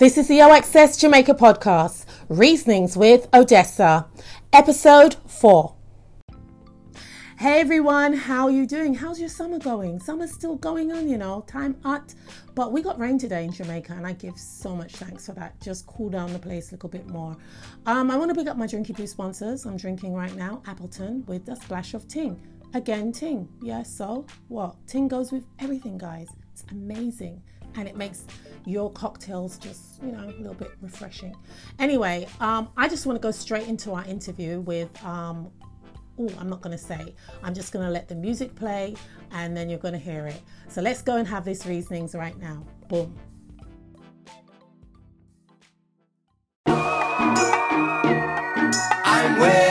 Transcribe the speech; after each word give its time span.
This 0.00 0.16
is 0.16 0.28
the 0.28 0.40
OXS 0.40 0.96
Jamaica 0.96 1.34
podcast, 1.34 2.06
Reasonings 2.30 2.96
with 2.96 3.28
Odessa, 3.34 4.06
episode 4.50 5.16
4. 5.26 5.76
Hey 7.36 7.60
everyone, 7.60 8.14
how 8.14 8.44
are 8.44 8.50
you 8.50 8.66
doing? 8.66 8.94
How's 8.94 9.20
your 9.20 9.28
summer 9.28 9.58
going? 9.58 10.00
Summer's 10.00 10.32
still 10.32 10.56
going 10.56 10.90
on, 10.90 11.06
you 11.06 11.18
know, 11.18 11.44
time 11.46 11.76
out. 11.84 12.14
But 12.54 12.72
we 12.72 12.80
got 12.80 12.98
rain 12.98 13.18
today 13.18 13.44
in 13.44 13.52
Jamaica, 13.52 13.92
and 13.92 14.06
I 14.06 14.14
give 14.14 14.38
so 14.38 14.74
much 14.74 14.96
thanks 14.96 15.26
for 15.26 15.32
that. 15.32 15.60
Just 15.60 15.86
cool 15.86 16.08
down 16.08 16.32
the 16.32 16.38
place 16.38 16.70
a 16.70 16.76
little 16.76 16.88
bit 16.88 17.06
more. 17.06 17.36
Um, 17.84 18.10
I 18.10 18.16
want 18.16 18.30
to 18.30 18.34
pick 18.34 18.48
up 18.48 18.56
my 18.56 18.66
Drinky 18.66 18.96
Blue 18.96 19.06
sponsors. 19.06 19.66
I'm 19.66 19.76
drinking 19.76 20.14
right 20.14 20.34
now 20.34 20.62
Appleton 20.66 21.24
with 21.26 21.46
a 21.50 21.56
splash 21.56 21.92
of 21.92 22.08
Ting. 22.08 22.40
Again, 22.72 23.12
Ting. 23.12 23.50
Yeah, 23.60 23.82
so 23.82 24.24
what? 24.48 24.76
Ting 24.86 25.08
goes 25.08 25.30
with 25.30 25.44
everything, 25.58 25.98
guys. 25.98 26.28
It's 26.54 26.64
amazing 26.70 27.42
and 27.76 27.88
it 27.88 27.96
makes 27.96 28.24
your 28.66 28.90
cocktails 28.92 29.58
just 29.58 30.02
you 30.02 30.12
know 30.12 30.24
a 30.24 30.36
little 30.38 30.54
bit 30.54 30.72
refreshing. 30.80 31.34
Anyway 31.78 32.26
um, 32.40 32.68
i 32.76 32.88
just 32.88 33.06
want 33.06 33.16
to 33.16 33.22
go 33.22 33.30
straight 33.30 33.68
into 33.68 33.92
our 33.92 34.04
interview 34.04 34.60
with 34.60 34.90
um, 35.04 35.50
oh 36.18 36.30
i'm 36.38 36.48
not 36.48 36.60
going 36.60 36.76
to 36.76 36.82
say. 36.82 37.14
I'm 37.42 37.54
just 37.54 37.72
going 37.72 37.84
to 37.84 37.90
let 37.90 38.08
the 38.08 38.14
music 38.14 38.54
play 38.54 38.94
and 39.32 39.56
then 39.56 39.68
you're 39.68 39.78
going 39.78 39.94
to 39.94 39.98
hear 39.98 40.26
it. 40.26 40.40
So 40.68 40.82
let's 40.82 41.02
go 41.02 41.16
and 41.16 41.26
have 41.28 41.44
these 41.44 41.66
reasonings 41.66 42.14
right 42.14 42.38
now. 42.38 42.64
Boom. 42.88 43.16
I'm 49.12 49.69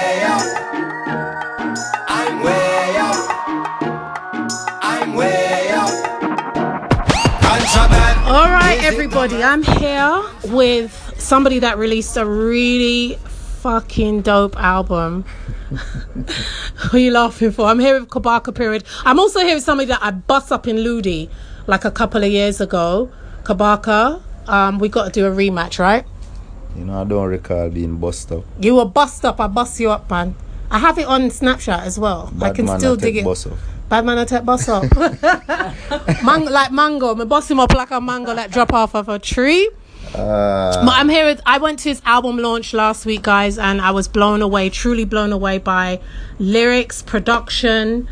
everybody, 8.89 9.43
I'm 9.43 9.61
here 9.61 10.23
with 10.45 11.13
somebody 11.15 11.59
that 11.59 11.77
released 11.77 12.17
a 12.17 12.25
really 12.25 13.19
fucking 13.61 14.23
dope 14.23 14.57
album. 14.57 15.25
Who 15.69 16.97
are 16.97 16.99
you 16.99 17.11
laughing 17.11 17.51
for? 17.51 17.67
I'm 17.67 17.77
here 17.77 17.99
with 17.99 18.09
Kabaka 18.09 18.53
Pyramid. 18.53 18.83
I'm 19.05 19.19
also 19.19 19.41
here 19.41 19.53
with 19.53 19.63
somebody 19.63 19.89
that 19.89 19.99
I 20.01 20.09
bust 20.09 20.51
up 20.51 20.67
in 20.67 20.79
Ludi 20.79 21.29
like 21.67 21.85
a 21.85 21.91
couple 21.91 22.23
of 22.23 22.31
years 22.31 22.61
ago. 22.61 23.11
Kabaka, 23.43 24.23
um, 24.47 24.79
we 24.79 24.89
got 24.89 25.05
to 25.05 25.11
do 25.11 25.27
a 25.27 25.29
rematch, 25.29 25.77
right? 25.77 26.03
You 26.75 26.85
know, 26.85 26.99
I 26.99 27.03
don't 27.03 27.27
recall 27.27 27.69
being 27.69 27.97
bust 27.97 28.31
up. 28.31 28.43
You 28.59 28.73
were 28.73 28.85
bust 28.85 29.23
up. 29.23 29.39
I 29.39 29.45
bust 29.45 29.79
you 29.79 29.91
up, 29.91 30.09
man. 30.09 30.33
I 30.71 30.79
have 30.79 30.97
it 30.97 31.05
on 31.05 31.29
Snapchat 31.29 31.83
as 31.83 31.99
well. 31.99 32.33
I 32.41 32.49
can 32.49 32.65
man, 32.65 32.79
still 32.79 32.93
I 32.93 32.95
dig 32.95 33.17
it. 33.17 33.55
Bad 33.89 34.05
man, 34.05 34.19
I 34.19 34.25
take 34.25 34.45
bus 34.45 34.69
up. 34.69 34.83
Man- 36.23 36.45
like 36.45 36.71
mango. 36.71 37.15
Me 37.15 37.25
bust 37.25 37.49
him 37.49 37.59
up 37.59 37.73
like 37.73 37.89
a 37.91 37.99
mango 37.99 38.35
that 38.35 38.51
drop 38.51 38.71
off 38.71 38.93
of 38.95 39.09
a 39.09 39.17
tree. 39.17 39.69
Uh, 40.13 40.85
But 40.85 40.93
I'm 40.93 41.09
here. 41.09 41.25
With, 41.25 41.41
I 41.45 41.57
went 41.57 41.79
to 41.79 41.89
his 41.89 42.01
album 42.05 42.37
launch 42.37 42.73
last 42.73 43.05
week, 43.05 43.23
guys, 43.23 43.57
and 43.57 43.81
I 43.81 43.91
was 43.91 44.07
blown 44.07 44.41
away, 44.41 44.69
truly 44.69 45.05
blown 45.05 45.31
away 45.31 45.57
by 45.57 45.99
lyrics, 46.37 47.01
production, 47.01 48.07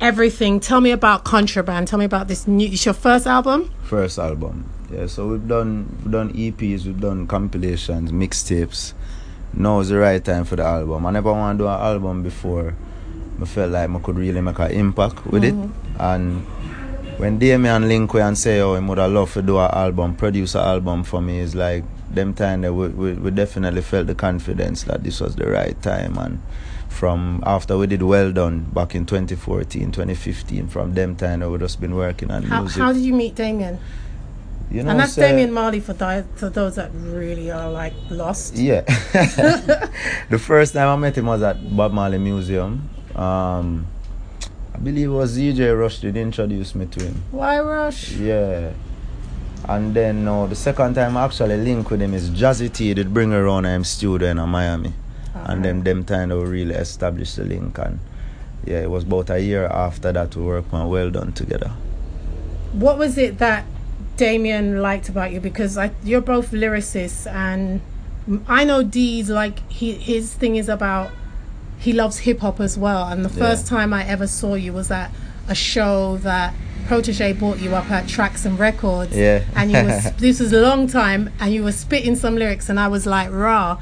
everything. 0.00 0.60
Tell 0.60 0.80
me 0.80 0.92
about 0.92 1.24
Kontraband. 1.24 1.86
Tell 1.86 1.98
me 1.98 2.04
about 2.04 2.28
this 2.28 2.46
new. 2.46 2.68
It's 2.68 2.84
your 2.84 2.94
first 2.94 3.26
album. 3.26 3.70
first 3.82 4.18
album. 4.18 4.70
Yeah, 4.92 5.06
so 5.06 5.26
we've 5.26 5.48
done 5.48 5.88
we've 6.04 6.12
done 6.12 6.32
EPs, 6.34 6.84
we've 6.86 7.00
done 7.00 7.26
compilations, 7.26 8.12
mixtapes. 8.12 8.92
Now 9.52 9.80
is 9.80 9.88
the 9.88 9.98
right 9.98 10.24
time 10.24 10.44
for 10.44 10.54
the 10.54 10.62
album. 10.64 11.04
I 11.06 11.10
never 11.10 11.32
want 11.32 11.58
to 11.58 11.64
do 11.64 11.68
an 11.68 11.80
album 11.80 12.22
before. 12.22 12.74
I 13.40 13.44
felt 13.44 13.72
like 13.72 13.90
I 13.90 13.98
could 13.98 14.16
really 14.16 14.40
make 14.40 14.58
an 14.58 14.70
impact 14.70 15.26
with 15.26 15.44
it. 15.44 15.54
Mm-hmm. 15.54 16.00
And 16.00 16.46
when 17.18 17.38
Damian 17.38 17.88
link 17.88 18.12
we 18.14 18.20
and 18.20 18.36
say, 18.36 18.60
oh, 18.60 18.74
he 18.74 18.86
would 18.86 18.98
have 18.98 19.10
loved 19.12 19.34
to 19.34 19.42
do 19.42 19.58
an 19.58 19.70
album, 19.72 20.14
produce 20.14 20.54
an 20.54 20.62
album 20.62 21.04
for 21.04 21.20
me, 21.20 21.40
it's 21.40 21.54
like 21.54 21.84
them 22.10 22.34
time 22.34 22.62
that 22.62 22.72
we, 22.72 22.88
we, 22.88 23.12
we 23.14 23.30
definitely 23.30 23.82
felt 23.82 24.06
the 24.06 24.14
confidence 24.14 24.84
that 24.84 25.02
this 25.02 25.20
was 25.20 25.36
the 25.36 25.48
right 25.50 25.80
time. 25.82 26.16
And 26.18 26.40
from 26.88 27.42
after 27.46 27.76
we 27.76 27.86
did 27.86 28.02
Well 28.02 28.32
Done 28.32 28.60
back 28.72 28.94
in 28.94 29.04
2014, 29.06 29.92
2015, 29.92 30.68
from 30.68 30.94
them 30.94 31.16
time 31.16 31.40
that 31.40 31.50
we 31.50 31.58
just 31.58 31.80
been 31.80 31.94
working 31.94 32.30
on 32.30 32.44
How, 32.44 32.60
music. 32.62 32.80
how 32.82 32.92
did 32.92 33.02
you 33.02 33.12
meet 33.14 33.34
Damian? 33.34 33.78
you 34.70 34.82
know, 34.82 34.90
And 34.90 35.00
that's 35.00 35.12
say- 35.12 35.28
Damian 35.28 35.52
Marley 35.52 35.80
for, 35.80 35.92
di- 35.94 36.24
for 36.34 36.48
those 36.48 36.76
that 36.76 36.90
really 36.94 37.50
are 37.50 37.70
like 37.70 37.94
lost. 38.10 38.56
Yeah. 38.56 38.80
the 40.30 40.38
first 40.38 40.72
time 40.74 40.88
I 40.88 40.96
met 40.96 41.16
him 41.16 41.26
was 41.26 41.42
at 41.42 41.76
Bob 41.76 41.92
Marley 41.92 42.18
Museum. 42.18 42.88
Um, 43.16 43.86
I 44.74 44.78
believe 44.78 45.08
it 45.08 45.12
was 45.12 45.38
DJ 45.38 45.78
Rush 45.78 46.00
that 46.00 46.16
introduced 46.16 46.74
me 46.74 46.86
to 46.86 47.04
him. 47.04 47.22
Why 47.30 47.58
rush? 47.60 48.12
Yeah. 48.12 48.72
And 49.68 49.94
then 49.94 50.24
no, 50.24 50.46
the 50.46 50.54
second 50.54 50.94
time 50.94 51.16
I 51.16 51.24
actually 51.24 51.56
link 51.56 51.90
with 51.90 52.02
him 52.02 52.14
is 52.14 52.30
Jazzy 52.30 52.72
T 52.72 52.94
did 52.94 53.12
bring 53.12 53.30
her 53.30 53.44
around 53.44 53.64
him 53.64 53.84
studio 53.84 54.28
in 54.28 54.36
Miami. 54.48 54.92
And 55.34 55.64
then 55.64 55.82
them 55.82 56.04
time 56.04 56.28
they 56.28 56.34
really 56.36 56.74
established 56.74 57.36
the 57.36 57.44
link 57.44 57.78
and 57.78 57.98
yeah, 58.66 58.80
it 58.80 58.90
was 58.90 59.04
about 59.04 59.30
a 59.30 59.40
year 59.40 59.66
after 59.66 60.12
that 60.12 60.34
we 60.34 60.42
worked 60.44 60.74
on 60.74 60.88
Well 60.88 61.10
Done 61.10 61.32
together. 61.32 61.70
What 62.72 62.98
was 62.98 63.16
it 63.16 63.38
that 63.38 63.64
Damian 64.16 64.82
liked 64.82 65.08
about 65.08 65.32
you? 65.32 65.40
Because 65.40 65.78
I, 65.78 65.92
you're 66.02 66.20
both 66.20 66.50
lyricists, 66.50 67.30
and 67.30 67.80
I 68.48 68.64
know 68.64 68.82
D's 68.82 69.30
like 69.30 69.60
he 69.70 69.92
his 69.92 70.34
thing 70.34 70.56
is 70.56 70.68
about 70.68 71.10
he 71.78 71.92
loves 71.92 72.18
hip 72.18 72.40
hop 72.40 72.60
as 72.60 72.76
well. 72.78 73.04
And 73.08 73.24
the 73.24 73.28
Yeah. 73.28 73.48
first 73.48 73.66
time 73.66 73.92
I 73.92 74.04
ever 74.06 74.26
saw 74.26 74.54
you 74.54 74.72
was 74.72 74.90
at 74.90 75.10
a 75.48 75.54
show 75.54 76.18
that 76.18 76.54
Protoje 76.88 77.38
brought 77.38 77.58
you 77.60 77.74
up 77.74 77.90
at 77.90 78.06
Tracks 78.08 78.44
and 78.44 78.58
Records. 78.58 79.14
Yeah. 79.16 79.40
and 79.54 79.72
you 79.72 79.82
was 79.82 80.12
this 80.18 80.40
was 80.40 80.52
a 80.52 80.60
long 80.60 80.86
time, 80.86 81.30
and 81.40 81.52
you 81.52 81.62
were 81.64 81.72
spitting 81.72 82.16
some 82.16 82.36
lyrics, 82.36 82.68
and 82.68 82.78
I 82.78 82.88
was 82.88 83.06
like, 83.06 83.28
"Rah, 83.32 83.78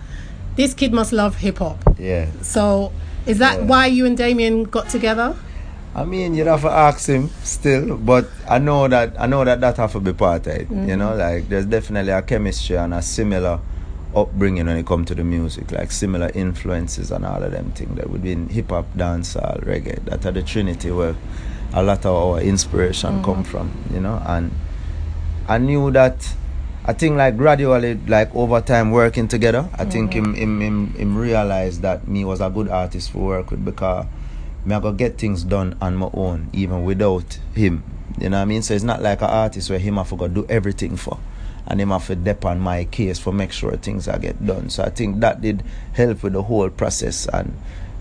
this 0.56 0.72
kid 0.74 0.92
must 0.92 1.12
love 1.12 1.36
hip 1.36 1.58
hop." 1.58 1.78
Yeah. 1.98 2.26
So. 2.42 2.92
Is 3.26 3.38
that 3.38 3.60
Yeah. 3.60 3.64
why 3.64 3.86
you 3.86 4.04
and 4.04 4.18
Damian 4.18 4.64
got 4.64 4.90
together? 4.90 5.34
I 5.94 6.04
mean, 6.04 6.34
you'd 6.34 6.46
have 6.46 6.60
to 6.62 6.70
ask 6.70 7.08
him 7.08 7.30
still, 7.42 7.96
but 7.96 8.28
I 8.46 8.58
know 8.58 8.86
that 8.88 9.14
I 9.18 9.26
know 9.26 9.44
that 9.44 9.60
that 9.60 9.76
have 9.78 9.92
to 9.92 10.00
be 10.00 10.12
part 10.12 10.46
of 10.46 10.52
it. 10.52 10.68
You 10.68 10.76
mm-hmm. 10.76 10.98
know, 10.98 11.14
like 11.14 11.48
there's 11.48 11.64
definitely 11.64 12.12
a 12.12 12.20
chemistry 12.20 12.76
and 12.76 12.92
a 12.92 13.00
similar 13.00 13.60
upbringing 14.16 14.66
when 14.66 14.76
it 14.76 14.86
comes 14.86 15.08
to 15.08 15.14
the 15.14 15.24
music, 15.24 15.72
like 15.72 15.90
similar 15.90 16.30
influences 16.34 17.10
and 17.10 17.24
all 17.24 17.42
of 17.42 17.52
them 17.52 17.70
things 17.72 17.96
that 17.96 18.10
within 18.10 18.48
hip 18.48 18.70
hop, 18.70 18.86
dancehall, 18.94 19.62
reggae. 19.64 20.04
That 20.04 20.24
are 20.26 20.32
the 20.32 20.42
trinity 20.42 20.90
where 20.90 21.16
a 21.72 21.82
lot 21.82 22.04
of 22.06 22.14
our 22.14 22.40
inspiration 22.40 23.14
mm-hmm. 23.14 23.24
come 23.24 23.44
from. 23.44 23.70
You 23.92 24.00
know, 24.00 24.22
and 24.26 24.52
I 25.48 25.58
knew 25.58 25.90
that. 25.92 26.34
I 26.86 26.92
think 26.92 27.16
like 27.16 27.38
gradually, 27.38 27.94
like 28.06 28.34
over 28.34 28.60
time 28.60 28.90
working 28.90 29.26
together, 29.26 29.68
I 29.74 29.86
think 29.86 30.12
mm-hmm. 30.12 30.34
him, 30.34 30.60
him 30.60 30.60
him 30.60 30.94
him 30.94 31.16
realized 31.16 31.80
that 31.82 32.06
me 32.06 32.24
was 32.24 32.40
a 32.40 32.50
good 32.50 32.68
artist 32.68 33.12
to 33.12 33.18
work 33.18 33.50
with 33.50 33.64
because 33.64 34.06
me 34.66 34.74
I 34.74 34.80
go 34.80 34.92
get 34.92 35.18
things 35.18 35.44
done 35.44 35.76
on 35.80 35.96
my 35.96 36.10
own, 36.12 36.50
even 36.52 36.84
without 36.84 37.38
him. 37.54 37.82
You 38.18 38.28
know 38.30 38.36
what 38.36 38.42
I 38.42 38.44
mean? 38.44 38.62
So 38.62 38.74
it's 38.74 38.84
not 38.84 39.02
like 39.02 39.22
an 39.22 39.30
artist 39.30 39.70
where 39.70 39.78
him 39.78 39.98
I 39.98 40.04
to 40.04 40.16
go 40.16 40.28
do 40.28 40.46
everything 40.48 40.96
for. 40.96 41.18
And 41.66 41.80
him 41.80 41.90
have 41.90 42.06
to 42.08 42.16
dep 42.16 42.44
on 42.44 42.60
my 42.60 42.84
case 42.84 43.18
for 43.18 43.32
make 43.32 43.52
sure 43.52 43.76
things 43.76 44.06
are 44.06 44.18
get 44.18 44.44
done. 44.44 44.68
So 44.70 44.84
I 44.84 44.90
think 44.90 45.20
that 45.20 45.40
did 45.40 45.62
help 45.94 46.22
with 46.22 46.34
the 46.34 46.42
whole 46.42 46.68
process 46.68 47.26
and 47.26 47.56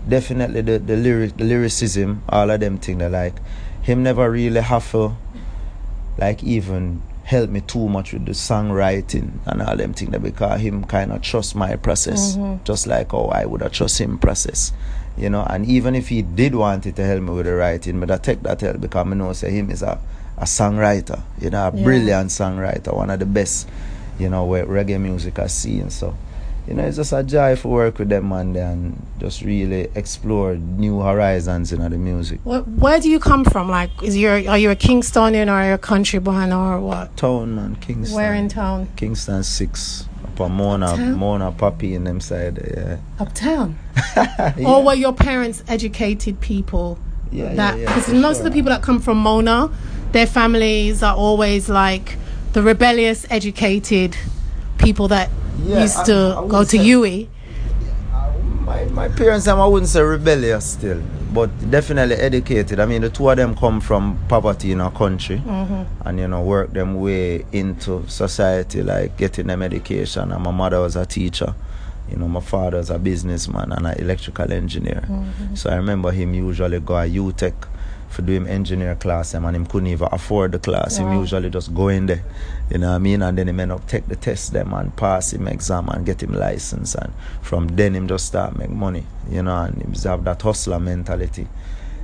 definitely 0.08 0.60
the, 0.60 0.78
the 0.78 0.96
lyric 0.96 1.36
the 1.36 1.44
lyricism, 1.44 2.22
all 2.28 2.50
of 2.50 2.60
them 2.60 2.78
things 2.78 2.98
that 2.98 3.10
like 3.10 3.34
him 3.82 4.02
never 4.02 4.30
really 4.30 4.60
have 4.60 4.90
to 4.92 5.16
like 6.18 6.42
even 6.42 7.02
help 7.24 7.48
me 7.48 7.60
too 7.62 7.88
much 7.88 8.12
with 8.12 8.26
the 8.26 8.32
songwriting 8.32 9.30
and 9.46 9.62
all 9.62 9.76
them 9.76 9.94
things 9.94 10.10
that 10.12 10.22
because 10.22 10.60
him 10.60 10.84
kind 10.84 11.10
of 11.10 11.22
trust 11.22 11.54
my 11.54 11.74
process 11.76 12.36
mm-hmm. 12.36 12.62
just 12.64 12.86
like 12.86 13.12
how 13.12 13.24
I 13.24 13.46
would 13.46 13.62
have 13.62 13.72
trust 13.72 13.98
him 14.00 14.18
process 14.18 14.72
you 15.16 15.30
know 15.30 15.42
and 15.48 15.64
even 15.64 15.94
if 15.94 16.08
he 16.08 16.20
did 16.20 16.54
want 16.54 16.84
it 16.86 16.96
to 16.96 17.04
help 17.04 17.22
me 17.22 17.32
with 17.32 17.46
the 17.46 17.54
writing 17.54 17.98
but 17.98 18.10
I 18.10 18.18
take 18.18 18.42
that 18.42 18.60
help 18.60 18.80
because 18.80 19.06
I 19.06 19.14
know 19.14 19.32
say 19.32 19.50
him 19.50 19.70
is 19.70 19.82
a, 19.82 19.98
a 20.38 20.44
songwriter 20.44 21.20
you 21.40 21.50
know 21.50 21.68
a 21.68 21.76
Yeah. 21.76 21.84
brilliant 21.84 22.30
songwriter 22.30 22.94
one 22.94 23.10
of 23.10 23.18
the 23.18 23.26
best 23.26 23.68
you 24.18 24.28
know 24.28 24.44
where 24.44 24.66
reggae 24.66 25.00
music 25.00 25.38
I 25.38 25.46
see 25.48 25.80
and 25.80 25.92
so 25.92 26.14
you 26.66 26.74
know 26.74 26.84
it's 26.84 26.96
just 26.96 27.12
a 27.12 27.22
joy 27.22 27.56
to 27.56 27.68
work 27.68 27.98
with 27.98 28.08
them 28.08 28.32
and 28.32 28.56
then 28.56 29.02
just 29.18 29.42
really 29.42 29.88
explore 29.94 30.54
new 30.56 31.00
horizons 31.00 31.72
in 31.72 31.80
the 31.80 31.90
music 31.98 32.40
Where, 32.44 32.60
where 32.60 33.00
do 33.00 33.10
you 33.10 33.20
come 33.20 33.44
from? 33.44 33.68
Like, 33.68 33.90
is 34.02 34.16
you 34.16 34.28
are 34.30 34.58
you 34.58 34.70
a 34.70 34.76
Kingstonian 34.76 35.48
or 35.48 35.52
are 35.52 35.66
you 35.68 35.72
a 35.74 35.78
country 35.78 36.20
boy 36.20 36.50
or 36.50 36.80
what? 36.80 37.16
town 37.16 37.54
man 37.54 37.76
Kingston 37.76 38.16
Where 38.16 38.34
in 38.34 38.48
town? 38.48 38.88
Kingston 38.96 39.42
six 39.44 40.08
upon 40.24 40.52
Mona 40.52 40.86
Uptown? 40.86 41.14
Mona 41.18 41.52
Poppy 41.52 41.94
in 41.94 42.04
them 42.04 42.20
side 42.20 42.58
yeah. 42.76 42.96
Uptown. 43.20 43.78
yeah. 44.16 44.54
Or 44.66 44.82
were 44.82 44.94
your 44.94 45.12
parents 45.12 45.62
educated 45.68 46.40
people? 46.40 46.98
yeah, 47.30 47.52
That 47.54 47.76
yeah, 47.78 47.82
yeah, 47.84 47.94
because 47.94 48.12
most 48.14 48.38
of 48.38 48.44
the 48.44 48.50
people 48.50 48.70
that 48.70 48.82
come 48.82 49.00
from 49.00 49.18
Mona, 49.18 49.70
their 50.14 50.26
families 50.26 51.02
are 51.02 51.16
always 51.16 51.68
like 51.68 52.16
the 52.52 52.62
rebellious, 52.62 53.26
educated 53.30 54.16
people 54.78 55.08
that 55.08 55.28
Yeah, 55.64 55.82
used 55.82 55.98
I- 55.98 56.04
to 56.04 56.36
I 56.38 56.46
go 56.48 56.62
to 56.62 56.70
say- 56.78 56.84
UE. 56.84 57.26
my, 58.64 58.84
my 58.86 59.08
parents 59.08 59.46
I 59.48 59.66
wouldn't 59.66 59.88
say 59.90 60.02
rebellious 60.02 60.64
still 60.64 61.02
but 61.32 61.50
definitely 61.68 62.14
educated. 62.14 62.78
I 62.78 62.86
mean, 62.86 63.02
the 63.02 63.10
two 63.10 63.28
of 63.28 63.36
them 63.36 63.56
come 63.56 63.80
from 63.80 64.16
poverty 64.28 64.70
in 64.70 64.80
our 64.80 64.92
country, 64.92 65.38
Mm-hmm. 65.44 66.06
and 66.08 66.18
you 66.20 66.28
know, 66.28 66.42
work 66.42 66.72
them 66.72 67.00
way 67.00 67.44
into 67.50 68.04
society, 68.06 68.84
like 68.84 69.16
getting 69.18 69.48
them 69.48 69.60
education. 69.62 70.30
And 70.30 70.44
my 70.44 70.52
mother 70.52 70.78
was 70.80 70.94
a 70.94 71.04
teacher. 71.04 71.52
You 72.08 72.18
know, 72.18 72.28
my 72.28 72.38
father 72.40 72.76
was 72.76 72.88
a 72.90 73.00
businessman 73.00 73.72
and 73.72 73.84
an 73.84 73.98
electrical 73.98 74.52
engineer. 74.52 75.02
Mm-hmm. 75.08 75.56
So 75.56 75.70
I 75.70 75.74
remember 75.74 76.12
him 76.12 76.34
usually 76.34 76.78
go 76.78 76.94
a 76.94 77.04
UTech 77.08 77.54
for 78.14 78.22
doing 78.22 78.46
engineer 78.46 78.94
class 78.94 79.34
eh, 79.34 79.38
him 79.38 79.44
and 79.44 79.56
him 79.56 79.66
couldn't 79.66 79.88
even 79.88 80.08
afford 80.12 80.52
the 80.52 80.58
class. 80.58 80.96
Him 80.98 81.08
Wow. 81.08 81.20
usually 81.20 81.50
just 81.50 81.74
go 81.74 81.88
in 81.88 82.06
there. 82.06 82.22
You 82.70 82.78
know 82.78 82.90
what 82.90 82.94
I 82.94 82.98
mean? 82.98 83.22
And 83.22 83.36
then 83.36 83.48
him 83.48 83.60
end 83.60 83.72
up 83.72 83.86
take 83.88 84.06
the 84.06 84.16
test 84.16 84.52
them 84.52 84.72
and 84.72 84.94
pass 84.96 85.32
him 85.32 85.48
exam 85.48 85.88
and 85.88 86.06
get 86.06 86.22
him 86.22 86.32
license 86.34 86.94
and 86.94 87.12
from 87.42 87.68
then 87.68 87.94
him 87.94 88.06
just 88.08 88.26
start 88.26 88.56
make 88.56 88.70
money. 88.70 89.04
You 89.28 89.42
know, 89.42 89.56
and 89.64 89.82
him 89.82 89.92
have 90.04 90.24
that 90.24 90.40
hustler 90.42 90.78
mentality. 90.80 91.46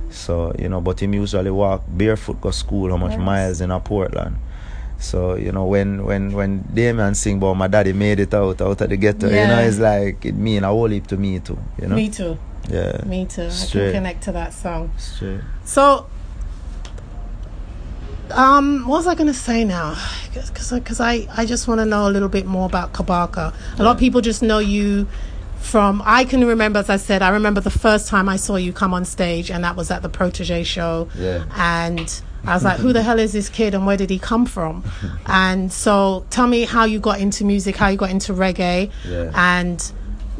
So, 0.09 0.53
you 0.59 0.67
know, 0.67 0.81
but 0.81 0.99
him 1.01 1.13
usually 1.13 1.51
walk 1.51 1.83
barefoot 1.87 2.41
go 2.41 2.51
school 2.51 2.89
how 2.89 2.97
much 2.97 3.11
Nice. 3.17 3.25
miles 3.25 3.61
in 3.61 3.71
a 3.71 3.79
Portland. 3.79 4.35
So, 4.99 5.35
you 5.35 5.51
know, 5.51 5.65
when 5.65 6.03
when 6.03 6.31
when 6.33 6.63
Damian 6.73 7.15
sing 7.15 7.37
about 7.37 7.55
my 7.55 7.67
daddy 7.67 7.93
made 7.93 8.19
it 8.19 8.33
out 8.33 8.61
out 8.61 8.81
of 8.81 8.89
the 8.89 8.97
ghetto, 8.97 9.27
you 9.29 9.47
know, 9.47 9.59
it's 9.59 9.79
like 9.79 10.25
it 10.25 10.35
mean 10.35 10.63
a 10.63 10.67
whole 10.67 10.89
heap 10.89 11.07
to 11.07 11.17
me 11.17 11.39
too. 11.39 11.57
You 11.81 11.87
know? 11.87 11.95
Me 11.95 12.09
too. 12.09 12.37
Yeah. 12.69 13.01
Me 13.05 13.25
too. 13.25 13.49
I 13.51 13.65
can 13.69 13.91
connect 13.91 14.23
to 14.23 14.31
that 14.33 14.53
song. 14.53 14.91
Straight. 14.97 15.41
So, 15.65 16.07
um, 18.31 18.87
what 18.87 18.97
was 18.97 19.07
I 19.07 19.15
going 19.15 19.27
to 19.27 19.33
say 19.33 19.63
now? 19.65 19.95
Because 20.33 21.01
I, 21.01 21.27
I 21.35 21.45
just 21.45 21.67
want 21.67 21.79
to 21.79 21.85
know 21.85 22.07
a 22.07 22.11
little 22.11 22.29
bit 22.29 22.45
more 22.45 22.65
about 22.65 22.93
Kabaka. 22.93 23.53
A 23.79 23.83
lot 23.83 23.91
of 23.91 23.99
people 23.99 24.21
just 24.21 24.41
know 24.41 24.59
you 24.59 25.07
from. 25.59 26.01
I 26.05 26.23
can 26.23 26.45
remember, 26.45 26.79
as 26.79 26.89
I 26.89 26.97
said, 26.97 27.21
I 27.21 27.29
remember 27.29 27.59
the 27.61 27.69
first 27.69 28.07
time 28.07 28.29
I 28.29 28.37
saw 28.37 28.55
you 28.55 28.71
come 28.71 28.93
on 28.93 29.05
stage, 29.05 29.51
and 29.51 29.63
that 29.63 29.75
was 29.75 29.91
at 29.91 30.01
the 30.01 30.09
Protoje 30.09 30.65
show. 30.65 31.09
Yeah. 31.17 31.43
And 31.55 32.21
I 32.45 32.53
was 32.53 32.63
like, 32.63 32.79
who 32.79 32.93
the 32.93 33.03
hell 33.03 33.19
is 33.19 33.33
this 33.33 33.49
kid, 33.49 33.73
and 33.73 33.85
where 33.85 33.97
did 33.97 34.09
he 34.09 34.17
come 34.17 34.45
from? 34.45 34.83
and 35.25 35.71
so, 35.71 36.25
tell 36.29 36.47
me 36.47 36.63
how 36.63 36.85
you 36.85 36.99
got 36.99 37.19
into 37.19 37.43
music, 37.43 37.75
how 37.75 37.89
you 37.89 37.97
got 37.97 38.11
into 38.11 38.33
reggae, 38.33 38.91
Yeah. 39.05 39.31
and 39.35 39.91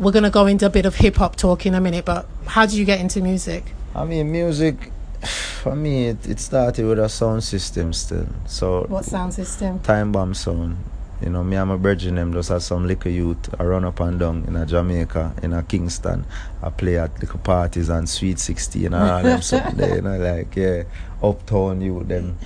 we're 0.02 0.12
going 0.12 0.24
to 0.24 0.30
go 0.32 0.48
into 0.48 0.66
a 0.66 0.70
bit 0.70 0.86
of 0.86 0.96
hip 0.96 1.16
hop 1.18 1.36
talk 1.36 1.66
in 1.66 1.76
a 1.76 1.80
minute. 1.80 2.04
But 2.06 2.28
how 2.48 2.66
did 2.66 2.74
you 2.76 2.86
get 2.86 3.00
into 3.00 3.22
music? 3.22 3.64
I 3.96 4.04
mean, 4.04 4.32
music 4.32 4.92
for 5.62 5.76
me 5.76 6.08
it, 6.08 6.28
it 6.28 6.40
started 6.40 6.86
with 6.86 7.00
a 7.00 7.08
sound 7.08 7.44
system 7.44 7.94
still. 7.94 8.28
So 8.48 8.84
What 8.90 9.06
sound 9.06 9.34
system? 9.34 9.80
time 9.80 10.12
bomb 10.12 10.34
sound. 10.34 10.78
You 11.22 11.30
know, 11.30 11.44
me 11.44 11.56
and 11.56 11.70
my 11.70 11.76
brethren 11.78 12.16
them 12.16 12.34
just 12.34 12.50
had 12.50 12.64
some 12.64 12.88
little 12.88 13.12
youth. 13.12 13.54
I 13.60 13.64
run 13.64 13.86
up 13.86 14.00
and 14.00 14.20
down 14.20 14.44
in 14.48 14.56
a 14.56 14.66
Jamaica, 14.66 15.36
in 15.44 15.54
a 15.54 15.62
Kingston. 15.62 16.26
I 16.64 16.72
play 16.72 16.98
at 16.98 17.20
little 17.20 17.38
parties 17.38 17.90
and 17.90 18.10
Sweet 18.10 18.40
16 18.40 18.86
and 18.88 18.96
all 18.96 19.22
them 19.22 19.40
something 19.44 19.78
there, 19.78 19.98
you 19.98 20.02
know, 20.02 20.18
like 20.18 20.56
yeah, 20.56 20.84
uptown 21.22 21.80
youth 21.82 22.08
them. 22.08 22.40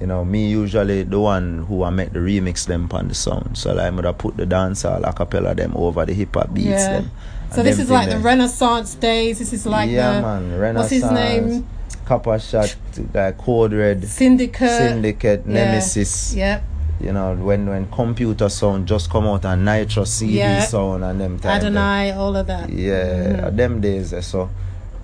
You 0.00 0.06
know, 0.06 0.24
me 0.24 0.48
usually 0.48 1.02
the 1.02 1.20
one 1.20 1.58
who 1.68 1.82
I 1.84 1.90
make 1.90 2.12
the 2.12 2.20
remix 2.20 2.66
them 2.66 2.88
on 2.92 3.08
the 3.08 3.14
sound. 3.14 3.58
So 3.58 3.74
like 3.74 3.92
I 3.92 4.12
put 4.12 4.36
the 4.36 4.46
dancehall 4.46 5.06
a 5.06 5.12
cappella 5.12 5.54
them 5.54 5.72
over 5.76 6.06
the 6.06 6.14
hip 6.14 6.34
hop 6.34 6.54
beats 6.54 6.68
Yeah. 6.68 6.92
them. 7.00 7.10
So 7.52 7.62
this 7.62 7.78
is 7.78 7.90
like 7.90 8.08
the 8.08 8.14
them. 8.14 8.22
Renaissance 8.22 8.94
days. 8.94 9.38
This 9.40 9.52
is 9.52 9.66
like 9.66 9.90
yeah, 9.90 10.16
the 10.16 10.22
man. 10.22 10.58
Renaissance. 10.58 11.02
what's 11.02 11.12
his 11.14 11.44
name? 11.52 11.66
Copper 12.06 12.38
Shot, 12.38 12.74
like 13.12 13.36
Code 13.38 13.72
Red, 13.72 14.04
Syndicate. 14.04 14.68
Syndicate, 14.68 15.42
Yeah. 15.46 15.52
Nemesis. 15.52 16.34
Yep. 16.34 16.64
You 17.00 17.12
know, 17.12 17.34
when 17.34 17.68
when 17.68 17.86
computer 17.90 18.48
sound 18.48 18.86
just 18.88 19.10
come 19.10 19.26
out 19.26 19.44
and 19.44 19.64
Nitro 19.64 20.04
CD 20.04 20.38
Yeah. 20.38 20.60
sound 20.64 21.04
and 21.04 21.20
them 21.20 21.38
them. 21.38 21.50
Adonai, 21.50 22.12
all 22.12 22.34
of 22.36 22.46
that. 22.46 22.68
Yeah, 22.70 23.50
Mhm. 23.50 23.56
them 23.56 23.80
days. 23.80 24.14
So, 24.24 24.48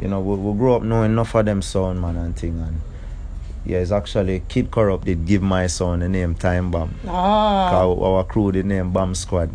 you 0.01 0.09
know, 0.09 0.21
we, 0.21 0.37
we 0.37 0.59
grew 0.59 0.75
up 0.75 0.83
knowing 0.83 1.13
enough 1.13 1.35
of 1.35 1.45
them 1.47 1.63
sound, 1.63 2.01
man, 2.01 2.17
and 2.17 2.35
thing. 2.37 2.59
And 2.61 2.81
yeah, 3.67 3.79
it's 3.79 3.91
actually 3.91 4.43
Kid 4.49 4.71
Corrupt 4.71 5.05
did 5.05 5.27
give 5.27 5.43
my 5.43 5.67
son 5.67 6.01
the 6.01 6.09
name 6.09 6.35
Time 6.35 6.71
Bomb. 6.71 6.95
Ah. 7.07 7.71
Cause 7.71 7.99
our 8.01 8.25
crew 8.25 8.53
the 8.53 8.63
name 8.63 8.93
Bomb 8.93 9.15
Squad. 9.15 9.51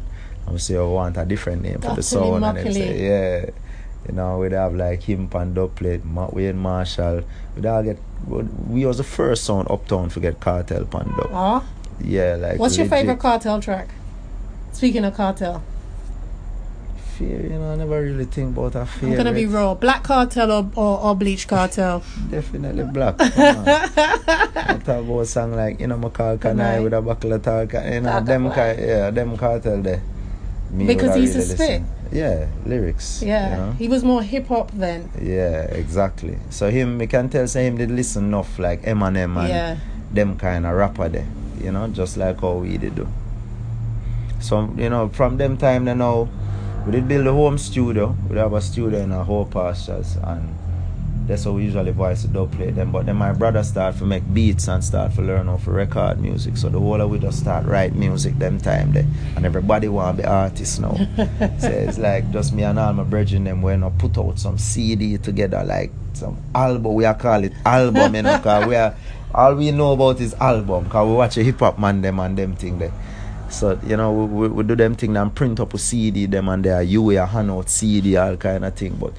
I 0.48 0.52
would 0.52 0.62
say 0.62 0.76
I 0.76 0.82
want 0.82 1.18
a 1.18 1.26
different 1.26 1.62
name 1.62 1.80
for 1.80 1.96
the 1.96 2.04
sound. 2.04 2.44
And 2.44 2.74
say, 2.74 3.08
yeah. 3.08 3.50
You 4.08 4.16
know, 4.16 4.40
we'd 4.40 4.52
have 4.52 4.74
like 4.74 5.04
him 5.04 5.30
Ma- 6.04 6.30
Wayne 6.32 6.58
Marshall. 6.58 7.24
We'd 7.56 7.66
all 7.66 7.84
get, 7.84 8.00
we 8.68 8.86
was 8.86 8.98
the 8.98 9.04
first 9.04 9.44
sound 9.46 9.70
uptown 9.70 10.10
to 10.10 10.20
get 10.20 10.40
Kartel 10.40 10.86
pan 10.90 11.08
dub. 11.16 11.30
Ah. 11.32 11.64
Yeah, 12.04 12.36
like. 12.36 12.60
What's 12.60 12.78
your 12.78 12.88
favorite 12.88 13.20
Kartel 13.20 13.62
track? 13.62 13.90
Speaking 14.74 15.06
of 15.06 15.14
Kartel, 15.14 15.62
Fear, 17.22 17.42
you 17.44 17.50
know, 17.60 17.72
I 17.74 17.76
never 17.76 18.02
really 18.02 18.26
think 18.26 18.58
about 18.58 18.74
a 18.74 18.84
fear. 18.88 19.10
I'm 19.12 19.16
gonna 19.16 19.32
be 19.32 19.46
raw. 19.46 19.76
Black 19.76 20.02
Kartel 20.04 20.52
or, 20.52 20.72
or, 20.76 21.00
or 21.06 21.16
bleach 21.16 21.48
Kartel? 21.48 22.02
Definitely 22.32 22.84
black. 22.86 23.16
I 23.20 24.80
talk 24.84 25.06
about 25.06 25.28
song 25.28 25.54
like, 25.56 25.80
you 25.80 25.86
know, 25.86 25.98
my 25.98 26.10
call 26.10 26.40
can 26.40 26.60
I 26.60 26.78
Right. 26.78 26.84
with 26.84 26.94
a 26.94 27.02
buckle 27.02 27.34
of 27.34 27.44
talk. 27.44 27.74
You 27.74 28.02
know, 28.02 28.20
them, 28.22 28.48
about 28.48 28.56
ca- 28.56 28.82
yeah, 28.82 29.12
them 29.12 29.38
Kartel 29.38 29.84
there. 29.84 30.02
Me 30.72 30.88
Because 30.88 31.10
would 31.10 31.18
he 31.18 31.22
used 31.26 31.36
to 31.36 31.42
spit. 31.44 31.84
Yeah, 32.12 32.48
lyrics. 32.66 33.22
Yeah. 33.22 33.52
You 33.52 33.58
know? 33.58 33.72
He 33.74 33.88
was 33.88 34.04
more 34.04 34.24
hip 34.24 34.48
hop 34.48 34.72
then. 34.74 35.08
Yeah, 35.22 35.62
exactly. 35.78 36.40
So 36.50 36.72
him, 36.72 36.98
we 36.98 37.06
can 37.06 37.30
tell 37.30 37.46
say 37.48 37.68
him 37.68 37.78
did 37.78 37.92
listen 37.92 38.26
enough 38.26 38.58
like 38.58 38.82
Eminem 38.82 39.38
and 39.38 39.48
Yeah. 39.50 39.78
them 40.12 40.38
kind 40.40 40.66
of 40.66 40.74
rapper 40.74 41.08
there. 41.08 41.28
You 41.64 41.72
know, 41.72 41.88
just 41.90 42.18
like 42.18 42.42
how 42.42 42.54
we 42.54 42.78
did 42.78 42.96
do. 42.96 43.08
So 44.40 44.74
you 44.76 44.90
know, 44.90 45.10
from 45.10 45.38
them 45.38 45.56
time 45.58 45.86
then 45.86 46.00
now, 46.00 46.28
we 46.86 46.92
did 46.94 47.08
build 47.08 47.28
a 47.28 47.32
home 47.32 47.58
studio. 47.58 48.16
We 48.30 48.38
have 48.38 48.54
a 48.54 48.62
studio 48.62 49.00
in 49.00 49.12
our 49.12 49.24
whole 49.24 49.46
pastures 49.46 50.16
and 50.24 50.58
that's 51.28 51.44
how 51.44 51.52
we 51.52 51.64
usually 51.64 51.92
voice 51.92 52.24
the 52.24 52.30
dub 52.30 52.52
play 52.54 52.72
them. 52.72 52.92
But 52.92 53.06
then 53.06 53.18
my 53.18 53.34
brother 53.34 53.62
start 53.64 53.98
to 53.98 54.06
make 54.06 54.24
beats 54.34 54.68
and 54.68 54.84
start 54.84 55.14
to 55.16 55.22
learn 55.22 55.48
how 55.48 55.58
to 55.58 55.72
record 55.72 56.20
music. 56.20 56.58
So 56.58 56.70
the 56.70 56.80
whole 56.80 57.00
of 57.00 57.10
we 57.12 57.20
just 57.20 57.40
start 57.40 57.66
write 57.66 57.94
music 57.94 58.38
them 58.40 58.60
time 58.60 58.92
there. 58.94 59.06
And 59.36 59.46
everybody 59.46 59.88
want 59.90 60.18
to 60.18 60.24
be 60.24 60.28
artists 60.28 60.80
now. 60.80 60.96
so 61.60 61.70
it's 61.70 62.00
like 62.00 62.32
just 62.32 62.52
me 62.54 62.64
and 62.64 62.80
all 62.80 62.94
my 62.94 63.04
brethren 63.04 63.44
them 63.44 63.62
when 63.62 63.84
I 63.84 63.90
put 63.90 64.18
out 64.18 64.40
some 64.40 64.58
CD 64.58 65.18
together 65.20 65.64
like 65.64 65.92
some 66.14 66.38
album 66.54 66.94
we 66.94 67.06
are 67.06 67.14
call 67.14 67.44
it 67.44 67.54
album 67.66 68.14
you 68.16 68.22
know 68.22 68.38
cause 68.40 68.68
we 68.68 68.76
are 68.76 68.94
all 69.34 69.56
we 69.56 69.72
know 69.72 69.94
about 69.94 70.20
is 70.20 70.34
album 70.36 70.90
cause 70.90 71.08
we 71.08 71.16
watch 71.16 71.38
a 71.38 71.44
hip 71.44 71.60
hop 71.60 71.80
man 71.80 72.02
them 72.02 72.20
and 72.20 72.38
them 72.38 72.56
thing 72.56 72.80
there. 72.80 72.92
So 73.52 73.80
you 73.86 73.98
know 73.98 74.12
we, 74.14 74.26
we, 74.26 74.48
we 74.50 74.64
do 74.64 74.76
them 74.76 74.96
thing 74.96 75.18
and 75.18 75.34
print 75.34 75.60
up 75.60 75.74
a 75.74 75.78
CD 75.78 76.26
them 76.26 76.50
and 76.50 76.64
there 76.64 76.82
you 76.82 77.10
a 77.12 77.26
hand 77.26 77.52
out 77.52 77.70
CD 77.70 78.18
all 78.18 78.38
kind 78.38 78.64
of 78.66 78.74
thing 78.76 78.96
but 79.00 79.14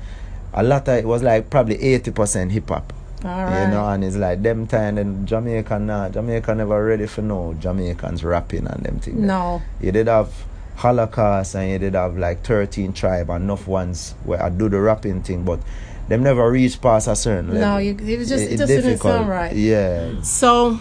a 0.55 0.63
lot 0.63 0.89
of 0.89 0.97
it 0.99 1.07
was 1.07 1.23
like 1.23 1.49
probably 1.51 1.77
80% 1.79 2.51
hip 2.51 2.69
hop. 2.69 2.93
Right. 3.25 3.65
You 3.67 3.71
know, 3.71 3.89
and 3.89 4.03
it's 4.05 4.17
like 4.17 4.43
them 4.43 4.67
time 4.67 4.99
and 4.99 5.27
Jamaica 5.29 5.79
nah, 5.79 6.09
Jamaica 6.09 6.55
never 6.55 6.85
ready 6.85 7.07
for 7.07 7.23
no 7.23 7.55
Jamaicans 7.55 8.25
rapping 8.25 8.67
and 8.67 8.83
them 8.85 8.99
thing. 8.99 9.27
No. 9.27 9.63
You 9.81 9.93
did 9.93 10.09
have 10.09 10.33
Holocaust 10.77 11.55
and 11.55 11.71
you 11.71 11.79
did 11.79 11.95
have 11.95 12.17
like 12.19 12.45
13 12.45 12.93
tribe 12.93 13.31
and 13.31 13.45
enough 13.45 13.67
ones 13.69 14.15
where 14.25 14.43
I 14.43 14.49
do 14.51 14.69
the 14.69 14.81
rapping 14.81 15.23
thing, 15.23 15.45
but 15.45 15.61
them 16.09 16.23
never 16.25 16.51
reach 16.51 16.81
past 16.81 17.07
a 17.09 17.15
certain 17.17 17.55
level. 17.55 17.61
No, 17.61 17.77
you, 17.79 17.93
it 17.93 18.19
was 18.19 18.29
just 18.29 18.45
it, 18.45 18.53
It- 18.53 18.57
just 18.59 18.69
didn't 18.69 18.99
sound 18.99 19.29
right. 19.29 19.55
Yeah. 19.55 20.21
So, 20.23 20.81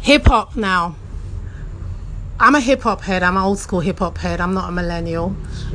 hip 0.00 0.26
hop 0.26 0.54
now. 0.56 0.94
I'm 2.42 2.56
a 2.56 2.60
hip 2.60 2.82
hop 2.82 3.02
head. 3.02 3.22
I'm 3.22 3.36
an 3.36 3.42
old 3.44 3.60
school 3.60 3.78
hip 3.78 4.00
hop 4.00 4.18
head. 4.18 4.40
I'm 4.40 4.52
not 4.52 4.68
a 4.68 4.72
millennial. 4.72 5.36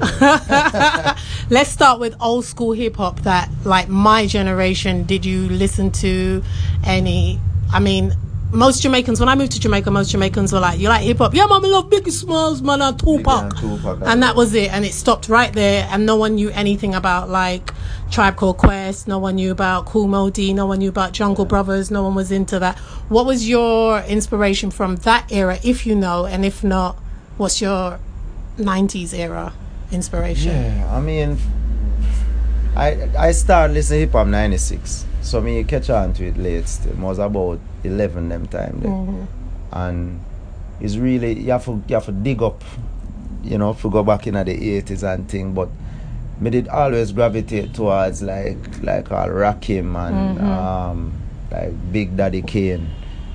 Let's 1.49 1.69
start 1.69 2.01
with 2.01 2.13
old 2.19 2.43
school 2.43 2.73
hip 2.73 2.97
hop 2.97 3.21
that, 3.21 3.49
like 3.63 3.87
my 3.87 4.27
generation, 4.27 5.03
did 5.03 5.25
you 5.25 5.47
listen 5.47 5.91
to 6.03 6.43
any? 6.83 7.39
I 7.71 7.79
mean, 7.79 8.13
most 8.51 8.81
Jamaicans, 8.81 9.19
when 9.19 9.29
I 9.29 9.35
moved 9.35 9.51
to 9.53 9.59
Jamaica, 9.59 9.91
most 9.91 10.09
Jamaicans 10.09 10.53
were 10.53 10.59
like, 10.59 10.79
You 10.79 10.89
like 10.89 11.01
hip 11.01 11.17
hop? 11.17 11.33
Yeah, 11.33 11.45
I 11.49 11.57
love 11.59 11.89
Biggie 11.89 12.11
Smalls, 12.11 12.61
man, 12.61 12.81
and 12.81 12.97
Tupac. 12.99 13.43
and 13.43 13.57
Tupac, 13.57 13.99
And 14.05 14.23
that 14.23 14.35
was 14.35 14.53
it. 14.53 14.71
And 14.71 14.85
it 14.85 14.93
stopped 14.93 15.27
right 15.29 15.51
there. 15.51 15.87
And 15.91 16.05
no 16.05 16.15
one 16.15 16.35
knew 16.35 16.49
anything 16.51 16.95
about, 16.95 17.29
like, 17.29 17.73
Tribe 18.09 18.35
Called 18.37 18.57
Quest. 18.57 19.07
No 19.07 19.19
one 19.19 19.35
knew 19.35 19.51
about 19.51 19.85
Kool 19.85 20.07
Moe 20.07 20.29
Dee. 20.29 20.53
No 20.53 20.65
one 20.65 20.79
knew 20.79 20.89
about 20.89 21.11
Jungle 21.11 21.45
Brothers. 21.45 21.91
No 21.91 22.03
one 22.03 22.15
was 22.15 22.31
into 22.31 22.57
that. 22.59 22.77
What 23.09 23.25
was 23.25 23.47
your 23.49 23.99
inspiration 24.01 24.71
from 24.71 24.95
that 24.97 25.31
era, 25.31 25.59
if 25.63 25.85
you 25.85 25.95
know? 25.95 26.25
And 26.25 26.45
if 26.45 26.63
not, 26.63 26.95
what's 27.37 27.61
your 27.61 27.99
90s 28.57 29.13
era 29.13 29.53
inspiration? 29.91 30.51
Yeah, 30.51 30.89
I 30.95 31.01
mean, 31.01 31.37
I 32.75 33.09
I 33.17 33.31
started 33.31 33.73
listening 33.73 34.01
hip 34.01 34.11
hop 34.11 34.27
'96, 34.27 35.05
so 35.21 35.41
me 35.41 35.63
catch 35.63 35.89
on 35.89 36.13
to 36.13 36.27
it 36.27 36.37
late. 36.37 36.67
Still, 36.67 36.93
I 36.97 37.01
was 37.01 37.19
about 37.19 37.59
11 37.83 38.29
them 38.29 38.47
time 38.47 38.79
there, 38.81 39.27
and 39.71 40.19
it's 40.79 40.97
really 40.97 41.39
you 41.39 41.51
have 41.51 41.65
to 41.65 41.81
you 41.87 41.95
have 41.95 42.05
to 42.05 42.11
dig 42.11 42.41
up, 42.41 42.63
you 43.43 43.57
know, 43.57 43.73
to 43.73 43.89
go 43.89 44.03
back 44.03 44.27
into 44.27 44.43
the 44.43 44.81
80s 44.81 45.03
and 45.03 45.29
thing. 45.29 45.53
But 45.53 45.69
me 46.39 46.49
did 46.51 46.67
always 46.67 47.11
gravitate 47.11 47.73
towards 47.73 48.21
like 48.21 48.57
like 48.83 49.11
all 49.11 49.27
Rakim 49.29 49.95
and 50.07 50.39
um 50.39 51.13
like 51.51 51.73
Big 51.91 52.15
Daddy 52.17 52.41
Kane. 52.41 52.87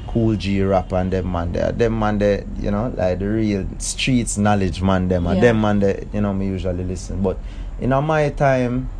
Kool 0.09 0.37
G 0.37 0.63
Rap 0.63 0.93
and 0.93 1.11
them 1.11 1.33
man 1.33 1.53
there. 1.53 1.73
Them 1.73 1.99
man 1.99 2.19
there, 2.19 2.45
you 2.61 2.71
know, 2.71 2.93
like 2.95 3.19
the 3.19 3.27
real 3.27 3.67
streets 3.79 4.37
knowledge 4.37 4.83
man 4.83 5.09
them 5.09 5.27
and 5.27 5.37
Yeah. 5.37 5.41
them 5.53 5.63
man 5.63 5.81
there, 5.81 6.05
you 6.13 6.21
know, 6.21 6.35
me 6.35 6.49
usually 6.49 6.85
listen. 6.85 7.23
But 7.23 7.39
in 7.81 7.89
my 7.91 8.29
time, 8.29 8.91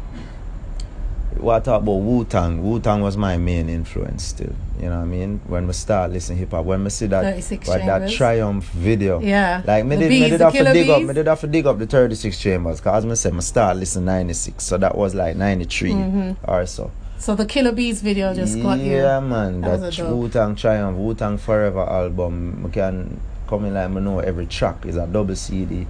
what 1.39 1.57
I 1.63 1.65
talk 1.65 1.83
about 1.83 1.93
Wu 2.01 2.25
Tang? 2.25 2.63
Wu 2.63 2.81
Tang 2.81 3.01
was 3.01 3.17
my 3.17 3.37
main 3.37 3.69
influence 3.69 4.25
still. 4.25 4.53
You 4.79 4.89
know 4.89 4.97
what 4.97 5.03
I 5.03 5.07
mean? 5.07 5.41
When 5.47 5.67
we 5.67 5.73
start 5.73 6.11
listening 6.11 6.39
hip 6.39 6.51
hop, 6.51 6.65
when 6.65 6.83
we 6.85 6.91
see 6.91 7.07
that 7.07 7.23
36 7.23 7.69
what 7.69 7.85
that 7.87 8.11
Triumph 8.11 8.65
video. 8.71 9.21
Yeah. 9.21 9.63
Like 9.67 9.85
me 9.87 9.97
The 9.97 10.03
did, 10.03 10.11
me 10.11 10.21
bees, 10.21 10.31
did 10.31 10.41
have 10.41 10.53
to 10.53 10.65
dig 10.73 10.89
up 10.91 10.99
bees. 10.99 11.09
me 11.09 11.15
did 11.15 11.27
have 11.27 11.41
to 11.41 11.47
dig 11.47 11.67
up 11.67 11.79
the 11.79 11.87
36 11.87 12.39
chambers 12.39 12.81
because 12.81 13.05
I 13.05 13.15
said 13.15 13.35
I 13.35 13.41
start 13.41 13.77
listening 13.77 14.07
96 14.07 14.65
so 14.65 14.79
that 14.79 14.97
was 14.97 15.15
like 15.15 15.37
93 15.37 15.93
Mm-hmm. 15.93 16.51
or 16.51 16.67
so. 16.67 16.91
So 17.19 17.37
the 17.37 17.47
Killer 17.47 17.71
Bees 17.73 18.03
video 18.03 18.35
just 18.35 18.61
got 18.61 18.79
you. 18.81 18.93
yeah 18.97 19.21
man 19.21 19.61
That 19.61 19.79
that, 19.81 19.87
was 19.87 19.99
a 19.99 20.03
dope. 20.03 20.17
Wu 20.17 20.29
Tang 20.29 20.57
Triumph 20.57 20.99
Wu 20.99 21.15
Tang 21.15 21.39
Forever 21.39 21.81
album 21.89 22.63
We 22.65 22.71
can 22.71 23.21
come 23.47 23.65
in 23.67 23.75
like 23.75 23.91
me 23.91 24.01
know 24.01 24.19
every 24.19 24.47
track 24.47 24.85
is 24.87 24.97
a 24.97 25.07
double 25.07 25.37
CD 25.37 25.87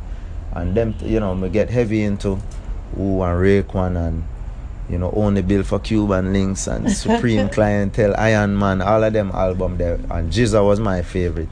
and 0.55 0.75
them 0.75 0.95
you 1.03 1.19
know 1.21 1.35
me 1.35 1.49
get 1.49 1.71
heavy 1.71 2.03
into 2.03 2.39
Wu 2.95 3.23
and 3.23 3.39
Raekwon 3.41 3.97
and 3.97 4.25
you 4.91 4.99
know 4.99 5.11
Only 5.15 5.43
Built 5.43 5.67
4 5.67 5.81
Cuban 5.81 6.33
Linx 6.33 6.67
and 6.71 6.91
Supreme 7.05 7.49
Clientele 7.49 8.15
Iron 8.19 8.57
Man 8.59 8.83
all 8.83 9.03
of 9.05 9.13
them 9.13 9.31
album 9.33 9.77
there. 9.79 9.95
And 10.11 10.31
GZA 10.33 10.65
was 10.65 10.81
my 10.81 11.03
favorite. 11.03 11.49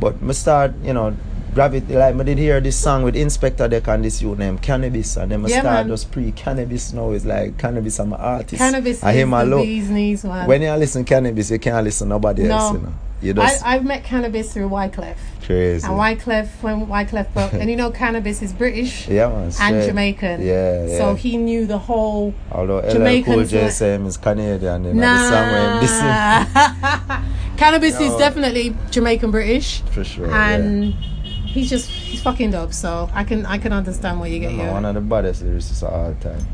But 0.00 0.20
me 0.22 0.32
start 0.32 0.72
you 0.82 0.92
know 0.92 1.16
gravity 1.54 1.96
like 1.96 2.14
me 2.14 2.24
did 2.24 2.38
hear 2.38 2.60
this 2.60 2.76
song 2.76 3.02
with 3.02 3.14
Inspectah 3.16 3.68
Deck 3.68 3.88
and 3.88 4.04
this 4.04 4.22
youth 4.22 4.38
named 4.38 4.62
Canibus. 4.62 5.20
And 5.20 5.32
then 5.32 5.42
me 5.42 5.50
Yeah, 5.50 5.60
start 5.60 5.86
man. 5.86 5.88
just 5.88 6.10
pre 6.12 6.32
Canibus 6.32 6.94
now. 6.94 7.10
Is 7.10 7.26
like 7.26 7.56
Canibus 7.56 7.98
I'm 8.00 8.12
an 8.12 8.20
artist. 8.20 8.62
Canibus 8.62 9.02
I 9.02 9.12
hear 9.12 9.26
my 9.26 9.42
love 9.42 9.62
bee's 9.62 9.90
knees, 9.90 10.24
man. 10.24 10.46
when 10.46 10.62
you 10.62 10.72
listen 10.74 11.04
Canibus, 11.04 11.50
you 11.50 11.58
can't 11.58 11.84
listen 11.84 12.08
nobody 12.08 12.48
else. 12.48 12.74
You 12.74 12.80
know, 12.82 12.94
you 13.20 13.34
just 13.34 13.64
I, 13.64 13.74
I've 13.74 13.84
met 13.84 14.04
Canibus 14.04 14.52
through 14.52 14.68
Wyclef. 14.68 15.16
crazy. 15.44 15.86
And 15.86 15.94
Wyclef, 15.94 16.48
when 16.62 16.86
Wyclef 16.86 17.32
broke, 17.32 17.52
and 17.52 17.68
you 17.68 17.76
know 17.76 17.90
Canibus 17.90 18.42
is 18.42 18.52
British 18.52 19.08
yeah, 19.08 19.28
man. 19.28 19.52
and. 19.60 19.86
Jamaican. 19.86 20.42
Yeah, 20.42 20.86
yeah. 20.86 20.98
So 20.98 21.14
he 21.14 21.36
knew 21.36 21.66
the 21.66 21.78
whole 21.78 22.34
Although 22.52 22.78
LL 22.78 23.22
Cool 23.24 23.44
J 23.44 23.68
him 23.68 24.06
is 24.06 24.16
Canadian, 24.16 24.84
you 24.84 24.94
know, 24.94 25.00
the 25.00 25.28
song 25.28 25.52
where 25.52 25.72
him 25.72 25.80
listen 25.80 26.06
Nah. 26.06 27.22
Canibus 27.56 28.00
is 28.00 28.16
definitely 28.16 28.74
Jamaican 28.90 29.30
British, 29.30 29.82
for 29.82 30.02
sure. 30.02 30.30
and 30.30 30.94
he's 30.94 31.68
just 31.68 31.90
he's 31.90 32.22
fucking 32.22 32.52
dope. 32.52 32.72
So 32.72 33.10
I 33.12 33.24
can 33.24 33.44
I 33.44 33.58
can 33.58 33.72
understand 33.72 34.20
where 34.20 34.30
you 34.30 34.40
yeah. 34.40 34.48
get 34.48 34.56
Man, 34.56 34.72
one 34.72 34.84
of 34.86 34.94
the 34.94 35.00
baddest 35.02 35.44
lyricists 35.44 35.82
of 35.82 35.92
all 35.92 36.14
time. 36.20 36.46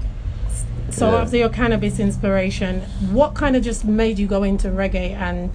So 0.90 1.11
yeah. 1.11 1.18
after 1.18 1.37
your 1.37 1.49
Canibus 1.49 2.00
inspiration, 2.00 2.80
what 3.12 3.35
kind 3.35 3.54
of 3.56 3.62
just 3.62 3.85
made 3.85 4.18
you 4.18 4.26
go 4.26 4.42
into 4.42 4.68
reggae 4.68 5.12
and 5.12 5.50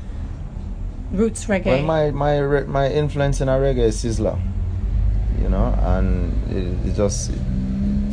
roots 1.12 1.46
reggae? 1.46 1.66
Well, 1.66 1.84
my 1.84 2.12
my 2.12 2.38
re- 2.40 2.66
my 2.66 2.90
influence 2.92 3.42
in 3.42 3.50
a 3.50 3.54
reggae 3.54 3.80
is 3.90 4.04
Sizzla, 4.04 4.40
you 5.42 5.50
know, 5.50 5.74
and 5.82 6.32
it, 6.52 6.90
it 6.90 6.96
just 6.96 7.32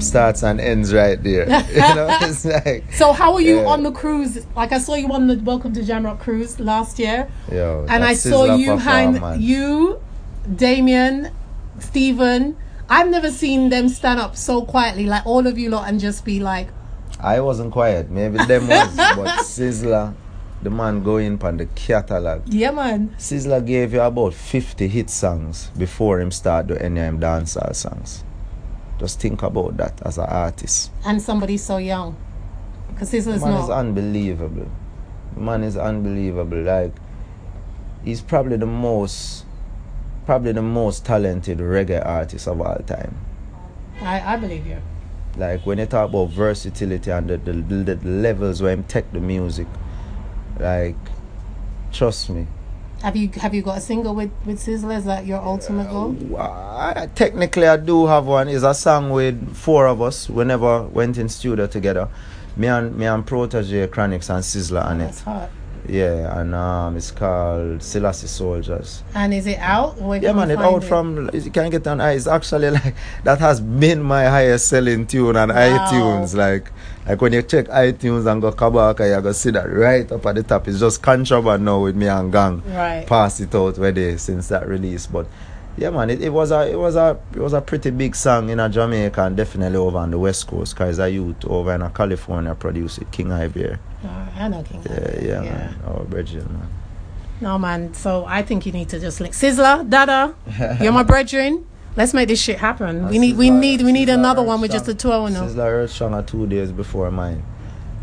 starts 0.01 0.43
and 0.45 0.61
ends 0.61 0.95
right 0.95 1.21
there. 1.23 1.45
you 1.73 1.79
know, 1.95 2.09
it's 2.23 2.45
like 2.45 2.93
so 2.93 3.13
how 3.13 3.35
were 3.35 3.41
you 3.41 3.57
Yeah. 3.61 3.67
on 3.69 3.83
the 3.83 3.93
cruise? 3.93 4.47
Like 4.57 4.73
I 4.73 4.79
saw 4.79 4.95
you 4.95 5.09
on 5.13 5.27
the 5.27 5.37
Welcome 5.39 5.73
to 5.75 5.81
Jamrock 5.81 6.21
cruise 6.21 6.59
last 6.61 6.99
year, 6.99 7.29
yo, 7.51 7.87
and 7.89 8.05
I 8.05 8.15
saw 8.15 8.55
you 8.55 8.77
hang 8.77 9.41
you, 9.41 10.01
Damien, 10.55 11.31
Stephen. 11.79 12.57
I've 12.91 13.11
never 13.11 13.31
seen 13.31 13.69
them 13.69 13.89
stand 13.91 14.19
up 14.19 14.35
so 14.35 14.63
quietly, 14.65 15.05
like 15.05 15.27
all 15.27 15.47
of 15.47 15.59
you 15.59 15.69
lot, 15.69 15.89
and 15.89 16.01
just 16.01 16.25
be 16.25 16.41
like, 16.41 16.69
I 17.21 17.41
wasn't 17.41 17.71
quiet. 17.73 18.09
Maybe 18.11 18.39
them 18.47 18.67
was, 18.67 18.97
but 18.97 19.41
Sizzla, 19.45 20.15
the 20.63 20.71
man 20.71 21.03
going 21.03 21.43
on 21.43 21.57
the 21.57 21.67
catalog. 21.67 22.43
"Yeah, 22.47 22.71
man." 22.73 23.15
Sizzla 23.19 23.65
gave 23.65 23.93
you 23.93 24.01
about 24.01 24.35
50 24.35 24.89
hit 24.89 25.11
songs 25.11 25.71
before 25.77 26.21
him 26.21 26.31
start 26.31 26.67
doing 26.67 26.81
any 26.81 27.01
of 27.01 27.07
him 27.07 27.21
dancehall 27.21 27.75
songs. 27.75 28.25
Just 28.99 29.21
think 29.21 29.43
about 29.43 29.77
that 29.77 30.01
as 30.05 30.19
an 30.19 30.27
artist. 30.27 30.91
And 31.05 31.23
somebody 31.23 31.57
so 31.57 31.77
young, 31.77 32.17
because 32.89 33.13
was 33.13 33.27
man 33.41 33.63
is 33.63 33.71
unbelievable. 33.71 34.69
The 35.35 35.41
man 35.41 35.63
is 35.63 35.77
unbelievable. 35.77 36.59
Like 36.63 36.93
he's 38.05 38.21
probably 38.21 38.57
the 38.57 38.67
most 38.67 39.45
probably 40.27 40.53
the 40.53 40.63
most 40.63 41.07
talented 41.07 41.59
reggae 41.59 42.05
artist 42.05 42.47
of 42.49 42.61
all 42.61 42.79
time. 42.87 43.17
I, 44.03 44.35
I 44.35 44.37
believe 44.37 44.67
you. 44.67 44.77
Like 45.37 45.65
when 45.65 45.79
you 45.79 45.87
talk 45.87 46.11
about 46.11 46.31
versatility 46.31 47.11
and 47.11 47.31
the, 47.31 47.37
the, 47.39 47.53
the, 47.53 47.95
the 47.95 48.09
levels 48.09 48.61
where 48.61 48.73
him 48.73 48.85
take 48.85 49.11
the 49.13 49.21
music, 49.21 49.67
like 50.59 50.97
trust 51.93 52.31
me. 52.31 52.47
Have 53.03 53.15
you 53.15 53.31
have 53.41 53.55
you 53.55 53.63
got 53.63 53.79
a 53.79 53.81
single 53.81 54.15
with 54.15 54.31
with 54.45 54.59
Sizzla? 54.59 54.99
Is 54.99 55.05
that 55.05 55.25
your 55.25 55.41
ultimate 55.41 55.89
goal? 55.89 56.17
I, 56.37 57.09
technically, 57.15 57.67
I 57.67 57.77
do 57.77 58.07
have 58.07 58.27
one. 58.27 58.49
It's 58.49 58.65
a 58.65 58.75
song 58.75 59.11
with 59.11 59.55
four 59.55 59.87
of 59.87 60.03
us. 60.03 60.29
We 60.29 60.45
never 60.45 60.83
went 60.83 61.17
in 61.17 61.29
studio 61.29 61.67
together. 61.69 62.09
Me 62.57 62.67
and 62.67 62.97
me 62.97 63.07
and 63.07 63.25
Protoje, 63.25 63.87
Chronixx, 63.87 64.31
and 64.31 64.43
Sizzla 64.43 64.85
on 64.85 64.99
That's 64.99 65.21
it. 65.21 65.25
hot. 65.25 65.51
Yeah, 65.89 66.41
and 66.41 66.55
um, 66.55 66.97
it's 66.97 67.11
called 67.11 67.83
Selassie 67.83 68.27
Souljahz. 68.27 69.03
And 69.15 69.33
is 69.33 69.47
it 69.47 69.59
out? 69.59 69.97
Yeah, 70.21 70.33
man, 70.33 70.51
it 70.51 70.59
out 70.59 70.85
from. 70.85 71.31
You 71.33 71.51
can't 71.51 71.71
get 71.71 71.87
on. 71.87 72.01
It's 72.01 72.27
actually 72.27 72.71
like 72.79 72.95
that 73.25 73.39
has 73.39 73.61
been 73.61 74.03
my 74.03 74.25
highest 74.25 74.69
selling 74.69 75.07
tune 75.07 75.37
on 75.37 75.49
iTunes. 75.49 76.35
Like, 76.35 76.71
like 77.09 77.21
when 77.21 77.33
you 77.33 77.43
check 77.43 77.67
iTunes 77.69 78.31
and 78.31 78.43
go 78.43 78.53
Kabaka, 78.53 79.15
you 79.15 79.23
go 79.23 79.33
see 79.33 79.51
that 79.51 79.65
right 79.65 80.11
up 80.13 80.27
at 80.27 80.35
the 80.35 80.43
top. 80.43 80.69
It's 80.69 80.81
just 80.81 81.03
contraband 81.03 81.65
now 81.65 81.81
with 81.81 81.97
me 81.97 82.07
and 82.07 82.31
Gang. 82.31 82.63
Right. 82.67 83.07
Pass 83.07 83.41
it 83.41 83.55
out 83.55 83.79
where 83.79 83.93
they 83.93 84.17
since 84.17 84.49
that 84.49 84.69
release, 84.69 85.07
but. 85.07 85.27
Yeah, 85.79 85.91
man, 85.91 86.11
it, 86.11 86.21
it 86.21 86.31
was 86.31 86.51
a 86.51 86.69
it 86.69 86.75
was 86.77 86.97
a 86.97 87.17
it 87.33 87.39
was 87.39 87.53
a 87.53 87.61
pretty 87.61 87.91
big 87.91 88.17
song 88.17 88.51
in 88.51 88.59
a 88.59 88.69
Jamaica 88.69 89.23
and 89.23 89.37
definitely 89.37 89.79
over 89.79 89.99
on 89.99 90.11
the 90.11 90.19
West 90.19 90.49
Coast. 90.49 90.75
Cause 90.75 90.99
a 90.99 91.09
youth 91.09 91.45
over 91.45 91.73
in 91.73 91.83
a 91.83 91.91
California 91.91 92.53
produced 92.57 92.99
it, 92.99 93.13
King 93.13 93.29
Ivier. 93.29 93.79
Uh, 94.05 94.27
I 94.37 94.49
know 94.49 94.61
King. 94.65 94.83
Yeah, 94.85 94.93
Ivory, 94.93 95.29
yeah, 95.29 95.41
man. 95.43 95.79
Our 95.87 96.03
brethren, 96.03 96.53
man. 96.53 96.69
No 97.41 97.59
man. 97.59 97.95
So 97.95 98.25
I 98.27 98.43
think 98.43 98.67
you 98.67 98.73
need 98.73 98.89
to 98.89 98.99
just 98.99 99.21
link 99.21 99.35
Sizzla, 99.35 99.89
Dada. 99.89 100.35
You're 100.83 100.91
my 100.91 101.05
brethren. 101.05 101.65
Let's 101.99 102.15
make 102.15 102.29
this 102.29 102.41
shit 102.41 102.59
happen. 102.59 103.09
We 103.09 103.19
need 103.19 103.37
we 103.37 103.51
need 103.51 103.83
we 103.83 103.91
need 103.91 104.09
another 104.09 104.41
one 104.41 104.61
with 104.61 104.71
just 104.71 104.87
the 104.87 104.95
two 104.95 105.13
oh 105.13 105.27
of 105.27 105.33
them. 105.33 105.49
Sizzla 105.49 105.67
Earth 105.67 105.91
Strong 105.91 106.15
are 106.15 106.23
two 106.23 106.47
days 106.47 106.71
before 106.71 107.11
mine. 107.11 107.43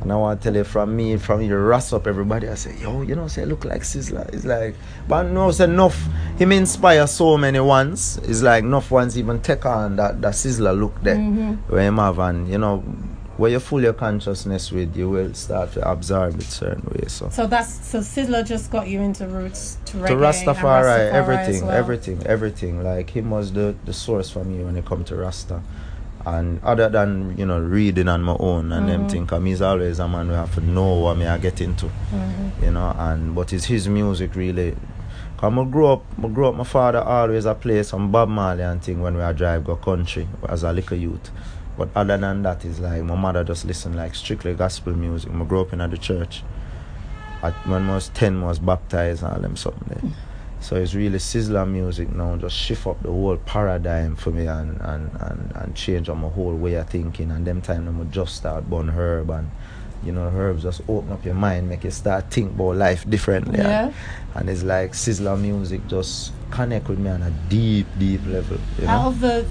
And 0.02 0.12
I 0.12 0.18
want 0.18 0.42
to 0.42 0.44
tell 0.44 0.54
you 0.58 0.66
from 0.66 0.98
me, 0.98 1.16
from 1.16 1.42
you 1.42 1.56
ras 1.56 1.94
up 1.94 2.06
everybody, 2.06 2.50
I 2.50 2.56
say, 2.56 2.76
yo, 2.78 3.04
you 3.04 3.16
know, 3.16 3.30
say 3.30 3.46
look 3.46 3.64
like 3.64 3.84
Sizzla. 3.84 4.34
It's 4.34 4.44
like, 4.44 4.76
but 5.08 5.24
no, 5.24 5.50
say 5.52 5.64
enough. 5.64 5.98
Him 6.38 6.52
inspire 6.52 7.08
so 7.08 7.38
many 7.38 7.62
ones. 7.62 8.18
It's 8.24 8.42
like 8.42 8.66
enough 8.66 8.92
ones 8.92 9.18
even 9.18 9.42
take 9.42 9.66
on 9.66 9.96
that, 9.96 10.22
that 10.22 10.34
Sizzla 10.34 10.78
look 10.78 11.02
there. 11.02 11.16
Mm-hmm. 11.16 11.54
Where 11.74 11.84
him 11.84 11.96
have 11.96 12.20
and, 12.20 12.50
you 12.50 12.58
know, 12.58 12.84
where 13.38 13.52
you 13.52 13.60
full 13.60 13.82
your 13.82 13.94
consciousness 13.94 14.72
with, 14.72 14.96
you 14.96 15.10
will 15.10 15.34
start 15.34 15.74
to 15.74 15.90
absorb 15.90 16.40
it 16.40 16.44
certain 16.44 16.84
way. 16.92 17.08
So. 17.08 17.30
So 17.30 17.48
that's 17.48 17.86
so 17.86 18.00
Sizzla 18.00 18.46
just 18.46 18.72
got 18.72 18.88
you 18.88 19.02
into 19.02 19.28
roots 19.28 19.78
to 19.86 19.98
reggae 19.98 20.08
to 20.08 20.14
and 20.14 20.22
Rastafari, 20.22 21.00
as 21.00 21.14
everything, 21.14 21.66
well. 21.66 21.76
everything, 21.76 22.24
everything. 22.26 22.84
Like 22.84 23.10
him 23.10 23.30
was 23.30 23.52
the, 23.52 23.76
the 23.86 23.94
source 23.94 24.30
for 24.30 24.44
me 24.44 24.64
when 24.64 24.78
it 24.78 24.86
come 24.86 25.04
to 25.06 25.16
Rasta. 25.16 25.62
And 26.26 26.60
other 26.64 26.90
than 26.90 27.38
you 27.38 27.46
know 27.46 27.60
reading 27.60 28.08
on 28.08 28.24
my 28.24 28.36
own 28.40 28.72
and 28.72 28.90
them 28.90 29.02
mm-hmm. 29.02 29.10
thing, 29.10 29.28
cause 29.28 29.44
he's 29.44 29.62
always 29.62 30.00
a 30.00 30.08
man 30.08 30.28
who 30.28 30.34
have 30.34 30.56
to 30.56 30.62
know 30.62 30.96
what 30.96 31.18
me 31.18 31.28
I 31.28 31.38
get 31.38 31.62
into, 31.62 31.86
mm-hmm. 31.86 32.64
you 32.64 32.72
know. 32.72 32.96
And 32.98 33.36
but 33.36 33.54
it's 33.54 33.66
his 33.66 33.88
music 33.88 34.36
really. 34.36 34.76
Cause 35.38 35.54
I 35.54 35.64
grew 35.66 35.88
up, 35.88 36.06
I 36.24 36.28
grew 36.30 36.48
up. 36.48 36.56
My 36.56 36.64
father 36.64 37.04
always 37.04 37.46
a 37.46 37.54
play 37.54 37.84
some 37.84 38.10
Bob 38.10 38.30
Marley 38.30 38.64
and 38.64 38.82
thing 38.82 39.02
when 39.02 39.18
we 39.18 39.22
a 39.22 39.34
drive 39.34 39.66
go 39.66 39.76
country 39.76 40.28
as 40.48 40.64
a 40.64 40.72
little 40.72 40.98
youth. 40.98 41.30
But 41.78 41.90
other 41.96 42.18
than 42.18 42.44
that, 42.44 42.64
is 42.66 42.80
like 42.80 43.04
my 43.04 43.16
mother 43.16 43.44
just 43.44 43.66
listen 43.66 43.94
like 43.94 44.16
strictly 44.16 44.54
gospel 44.54 44.94
music. 44.94 45.32
I 45.34 45.44
grew 45.44 45.62
up 45.62 45.74
in 45.74 45.80
the 45.80 45.98
church. 45.98 46.44
At, 47.44 47.54
when 47.68 47.90
I 47.90 47.96
was 47.96 48.10
10, 48.10 48.44
I 48.44 48.48
was 48.48 48.60
baptized 48.60 49.24
and 49.24 49.34
all 49.34 49.40
them 49.40 49.56
something 49.56 49.88
there. 49.90 50.12
So 50.62 50.78
it's 50.78 50.96
really 50.96 51.20
Sizzla 51.20 51.70
music 51.70 52.10
now, 52.10 52.38
just 52.38 52.56
shift 52.56 52.88
up 52.88 53.02
the 53.04 53.10
whole 53.10 53.38
paradigm 53.38 54.16
for 54.16 54.32
me 54.32 54.48
and, 54.48 54.82
and, 54.82 55.12
and, 55.20 55.52
and 55.54 55.76
change 55.76 56.10
up 56.10 56.18
my 56.18 56.30
whole 56.30 56.56
way 56.56 56.74
of 56.76 56.90
thinking. 56.90 57.30
And 57.30 57.46
them 57.46 57.62
time 57.62 57.88
I'm 57.88 58.12
just 58.12 58.38
start 58.38 58.68
burn 58.70 58.90
herb 58.90 59.30
and 59.30 59.52
you 60.04 60.12
know, 60.12 60.32
herbs 60.34 60.64
just 60.64 60.82
open 60.88 61.12
up 61.12 61.26
your 61.26 61.34
mind, 61.34 61.68
make 61.68 61.84
you 61.84 61.92
start 61.92 62.32
think 62.32 62.52
about 62.52 62.76
life 62.78 63.10
differently. 63.10 63.60
Yeah. 63.60 63.86
And, 63.86 63.96
and 64.36 64.50
it's 64.50 64.64
like 64.64 64.94
Sizzla 64.94 65.40
music 65.40 65.86
just 65.88 66.32
connect 66.52 66.88
with 66.88 67.00
me 67.00 67.10
on 67.10 67.22
a 67.24 67.32
deep, 67.50 67.88
deep 67.98 68.26
level. 68.28 68.58
You 68.80 68.88
Out 68.88 69.08
of 69.08 69.20
the 69.20 69.46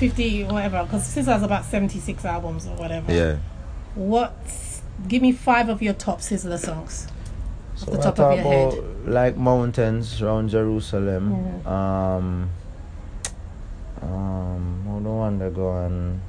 fifty 0.00 0.42
or 0.44 0.52
whatever, 0.54 0.82
because 0.84 1.02
Sizzla 1.14 1.34
has 1.34 1.42
about 1.42 1.64
seventy 1.64 2.00
six 2.00 2.24
albums 2.24 2.66
or 2.66 2.74
whatever. 2.76 3.12
Yeah. 3.12 3.36
What? 3.94 4.34
Give 5.06 5.22
me 5.22 5.32
five 5.32 5.68
of 5.68 5.80
your 5.82 5.94
top 5.94 6.20
Sizzla 6.20 6.58
songs. 6.58 7.06
So 7.76 7.92
I 7.92 7.96
top 7.96 8.06
of 8.06 8.14
talk 8.16 8.34
your 8.36 8.44
head. 8.44 8.72
about, 8.74 9.08
Like 9.08 9.36
mountains 9.36 10.20
around 10.22 10.50
Jerusalem. 10.50 11.62
Mhm. 11.64 11.66
Um, 11.66 12.50
um, 14.02 14.84
how 14.86 14.98
the 15.00 15.10
one 15.10 15.38
they 15.38 15.50
go 15.50 15.84
and 15.84 16.20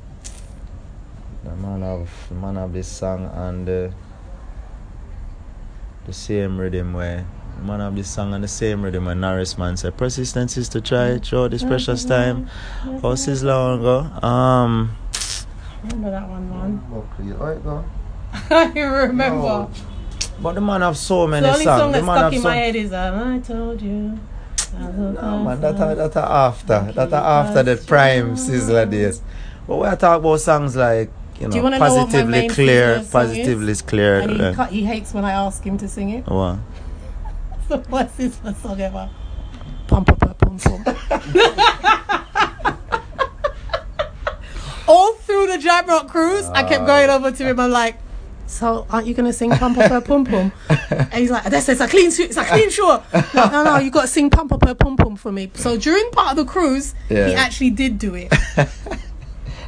the 1.43 1.55
man 1.55 1.83
of 1.83 2.09
the 2.29 2.35
man 2.35 2.57
of 2.57 2.71
this 2.73 2.87
song 2.87 3.29
and 3.33 3.67
the 3.67 3.91
the 6.05 6.13
same 6.13 6.57
rhythm 6.59 6.93
where 6.93 7.25
man 7.63 7.81
of 7.81 7.95
this 7.95 8.09
song 8.09 8.33
and 8.33 8.43
the 8.43 8.47
same 8.47 8.81
rhythm 8.81 9.05
where 9.05 9.15
Norris 9.15 9.57
man 9.57 9.77
said 9.77 9.97
persistence 9.97 10.57
is 10.57 10.69
to 10.69 10.81
try 10.81 11.07
it 11.09 11.25
through 11.25 11.49
this 11.49 11.63
precious 11.63 12.03
time. 12.05 12.45
How 12.83 13.13
Sizzla 13.15 13.77
one 13.77 13.81
go? 13.81 14.27
Um 14.27 14.95
Remember 15.83 16.11
that 16.11 16.29
one, 16.29 16.49
man. 16.49 16.83
how 16.89 17.47
it 17.47 17.63
go? 17.63 17.85
I 18.51 18.79
remember. 18.79 19.41
No. 19.41 19.71
But 20.41 20.53
the 20.55 20.61
man 20.61 20.81
have 20.81 20.97
so 20.97 21.27
many 21.27 21.45
songs. 21.47 21.63
the 21.63 21.71
only 21.71 21.81
songs. 21.81 21.81
song 21.81 21.91
the 21.91 22.01
that's 22.01 22.05
stuck 22.17 22.33
in 22.33 22.41
so- 22.41 22.47
my 22.49 22.55
head 22.55 22.75
is 22.75 22.93
um, 22.93 23.33
I 23.33 23.39
told 23.39 23.81
you. 23.81 24.19
No, 24.73 25.43
man, 25.43 25.59
that 25.59 25.79
are, 25.81 25.95
that 25.95 26.15
are 26.15 26.47
after. 26.47 26.91
That 26.93 27.11
are 27.11 27.43
after 27.45 27.61
the 27.63 27.75
prime 27.75 28.35
Sizzla 28.35 28.89
days. 28.89 29.21
But 29.67 29.77
we 29.77 29.87
are 29.87 29.95
talking 29.97 30.23
about 30.25 30.39
songs 30.39 30.75
like, 30.77 31.11
you 31.39 31.49
Do 31.49 31.57
you 31.57 31.63
know, 31.63 31.69
know 31.69 31.79
what 31.79 31.89
positively 31.89 32.47
clear, 32.47 32.95
Sizzla 32.95 33.01
is? 33.01 33.09
positively 33.09 33.75
clear. 33.75 34.19
And 34.21 34.31
he, 34.31 34.41
uh, 34.41 34.65
he 34.67 34.85
hates 34.85 35.13
when 35.13 35.25
I 35.25 35.31
ask 35.33 35.61
him 35.63 35.77
to 35.79 35.87
sing 35.89 36.09
it. 36.11 36.25
what? 36.27 36.57
So 37.71 37.77
what's 37.87 38.17
his 38.17 38.35
first 38.35 38.61
song 38.63 38.81
ever? 38.81 39.09
Pump 39.87 40.09
up, 40.09 40.21
up, 40.23 40.37
pump, 40.39 40.61
pump. 40.61 40.87
All 44.89 45.13
through 45.13 45.47
the 45.47 45.57
Jamrock 45.57 46.09
cruise, 46.09 46.49
I 46.49 46.63
kept 46.63 46.85
going 46.85 47.09
over 47.09 47.31
to 47.31 47.49
him. 47.49 47.61
I'm 47.61 47.71
like, 47.71 47.97
so 48.45 48.85
aren't 48.89 49.07
you 49.07 49.13
gonna 49.13 49.31
sing 49.31 49.51
Pump 49.51 49.77
Up 49.77 49.89
Her 49.89 50.01
Pum 50.01 50.25
Pum? 50.25 50.51
And 50.89 51.13
he's 51.13 51.31
like, 51.31 51.45
that's 51.45 51.69
it's 51.69 51.79
a 51.79 51.87
clean 51.87 52.11
shoot. 52.11 52.25
It's 52.25 52.35
a 52.35 52.43
clean 52.43 52.69
shot. 52.69 53.05
No, 53.33 53.49
no, 53.49 53.63
no, 53.63 53.77
you 53.77 53.89
got 53.89 54.01
to 54.01 54.07
sing 54.09 54.29
Pump 54.29 54.51
Up 54.51 54.67
Her 54.67 54.75
Pum 54.75 54.97
Pum 54.97 55.15
for 55.15 55.31
me. 55.31 55.49
So 55.53 55.77
during 55.77 56.11
part 56.11 56.31
of 56.31 56.37
the 56.45 56.51
cruise, 56.51 56.93
he 57.07 57.15
actually 57.15 57.69
did 57.69 57.97
do 57.97 58.15
it. 58.15 58.33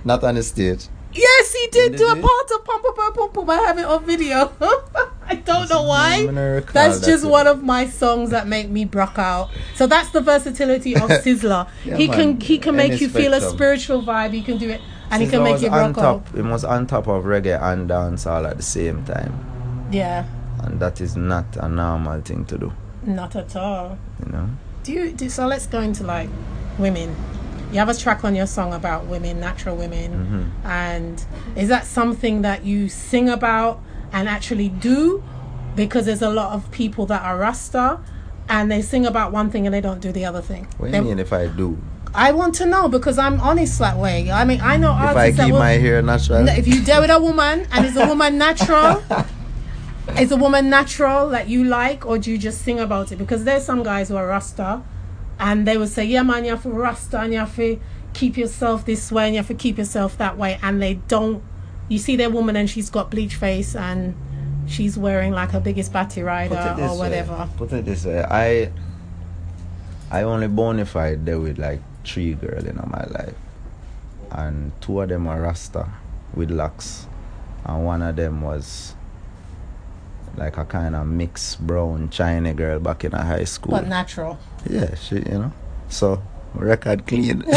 Not 0.03 0.25
on 0.25 0.35
the 0.35 0.43
stage. 0.43 0.89
Yes, 1.13 1.53
he 1.53 1.67
did 1.67 1.93
Did 1.93 1.99
do 1.99 2.09
a 2.09 2.17
part 2.17 2.51
of 2.51 2.65
Pump 2.65 2.83
Up 2.85 2.97
Her 2.97 3.11
Pum 3.13 3.29
Pum. 3.31 3.49
I 3.49 3.61
have 3.61 3.77
it 3.77 3.85
on 3.85 4.03
video. 4.03 4.51
I 5.33 5.41
don't 5.41 5.69
know 5.69 5.83
why. 5.83 6.15
I'm 6.15 6.25
gonna 6.25 6.51
recall 6.51 6.73
That's 6.73 6.99
just 7.05 7.25
one 7.25 7.47
of 7.47 7.63
my 7.63 7.87
songs 7.87 8.29
that 8.31 8.47
make 8.47 8.69
me 8.69 8.85
brock 8.85 9.17
out. 9.17 9.49
So 9.75 9.87
that's 9.87 10.09
the 10.11 10.21
versatility 10.21 10.95
of 10.95 11.01
Sizzla. 11.23 11.67
Yeah, 11.85 11.97
he 11.97 12.07
can 12.07 12.39
he 12.39 12.57
can 12.57 12.75
make 12.75 12.99
you 13.01 13.09
feel 13.09 13.33
a 13.33 13.41
spiritual 13.41 14.01
vibe. 14.01 14.31
He 14.33 14.41
can 14.41 14.57
do 14.57 14.69
it, 14.69 14.81
and 15.11 15.21
he 15.23 15.27
can 15.29 15.43
make 15.43 15.61
you 15.61 15.69
rock 15.69 15.97
out. 15.97 16.23
It 16.35 16.43
was 16.45 16.63
on 16.63 16.87
top 16.87 17.07
of 17.07 17.23
reggae 17.25 17.61
and 17.61 17.89
dancehall 17.89 18.49
at 18.49 18.57
the 18.57 18.63
same 18.63 19.03
time, 19.05 19.33
Yeah, 19.91 20.25
and 20.63 20.79
that 20.79 21.01
is 21.01 21.15
not 21.15 21.45
a 21.57 21.67
normal 21.67 22.21
thing 22.21 22.45
to 22.45 22.57
do. 22.57 22.71
not 23.05 23.35
at 23.35 23.55
all. 23.55 23.97
You 24.25 24.31
know. 24.31 24.49
Do 24.83 24.91
you? 24.93 25.11
Do, 25.11 25.29
so 25.29 25.47
let's 25.47 25.67
go 25.67 25.79
into 25.79 26.03
like 26.03 26.29
women. 26.77 27.15
You 27.71 27.79
have 27.79 27.89
a 27.89 27.95
track 27.95 28.23
on 28.23 28.35
your 28.35 28.45
song 28.45 28.71
about 28.73 29.07
women, 29.07 29.39
natural 29.39 29.75
women, 29.75 30.11
Mm-hmm. 30.13 30.67
and 30.67 31.25
is 31.55 31.69
that 31.69 31.85
something 31.87 32.43
that 32.43 32.63
you 32.65 32.87
sing 32.87 33.29
about 33.29 33.81
and 34.13 34.29
actually 34.29 34.69
do? 34.69 35.23
Because 35.75 36.05
there's 36.05 36.21
a 36.21 36.29
lot 36.29 36.53
of 36.53 36.69
people 36.71 37.05
that 37.07 37.23
are 37.23 37.37
Rasta, 37.37 37.99
and 38.47 38.71
they 38.71 38.81
sing 38.81 39.05
about 39.05 39.31
one 39.31 39.49
thing 39.49 39.65
and 39.65 39.73
they 39.73 39.81
don't 39.81 39.99
do 40.01 40.11
the 40.11 40.23
other 40.25 40.41
thing. 40.41 40.67
What 40.77 40.87
do 40.87 40.91
They- 40.91 40.97
you 40.99 41.03
mean 41.03 41.19
if 41.19 41.33
I 41.33 41.47
do? 41.47 41.77
I 42.15 42.31
want 42.31 42.53
to 42.55 42.67
know 42.67 42.87
because 42.89 43.17
I'm 43.17 43.39
honest 43.41 43.79
that 43.79 43.97
way. 43.97 44.29
I 44.29 44.45
mean, 44.45 44.61
I 44.61 44.77
know 44.77 44.91
If 45.09 45.17
I 45.17 45.31
keep 45.31 45.51
will, 45.51 45.57
my 45.59 45.71
hair 45.71 45.99
natural? 46.03 46.47
if 46.47 46.67
you 46.67 46.83
dare 46.83 47.01
with 47.01 47.09
a 47.09 47.19
woman 47.19 47.65
and 47.71 47.85
is 47.87 47.97
a 47.97 48.05
woman 48.05 48.37
natural, 48.37 49.01
is 50.19 50.31
a 50.31 50.35
woman 50.37 50.69
natural 50.69 51.29
that 51.29 51.47
you 51.49 51.63
like, 51.63 52.05
or 52.05 52.19
do 52.19 52.29
you 52.29 52.37
just 52.37 52.61
sing 52.61 52.79
about 52.79 53.11
it? 53.11 53.15
Because 53.15 53.45
there's 53.45 53.63
some 53.65 53.81
guys 53.81 54.09
who 54.09 54.15
are 54.15 54.27
Rasta, 54.27 54.81
and 55.39 55.65
they 55.67 55.75
will 55.75 55.87
say, 55.87 56.05
"Yeah, 56.05 56.21
man, 56.21 56.43
you 56.45 56.51
have 56.51 56.61
to 56.63 56.69
Rasta 56.69 57.19
and 57.21 57.33
you 57.33 57.39
have 57.39 57.55
to 57.55 57.79
keep 58.13 58.37
yourself 58.37 58.85
this 58.85 59.11
way 59.11 59.25
and 59.25 59.33
you 59.33 59.39
have 59.39 59.47
to 59.47 59.55
keep 59.55 59.79
yourself 59.79 60.15
that 60.19 60.37
way," 60.37 60.59
and 60.61 60.79
they 60.79 60.95
don't. 61.07 61.41
You 61.89 61.97
see 61.97 62.15
their 62.15 62.29
woman 62.29 62.55
and 62.55 62.69
she's 62.69 62.89
got 62.89 63.11
bleach 63.11 63.35
face 63.35 63.75
and 63.75 64.15
she's 64.67 64.97
wearing 64.97 65.31
like 65.33 65.51
her 65.51 65.59
biggest 65.59 65.91
batty 65.91 66.21
rider 66.21 66.55
Put 66.55 66.65
it 66.65 66.75
this 66.77 66.91
or 66.91 66.97
whatever. 66.97 67.33
Way. 67.35 67.47
Put 67.57 67.73
it 67.73 67.85
this 67.85 68.05
way. 68.05 68.23
I 68.23 68.71
I 70.11 70.23
only 70.23 70.47
bona 70.47 70.85
fide 70.85 71.25
there 71.25 71.39
with 71.39 71.57
like 71.57 71.81
three 72.03 72.33
girls 72.33 72.63
in 72.63 72.75
my 72.75 73.05
life. 73.05 73.35
And 74.31 74.71
two 74.81 75.01
of 75.01 75.09
them 75.09 75.27
are 75.27 75.41
Rasta 75.41 75.87
with 76.33 76.49
locks. 76.51 77.07
And 77.65 77.85
one 77.85 78.01
of 78.01 78.15
them 78.15 78.41
was 78.41 78.95
like 80.35 80.57
a 80.57 80.65
kind 80.65 80.95
of 80.95 81.05
mixed 81.07 81.65
brown 81.65 82.09
China 82.09 82.53
girl 82.53 82.79
back 82.79 83.03
in 83.03 83.13
a 83.13 83.23
high 83.23 83.43
school. 83.43 83.71
But 83.71 83.87
natural. 83.87 84.39
yeah, 84.69 84.95
she 84.95 85.17
you 85.17 85.21
know. 85.23 85.53
So 85.89 86.21
record 86.53 87.05
clean. 87.05 87.43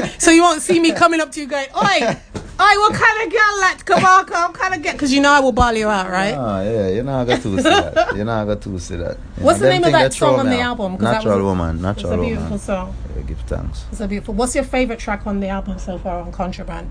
so 0.18 0.30
you 0.30 0.42
won't 0.42 0.62
see 0.62 0.78
me 0.80 0.92
coming 0.92 1.20
up 1.20 1.30
to 1.32 1.40
you 1.40 1.46
going, 1.46 1.66
"Oi, 1.74 1.98
oi, 2.06 2.74
what 2.82 2.94
kind 2.94 3.26
of 3.26 3.32
girl 3.32 3.60
like 3.60 3.84
Kabaka? 3.84 4.30
What 4.48 4.54
kind 4.54 4.74
of 4.74 4.82
girl?" 4.82 4.92
Because 4.92 5.12
you 5.12 5.20
know 5.20 5.30
I 5.32 5.40
will 5.40 5.52
ball 5.52 5.72
you 5.72 5.88
out, 5.88 6.10
right? 6.10 6.34
Ah, 6.34 6.62
yeah, 6.62 6.88
you 6.88 7.02
know 7.02 7.14
I 7.20 7.24
got 7.24 7.40
to 7.42 7.56
see 7.56 7.62
that. 7.62 8.12
You're 8.16 8.24
not 8.24 8.44
gonna 8.46 8.60
to 8.60 8.78
see 8.78 8.96
that. 8.96 9.16
You 9.38 9.44
What's 9.44 9.60
know, 9.60 9.66
the 9.66 9.72
name 9.72 9.84
of 9.84 9.92
that 9.92 10.12
song 10.14 10.38
on 10.40 10.46
the 10.50 10.60
album? 10.60 10.92
album? 10.92 10.98
'Cause 10.98 11.04
that 11.04 11.12
Natural 11.24 11.34
was 11.36 11.42
a- 11.42 11.44
woman, 11.44 11.84
It's 11.84 12.04
a 12.04 12.16
beautiful 12.16 12.42
woman. 12.44 12.58
song. 12.58 12.94
Yeah, 13.16 13.22
give 13.22 13.38
thanks. 13.40 13.84
It's 13.92 14.00
a 14.00 14.08
beautiful. 14.08 14.34
What's 14.34 14.54
your 14.54 14.64
favorite 14.64 14.98
track 14.98 15.26
on 15.26 15.40
the 15.40 15.48
album 15.48 15.78
so 15.78 15.98
far 15.98 16.20
on 16.20 16.32
Kontraband? 16.32 16.88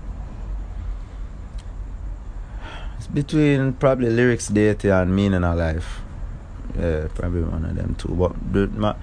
It's 2.98 3.06
between 3.08 3.72
probably 3.74 4.10
lyrics, 4.10 4.48
deity, 4.48 4.88
and 4.90 5.14
meaning 5.14 5.44
of 5.44 5.58
life. 5.58 6.00
Yeah, 6.78 7.08
probably 7.14 7.42
one 7.42 7.64
of 7.64 7.74
them 7.76 7.94
two. 7.98 8.08
But 8.14 8.72
my, 8.74 8.94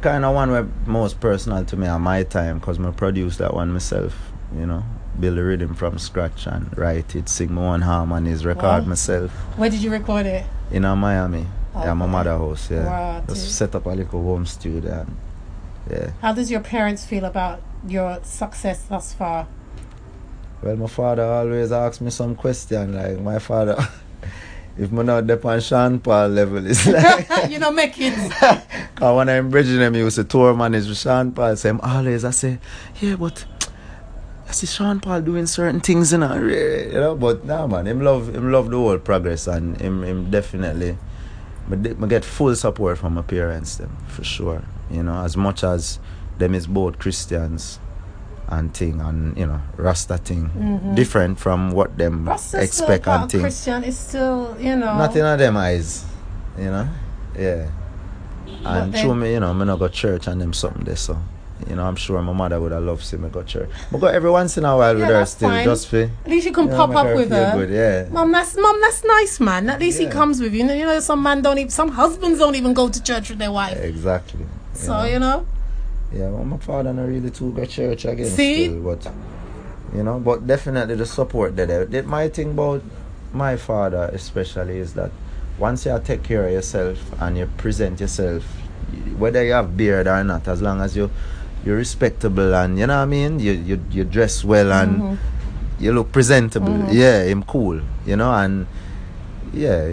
kind 0.00 0.24
of 0.24 0.34
one 0.34 0.50
where 0.50 0.66
most 0.86 1.20
personal 1.20 1.64
to 1.64 1.76
me 1.76 1.86
at 1.86 1.98
my 1.98 2.22
time, 2.22 2.60
cause 2.60 2.78
I 2.78 2.90
produced 2.90 3.38
that 3.38 3.54
one 3.54 3.72
myself. 3.72 4.16
You 4.56 4.66
know, 4.66 4.84
build 5.18 5.36
the 5.38 5.42
rhythm 5.44 5.74
from 5.74 5.98
scratch 5.98 6.46
and 6.46 6.76
write 6.78 7.16
it, 7.16 7.28
sing 7.28 7.52
my 7.52 7.62
own 7.74 7.80
harmonies, 7.82 8.44
record 8.46 8.62
Wow. 8.62 8.88
myself 8.88 9.30
Where 9.58 9.68
did 9.70 9.82
you 9.82 9.90
record 9.90 10.26
it? 10.26 10.44
in 10.70 10.84
a 10.84 10.94
Miami. 10.94 11.46
Yeah, 11.74 11.92
my 11.94 12.06
mother 12.06 12.30
house. 12.38 12.70
Yeah, 12.70 12.86
Wow, 12.86 13.24
just 13.28 13.52
set 13.56 13.74
up 13.74 13.84
a 13.86 13.90
little 13.90 14.22
home 14.22 14.46
studio. 14.46 15.00
And, 15.06 15.16
yeah. 15.90 16.10
How 16.22 16.32
does 16.32 16.50
your 16.50 16.60
parents 16.60 17.04
feel 17.04 17.24
about 17.24 17.60
your 17.86 18.18
success 18.22 18.82
thus 18.88 19.12
far? 19.12 19.46
Well, 20.62 20.76
my 20.76 20.86
father 20.86 21.24
always 21.24 21.70
asks 21.72 22.00
me 22.00 22.10
some 22.10 22.34
question. 22.34 22.94
Like 22.94 23.20
my 23.20 23.38
father, 23.38 23.76
if 24.78 24.90
me 24.90 25.02
not 25.02 25.30
up 25.30 25.44
on 25.44 25.60
Sean 25.60 25.98
Paul 25.98 26.28
level, 26.28 26.64
it's 26.66 26.86
like. 27.28 27.50
you 27.50 27.58
know, 27.58 27.70
make 27.72 27.94
it. 27.98 28.14
Cause 28.96 29.14
when 29.14 29.28
I'm 29.28 29.50
bridging 29.50 29.78
him, 29.78 29.94
he 29.94 30.00
used 30.00 30.16
to 30.16 30.24
tour 30.24 30.54
manage 30.54 30.88
with 30.88 30.96
Sean 30.98 31.30
Paul. 31.32 31.54
So 31.56 31.68
him 31.68 31.80
always 31.82 32.24
I 32.24 32.30
say, 32.30 32.58
yeah, 33.00 33.16
but 33.16 33.44
I 34.48 34.52
see 34.52 34.66
Sean 34.66 35.00
Paul 35.00 35.20
doing 35.20 35.46
certain 35.46 35.80
things, 35.80 36.12
you 36.12 36.18
know, 36.18 36.34
you 36.34 36.92
know. 36.92 37.14
But 37.14 37.44
nah, 37.44 37.66
man, 37.66 37.86
him 37.86 38.00
love 38.00 38.34
him 38.34 38.50
love 38.50 38.70
the 38.70 38.76
whole 38.76 38.98
progress, 38.98 39.46
and 39.46 39.78
him 39.80 40.02
him 40.02 40.30
definitely. 40.30 40.96
But 41.68 41.82
de- 41.82 41.94
get 42.06 42.24
full 42.24 42.54
support 42.56 42.96
from 42.98 43.14
my 43.14 43.22
parents, 43.22 43.76
them 43.76 43.96
for 44.08 44.24
sure. 44.24 44.62
You 44.90 45.02
know, 45.02 45.22
as 45.22 45.36
much 45.36 45.62
as 45.64 45.98
them 46.38 46.54
is 46.54 46.66
both 46.66 46.98
Christians 46.98 47.80
and 48.48 48.72
thing, 48.72 49.00
and 49.00 49.36
you 49.36 49.46
know, 49.46 49.60
Rasta 49.76 50.16
thing, 50.18 50.92
different 50.94 51.38
from 51.38 51.72
what 51.72 51.98
them 51.98 52.24
Mm-hmm. 52.24 52.62
Expect 52.62 53.08
and 53.08 53.30
thing. 53.30 53.40
Christian. 53.40 53.84
is 53.84 53.98
still, 53.98 54.56
you 54.60 54.76
know. 54.76 54.96
Nothing 54.96 55.22
of 55.22 55.38
them 55.38 55.56
eyes, 55.56 56.04
you 56.56 56.70
know. 56.70 56.88
Yeah. 57.36 57.68
And 58.68 58.92
then- 58.92 59.02
show 59.02 59.14
me, 59.14 59.32
you 59.34 59.40
know, 59.40 59.52
me 59.54 59.64
not 59.64 59.78
go 59.78 59.88
church 59.88 60.26
and 60.26 60.40
them 60.40 60.52
something 60.52 60.84
there, 60.84 60.96
so 60.96 61.16
you 61.68 61.74
know, 61.74 61.84
I'm 61.86 61.96
sure 61.96 62.20
my 62.20 62.34
mother 62.34 62.60
would 62.60 62.72
have 62.72 62.82
loved 62.82 63.00
to 63.00 63.06
see 63.06 63.16
me 63.16 63.30
go 63.30 63.42
church. 63.42 63.70
But 63.90 63.98
go 63.98 64.06
every 64.08 64.30
once 64.30 64.58
in 64.58 64.64
a 64.66 64.76
while 64.76 64.92
Yeah, 64.98 65.06
with 65.06 65.16
her 65.16 65.24
still, 65.26 65.48
fine. 65.48 65.64
just 65.64 65.88
for 65.88 66.02
At 66.02 66.10
least 66.30 66.46
you 66.46 66.52
can 66.52 66.64
you 66.64 66.70
know, 66.70 66.76
pop 66.76 66.94
up 66.94 67.06
her 67.06 67.16
with 67.16 67.30
her. 67.30 67.52
Good, 67.56 67.70
yeah. 67.70 68.08
Mom, 68.12 68.30
that's 68.30 68.56
mom, 68.58 68.78
that's 68.82 69.02
nice, 69.04 69.40
man. 69.40 69.70
At 69.70 69.80
least 69.80 69.98
he 69.98 70.06
comes 70.06 70.38
with 70.40 70.52
you. 70.52 70.58
You 70.60 70.64
know, 70.66 70.74
you 70.74 70.84
know, 70.84 71.00
some 71.00 71.22
man 71.22 71.40
don't 71.40 71.56
even, 71.58 71.70
some 71.70 71.88
husbands 71.92 72.38
don't 72.40 72.54
even 72.56 72.74
go 72.74 72.88
to 72.90 73.02
church 73.02 73.30
with 73.30 73.38
their 73.38 73.52
wife. 73.52 73.78
Exactly. 73.78 74.40
you 74.40 74.46
So 74.74 74.92
know. 74.98 75.04
you 75.04 75.18
know, 75.18 75.46
Yeah, 76.12 76.28
well, 76.28 76.44
my 76.44 76.58
father 76.58 76.92
not 76.92 77.08
really 77.08 77.30
too 77.30 77.52
go 77.52 77.64
church 77.64 78.04
again. 78.04 78.26
See? 78.26 78.66
Still, 78.66 78.82
but 78.82 79.08
you 79.94 80.02
know, 80.02 80.18
but 80.20 80.46
definitely 80.46 80.94
the 80.96 81.06
support 81.06 81.56
there. 81.56 81.86
The- 81.86 82.02
My 82.02 82.28
thing 82.28 82.50
about 82.50 82.82
my 83.32 83.56
father 83.56 84.10
especially 84.12 84.76
is 84.78 84.92
that 84.92 85.10
once 85.58 85.86
you 85.86 85.98
take 86.04 86.22
care 86.22 86.46
of 86.46 86.52
yourself 86.52 86.98
and 87.20 87.36
you 87.38 87.46
present 87.56 88.00
yourself, 88.00 88.42
whether 89.18 89.42
you 89.44 89.52
have 89.52 89.76
beard 89.76 90.06
or 90.06 90.22
not, 90.24 90.46
as 90.48 90.60
long 90.62 90.80
as 90.80 90.96
you 90.96 91.10
you're 91.64 91.76
respectable 91.76 92.54
and 92.54 92.78
you 92.78 92.86
know 92.86 92.96
what 92.96 93.02
I 93.02 93.06
mean, 93.06 93.40
you 93.40 93.52
you, 93.52 93.80
you 93.90 94.04
dress 94.04 94.44
well 94.44 94.72
and 94.72 95.00
Mhm. 95.02 95.18
you 95.80 95.92
look 95.92 96.12
presentable. 96.12 96.68
Mhm. 96.72 96.92
Yeah, 96.92 97.22
him 97.24 97.42
cool. 97.42 97.80
You 98.06 98.16
know 98.16 98.32
and. 98.32 98.66
Yeah, 99.54 99.88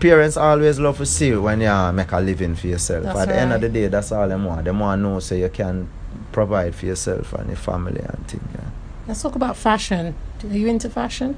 parents 0.00 0.36
always 0.36 0.80
love 0.80 0.96
to 0.96 1.06
see 1.06 1.32
when 1.36 1.60
you 1.60 1.92
make 1.92 2.10
a 2.10 2.18
living 2.20 2.56
for 2.56 2.66
yourself. 2.66 3.04
That's 3.04 3.20
At 3.20 3.28
the 3.28 3.36
end 3.36 3.52
of 3.52 3.60
the 3.60 3.68
day, 3.68 3.86
that's 3.86 4.10
all 4.10 4.26
them 4.26 4.44
want. 4.46 4.64
Them 4.64 4.80
want 4.80 4.98
to 4.98 5.02
know 5.02 5.20
so 5.20 5.36
you 5.36 5.50
can 5.50 5.86
provide 6.32 6.74
for 6.74 6.86
yourself 6.86 7.32
and 7.34 7.46
your 7.48 7.56
family 7.58 8.00
and 8.00 8.26
things. 8.26 8.42
Yeah. 8.54 8.64
let's 9.06 9.22
talk 9.22 9.36
about 9.36 9.56
fashion. 9.56 10.14
Are 10.42 10.56
you 10.56 10.66
into 10.66 10.88
fashion? 10.90 11.36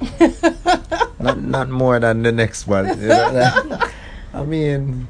not 1.20 1.40
not 1.42 1.68
more 1.68 1.98
than 2.00 2.22
the 2.22 2.32
next 2.32 2.66
one. 2.66 2.86
You 3.00 3.08
know, 3.08 3.78
I 4.34 4.44
mean, 4.44 5.08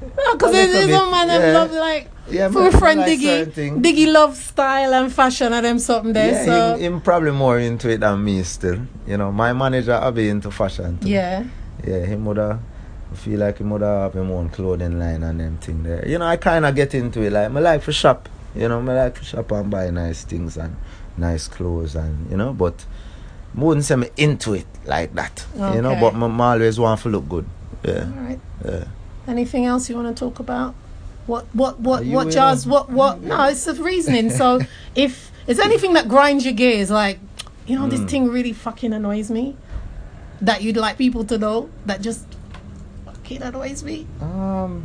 No, 0.00 0.32
because 0.34 0.50
A 0.50 0.52
there's, 0.52 0.72
little 0.88 0.98
some 0.98 1.10
man 1.10 1.28
that 1.28 1.40
yeah. 1.40 1.58
love 1.58 1.72
like 1.72 2.08
yeah, 2.30 2.48
friend 2.48 3.00
like 3.00 3.18
Diggy. 3.18 3.82
Diggy 3.82 4.12
love 4.12 4.36
style 4.36 4.94
and 4.94 5.12
fashion 5.12 5.52
and 5.52 5.66
them 5.66 5.78
something 5.78 6.12
there. 6.12 6.32
yeah, 6.32 6.44
so 6.44 6.76
him, 6.76 6.94
him 6.94 7.00
probably 7.00 7.32
more 7.32 7.58
into 7.58 7.90
it 7.90 8.00
than 8.00 8.22
me 8.24 8.42
still. 8.44 8.80
You 9.06 9.16
know, 9.16 9.32
my 9.32 9.52
manager 9.52 9.94
I 9.94 10.10
be 10.10 10.28
into 10.28 10.50
fashion 10.50 10.98
too. 10.98 11.08
yeah. 11.08 11.44
Yeah, 11.84 12.04
him 12.04 12.24
woulda 12.24 12.60
feel 13.14 13.40
like 13.40 13.58
him 13.58 13.70
woulda 13.70 14.02
have 14.02 14.14
him 14.14 14.30
own 14.30 14.48
clothing 14.50 14.98
line 14.98 15.22
and 15.24 15.40
them 15.40 15.56
thing 15.58 15.82
there. 15.82 16.06
You 16.06 16.18
know, 16.18 16.26
I 16.26 16.36
kinda 16.36 16.70
get 16.72 16.94
into 16.94 17.20
it 17.22 17.32
like 17.32 17.50
my 17.50 17.60
like 17.60 17.82
for 17.82 17.92
shop. 17.92 18.28
You 18.54 18.68
know, 18.68 18.80
my 18.82 18.94
like 19.04 19.16
for 19.16 19.24
shop 19.24 19.50
and 19.52 19.70
buy 19.70 19.90
nice 19.90 20.22
things 20.24 20.56
and 20.56 20.76
nice 21.16 21.48
clothes 21.48 21.94
and 21.96 22.30
you 22.30 22.36
know, 22.36 22.52
but 22.52 22.84
wouldn't 23.54 23.84
say 23.84 23.96
me 23.96 24.08
into 24.16 24.54
it 24.54 24.66
like 24.86 25.14
that. 25.14 25.44
You 25.54 25.82
know, 25.82 25.90
Okay. 25.92 26.00
but 26.00 26.14
I 26.14 26.52
always 26.52 26.78
want 26.78 27.00
to 27.02 27.08
look 27.08 27.28
good. 27.28 27.46
Yeah. 27.84 28.04
All 28.04 28.22
right. 28.24 28.40
Yeah. 28.64 28.84
Anything 29.28 29.66
else 29.66 29.88
you 29.90 29.96
want 29.96 30.14
to 30.14 30.18
talk 30.24 30.38
about? 30.38 30.74
What 31.26 31.46
what 31.52 31.78
what 31.80 32.02
Are 32.02 32.06
what 32.06 32.26
in 32.26 32.32
jars? 32.32 32.66
What 32.66 32.90
what? 32.90 33.22
No, 33.22 33.44
it's 33.44 33.64
the 33.64 33.74
reasoning. 33.74 34.30
So 34.30 34.60
if 34.94 35.30
is 35.46 35.56
there 35.58 35.66
anything 35.66 35.92
that 35.94 36.08
grinds 36.08 36.44
your 36.44 36.54
gears, 36.54 36.90
like 36.90 37.18
you 37.66 37.76
know, 37.76 37.84
Hmm. 37.84 37.90
this 37.90 38.00
thing 38.10 38.28
really 38.30 38.52
fucking 38.52 38.92
annoys 38.92 39.30
me, 39.30 39.56
that 40.40 40.62
you'd 40.62 40.76
like 40.76 40.96
people 40.98 41.24
to 41.24 41.38
know 41.38 41.68
that 41.86 42.00
just 42.00 42.24
fucking 43.04 43.42
annoys 43.42 43.82
me. 43.82 44.06
Um 44.20 44.84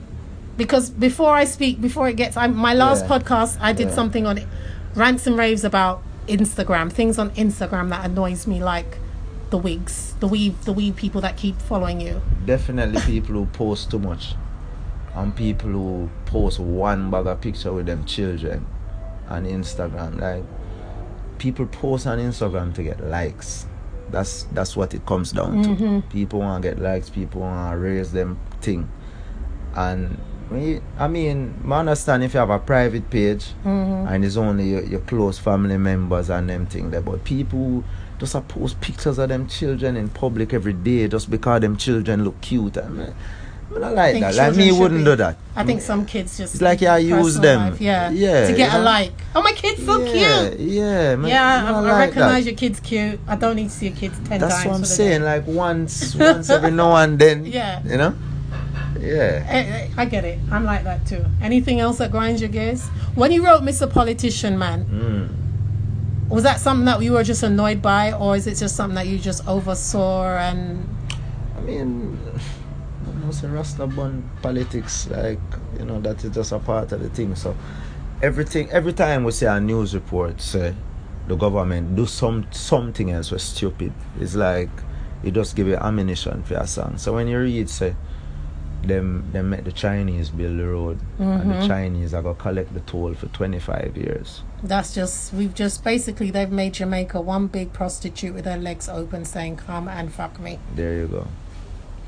Because 0.57 0.89
before 0.89 1.33
I 1.35 1.43
speak, 1.45 1.81
before 1.81 2.07
it 2.07 2.15
gets, 2.15 2.37
I, 2.37 2.47
my 2.47 2.73
last 2.73 3.03
Yeah. 3.05 3.17
podcast, 3.19 3.57
I 3.59 3.73
did 3.73 3.87
Yeah. 3.89 3.95
something 3.95 4.25
on 4.25 4.37
it, 4.37 4.47
rants 4.95 5.27
and 5.27 5.35
raves 5.37 5.63
about 5.65 6.01
Instagram, 6.27 6.91
things 6.91 7.17
on 7.19 7.29
Instagram 7.31 7.89
that 7.89 8.05
annoys 8.05 8.47
me, 8.47 8.63
like 8.63 8.97
the 9.49 9.57
wigs, 9.57 10.15
the 10.19 10.27
weave, 10.27 10.65
the 10.65 10.73
weave 10.73 10.95
people 10.95 11.21
that 11.21 11.37
keep 11.37 11.59
following 11.61 12.01
you. 12.01 12.21
definitely 12.45 12.99
people 13.01 13.35
who 13.35 13.45
post 13.47 13.91
too 13.91 13.99
much 13.99 14.35
and 15.15 15.35
people 15.35 15.69
who 15.69 16.09
post 16.25 16.59
one 16.59 17.09
bag 17.09 17.25
of 17.27 17.39
picture 17.41 17.71
with 17.71 17.85
them 17.85 18.05
children 18.05 18.65
on 19.29 19.45
Instagram. 19.45 20.19
Like 20.19 20.43
people 21.37 21.65
post 21.67 22.07
on 22.07 22.19
Instagram 22.19 22.73
to 22.75 22.83
get 22.83 22.99
likes. 23.01 23.65
That's 24.09 24.43
that's 24.51 24.75
what 24.75 24.93
it 24.93 25.05
comes 25.05 25.31
down 25.31 25.63
to. 25.63 25.69
Mm-hmm. 25.69 26.09
People 26.09 26.39
want 26.39 26.63
to 26.63 26.69
get 26.69 26.79
likes. 26.81 27.09
People 27.09 27.41
want 27.41 27.71
to 27.73 27.77
raise 27.77 28.11
them 28.11 28.37
thing. 28.61 28.89
And 29.75 30.17
we, 30.51 30.81
I 30.99 31.07
mean, 31.07 31.53
I 31.69 31.79
understand 31.79 32.23
if 32.23 32.33
you 32.33 32.39
have 32.39 32.49
a 32.49 32.59
private 32.59 33.09
page 33.09 33.45
mm-hmm. 33.63 34.07
and 34.07 34.23
it's 34.23 34.37
only 34.37 34.69
your, 34.69 34.83
your 34.83 34.99
close 35.01 35.39
family 35.39 35.77
members 35.77 36.29
and 36.29 36.49
them 36.49 36.65
thing 36.65 36.91
there, 36.91 37.01
but 37.01 37.23
people 37.23 37.83
just 38.19 38.47
post 38.47 38.79
pictures 38.79 39.17
of 39.17 39.29
them 39.29 39.47
children 39.47 39.97
in 39.97 40.09
public 40.09 40.53
every 40.53 40.73
day 40.73 41.07
just 41.07 41.29
because 41.29 41.61
them 41.61 41.75
children 41.77 42.23
look 42.23 42.39
cute. 42.41 42.77
I 42.77 42.87
mean, 42.87 43.13
I 43.73 43.77
like 43.89 44.19
that. 44.19 44.35
Like 44.35 44.55
me 44.55 44.71
wouldn't 44.71 45.01
be- 45.01 45.05
do 45.05 45.15
that. 45.17 45.37
I 45.55 45.63
think 45.63 45.81
some 45.81 46.05
kids 46.05 46.37
just 46.37 46.53
It's 46.55 46.61
like, 46.61 46.81
yeah, 46.81 46.95
personal 46.97 47.23
use 47.25 47.39
them. 47.39 47.71
life, 47.71 47.81
yeah, 47.81 48.09
Yeah, 48.11 48.47
to 48.47 48.55
get 48.55 48.71
you 48.71 48.79
a 48.79 48.81
like. 48.81 49.11
Oh, 49.35 49.41
my 49.41 49.51
kid's 49.53 49.83
so 49.85 50.03
yeah, 50.03 50.49
cute. 50.49 50.59
Yeah, 50.59 51.15
man, 51.15 51.29
Yeah, 51.29 51.65
I 51.65 51.71
I, 51.71 51.71
I 51.71 51.79
like 51.81 51.99
recognize 51.99 52.45
that. 52.45 52.51
your 52.51 52.57
kid's 52.57 52.79
cute. 52.79 53.19
I 53.27 53.35
don't 53.35 53.55
need 53.55 53.69
to 53.69 53.69
see 53.71 53.87
your 53.87 53.95
kids 53.95 54.17
ten 54.25 54.39
That's 54.39 54.53
times. 54.55 54.65
what 54.67 54.75
I'm 54.75 54.85
saying. 54.85 55.21
day. 55.21 55.25
Like 55.25 55.47
once, 55.47 56.15
once 56.19 56.49
every 56.49 56.71
now 56.71 56.95
and 56.95 57.17
then. 57.17 57.45
Yeah. 57.45 57.81
You 57.83 57.97
know. 57.97 58.15
Yeah. 58.99 59.45
Eh, 59.47 59.59
eh, 59.59 59.87
I 59.97 60.05
get 60.05 60.25
it. 60.25 60.39
I'm 60.51 60.63
like 60.63 60.83
that 60.83 61.05
too. 61.05 61.25
Anything 61.41 61.79
else 61.79 61.97
that 61.97 62.11
grinds 62.11 62.41
your 62.41 62.49
gears? 62.49 62.87
When 63.15 63.31
you 63.31 63.45
wrote 63.45 63.61
Mr. 63.61 63.89
Politician, 63.89 64.57
man, 64.57 64.85
Mm. 64.85 66.29
was 66.29 66.43
that 66.43 66.59
something 66.59 66.85
that 66.85 67.01
you 67.01 67.13
were 67.13 67.23
just 67.23 67.43
annoyed 67.43 67.81
by, 67.81 68.11
or 68.13 68.35
is 68.35 68.47
it 68.47 68.55
just 68.55 68.75
something 68.75 68.95
that 68.95 69.07
you 69.07 69.17
just 69.19 69.47
oversaw 69.47 70.37
and 70.37 70.87
I 71.57 71.61
mean, 71.61 72.17
I 73.23 73.27
was 73.27 73.43
a 73.43 73.47
Rasta 73.47 73.87
bun 73.87 74.29
politics, 74.41 75.07
like 75.09 75.39
you 75.79 75.85
know, 75.85 75.99
that 76.01 76.23
is 76.23 76.31
just 76.33 76.51
a 76.51 76.59
part 76.59 76.91
of 76.91 77.01
the 77.01 77.09
thing. 77.09 77.35
So 77.35 77.55
everything, 78.21 78.69
every 78.71 78.93
time 78.93 79.23
we 79.23 79.31
see 79.31 79.45
a 79.45 79.59
news 79.59 79.93
report 79.95 80.41
say 80.41 80.73
the 81.27 81.35
government 81.35 81.95
do 81.95 82.05
some 82.05 82.45
something 82.51 83.11
else 83.11 83.31
was 83.31 83.43
stupid, 83.43 83.91
it's 84.19 84.35
like 84.35 84.69
it 85.23 85.33
just 85.33 85.55
give 85.55 85.67
you 85.67 85.75
ammunition 85.75 86.43
for 86.43 86.53
your 86.53 86.67
song. 86.67 86.97
So 86.97 87.13
when 87.15 87.27
you 87.27 87.39
read 87.39 87.69
say 87.69 87.95
them 88.87 89.29
them 89.31 89.49
make 89.49 89.63
the 89.63 89.71
Chinese 89.71 90.29
build 90.29 90.59
the 90.59 90.67
road 90.67 90.99
and 91.19 91.49
the 91.49 91.55
mm-hmm. 91.55 91.67
Chinese 91.67 92.13
are 92.13 92.21
gonna 92.21 92.35
collect 92.35 92.73
the 92.73 92.79
toll 92.81 93.13
for 93.13 93.27
25 93.27 93.97
years. 93.97 94.41
that's 94.63 94.93
just 94.93 95.33
we've 95.33 95.53
just 95.53 95.83
basically 95.83 96.31
they've 96.31 96.51
made 96.51 96.73
Jamaica 96.73 97.21
one 97.21 97.47
big 97.47 97.73
prostitute 97.73 98.33
with 98.33 98.45
her 98.45 98.57
legs 98.57 98.89
open 98.89 99.25
saying 99.25 99.57
come 99.57 99.87
and 99.87 100.11
fuck 100.11 100.39
me. 100.39 100.59
There 100.75 100.95
you 100.95 101.07
go. 101.07 101.27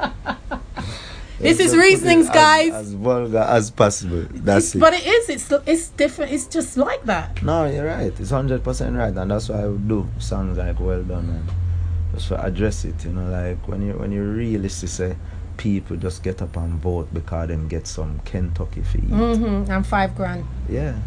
This 1.40 1.58
is 1.60 1.72
Just 1.72 1.76
put 1.76 1.80
it 1.80 1.88
reasonings, 1.88 2.28
as- 2.28 2.36
guys. 2.36 2.74
As, 2.74 2.94
vulgar 2.94 3.38
as 3.38 3.72
possible. 3.72 4.28
That's 4.30 4.76
it. 4.76 4.80
But 4.80 4.94
it 4.94 5.08
is. 5.08 5.30
It's 5.30 5.52
it's 5.66 5.88
different. 5.90 6.34
It's 6.34 6.48
just 6.48 6.76
like 6.76 7.04
that. 7.06 7.42
No, 7.42 7.66
you're 7.66 7.86
right. 7.86 8.12
It's 8.20 8.30
hundred 8.30 8.62
percent 8.64 8.98
right, 8.98 9.16
and 9.16 9.32
that's 9.32 9.48
why 9.48 9.64
I 9.64 9.68
would 9.68 9.88
do 9.88 10.08
songs 10.20 10.58
like 10.58 10.80
"Well 10.80 11.02
Done" 11.04 11.30
and 11.30 11.50
just 12.14 12.30
to 12.30 12.44
address 12.44 12.86
it. 12.86 13.06
You 13.06 13.12
know, 13.12 13.30
like 13.30 13.68
when 13.68 13.82
you 13.82 13.94
when 13.94 14.12
you 14.12 14.24
realistically 14.24 14.88
say 14.88 15.16
people 15.58 15.98
just 15.98 16.24
get 16.24 16.42
up 16.42 16.56
and 16.56 16.82
vote 16.82 17.14
because 17.14 17.50
them 17.50 17.68
get 17.68 17.86
some 17.86 18.20
Kentucky 18.26 18.82
fee. 18.82 19.00
Mm-hmm. 19.00 19.72
And 19.72 19.86
five 19.86 20.16
grand. 20.16 20.46
Yeah, 20.70 20.98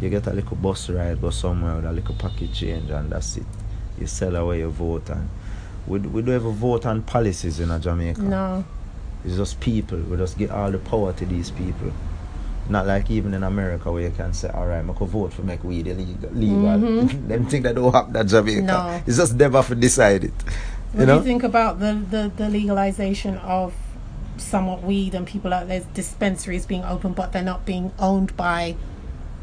you 0.00 0.08
get 0.08 0.26
a 0.26 0.32
little 0.32 0.56
bus 0.56 0.88
ride, 0.90 1.20
go 1.20 1.30
somewhere 1.30 1.76
with 1.76 1.84
a 1.84 1.92
little 1.92 2.14
pocket 2.14 2.52
change, 2.52 2.90
and 2.90 3.10
that's 3.10 3.36
it. 3.36 3.46
You 3.98 4.06
sell 4.06 4.36
away 4.36 4.60
your 4.60 4.70
vote, 4.70 5.10
and 5.10 5.28
we 5.86 5.98
we 5.98 6.22
don't 6.22 6.34
ever 6.34 6.50
vote 6.50 6.86
on 6.86 7.02
policies 7.02 7.60
in 7.60 7.80
Jamaica. 7.80 8.22
No. 8.22 8.64
It's 9.24 9.36
just 9.36 9.60
people. 9.60 9.98
We 9.98 10.16
just 10.16 10.38
give 10.38 10.50
all 10.50 10.70
the 10.70 10.78
power 10.78 11.12
to 11.12 11.26
these 11.26 11.50
people. 11.50 11.92
Not 12.68 12.86
like 12.86 13.10
even 13.10 13.32
in 13.34 13.42
America 13.42 13.90
where 13.90 14.02
you 14.02 14.10
can 14.10 14.32
say, 14.34 14.48
all 14.50 14.66
right, 14.66 14.84
I 14.84 14.92
could 14.92 15.08
vote 15.08 15.32
for 15.32 15.42
make 15.42 15.64
weed 15.64 15.86
illegal. 15.86 16.30
legal. 16.30 16.78
them 17.28 17.46
think 17.46 17.64
that 17.64 17.74
don't 17.74 17.92
happen 17.92 18.16
in 18.16 18.28
Jamaica. 18.28 18.60
Mm-hmm. 18.60 18.66
No. 18.66 19.02
It's 19.06 19.16
just 19.16 19.34
never 19.36 19.62
for 19.62 19.74
decide 19.74 20.24
it. 20.24 20.32
What 20.92 21.00
You 21.00 21.06
do 21.06 21.14
you 21.14 21.22
think 21.22 21.42
about 21.42 21.80
the, 21.80 21.94
the, 22.10 22.32
the 22.36 22.48
legalization 22.48 23.36
of 23.38 23.74
somewhat 24.36 24.82
weed 24.82 25.14
and 25.14 25.26
people 25.26 25.52
out 25.52 25.66
there's 25.66 25.84
dispensaries 25.86 26.64
being 26.64 26.84
open 26.84 27.12
but 27.12 27.32
they're 27.32 27.42
not 27.42 27.66
being 27.66 27.90
owned 27.98 28.36
by 28.36 28.76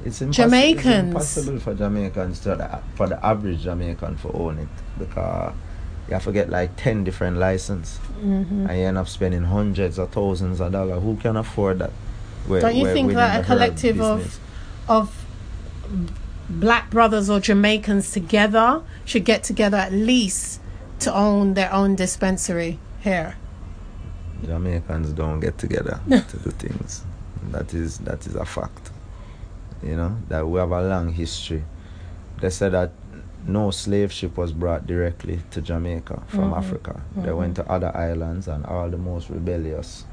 It's 0.06 0.20
Jamaicans. 0.20 0.86
It's 0.86 0.88
impossible 1.38 1.60
for 1.60 1.74
Jamaicans 1.74 2.40
to 2.42 2.50
the, 2.56 2.80
for 2.96 3.08
the 3.08 3.24
average 3.26 3.62
Jamaican 3.64 4.18
to 4.20 4.32
own 4.32 4.60
it 4.60 4.68
because 4.98 5.54
you 6.08 6.14
have 6.14 6.24
to 6.24 6.32
get 6.32 6.50
like 6.50 6.76
ten 6.78 7.04
different 7.04 7.38
license 7.38 8.00
Mm-hmm. 8.24 8.68
and 8.70 8.80
you 8.80 8.86
end 8.86 8.98
up 8.98 9.10
spending 9.10 9.44
hundreds 9.44 10.00
of 10.00 10.10
thousands 10.12 10.62
of 10.62 10.72
dollars. 10.72 11.04
Who 11.04 11.18
can 11.18 11.36
afford 11.36 11.80
that? 11.80 11.92
Where- 12.48 12.62
Don't 12.62 12.76
you 12.76 12.92
think 12.92 13.14
that 13.14 13.42
a 13.42 13.44
collective 13.44 14.02
of 14.02 14.40
of 14.88 15.26
black 16.50 16.92
brothers 16.92 17.30
or 17.30 17.40
Jamaicans 17.40 18.12
together 18.12 18.82
should 19.04 19.26
get 19.26 19.44
together 19.44 19.78
at 19.78 19.92
least 19.92 20.62
to 21.00 21.14
own 21.14 21.56
their 21.56 21.72
own 21.74 21.96
dispensary 21.96 22.80
here? 23.02 23.36
Jamaicans 24.44 25.12
don't 25.14 25.40
get 25.40 25.58
together 25.58 26.00
to 26.10 26.38
do 26.38 26.52
things. 26.52 27.04
That 27.52 27.74
is 27.74 28.00
that 28.00 28.26
is 28.28 28.36
a 28.36 28.46
fact. 28.46 28.92
You 29.84 29.96
know 29.96 30.18
that 30.30 30.48
we 30.48 30.60
have 30.60 30.72
a 30.72 30.82
long 30.82 31.12
history. 31.14 31.64
They 32.42 32.50
said 32.50 32.74
that 32.74 32.92
no 33.48 33.72
slave 33.72 34.12
ship 34.12 34.38
was 34.38 34.52
brought 34.52 34.88
directly 34.88 35.40
to 35.52 35.62
Jamaica 35.62 36.24
from 36.28 36.46
mm-hmm. 36.46 36.54
Africa. 36.54 37.02
They 37.16 37.30
mm-hmm. 37.30 37.38
went 37.38 37.56
to 37.58 37.70
other 37.70 37.96
islands, 37.96 38.48
and 38.48 38.66
all 38.66 38.90
the 38.90 38.98
most 38.98 39.30
rebellious 39.30 40.06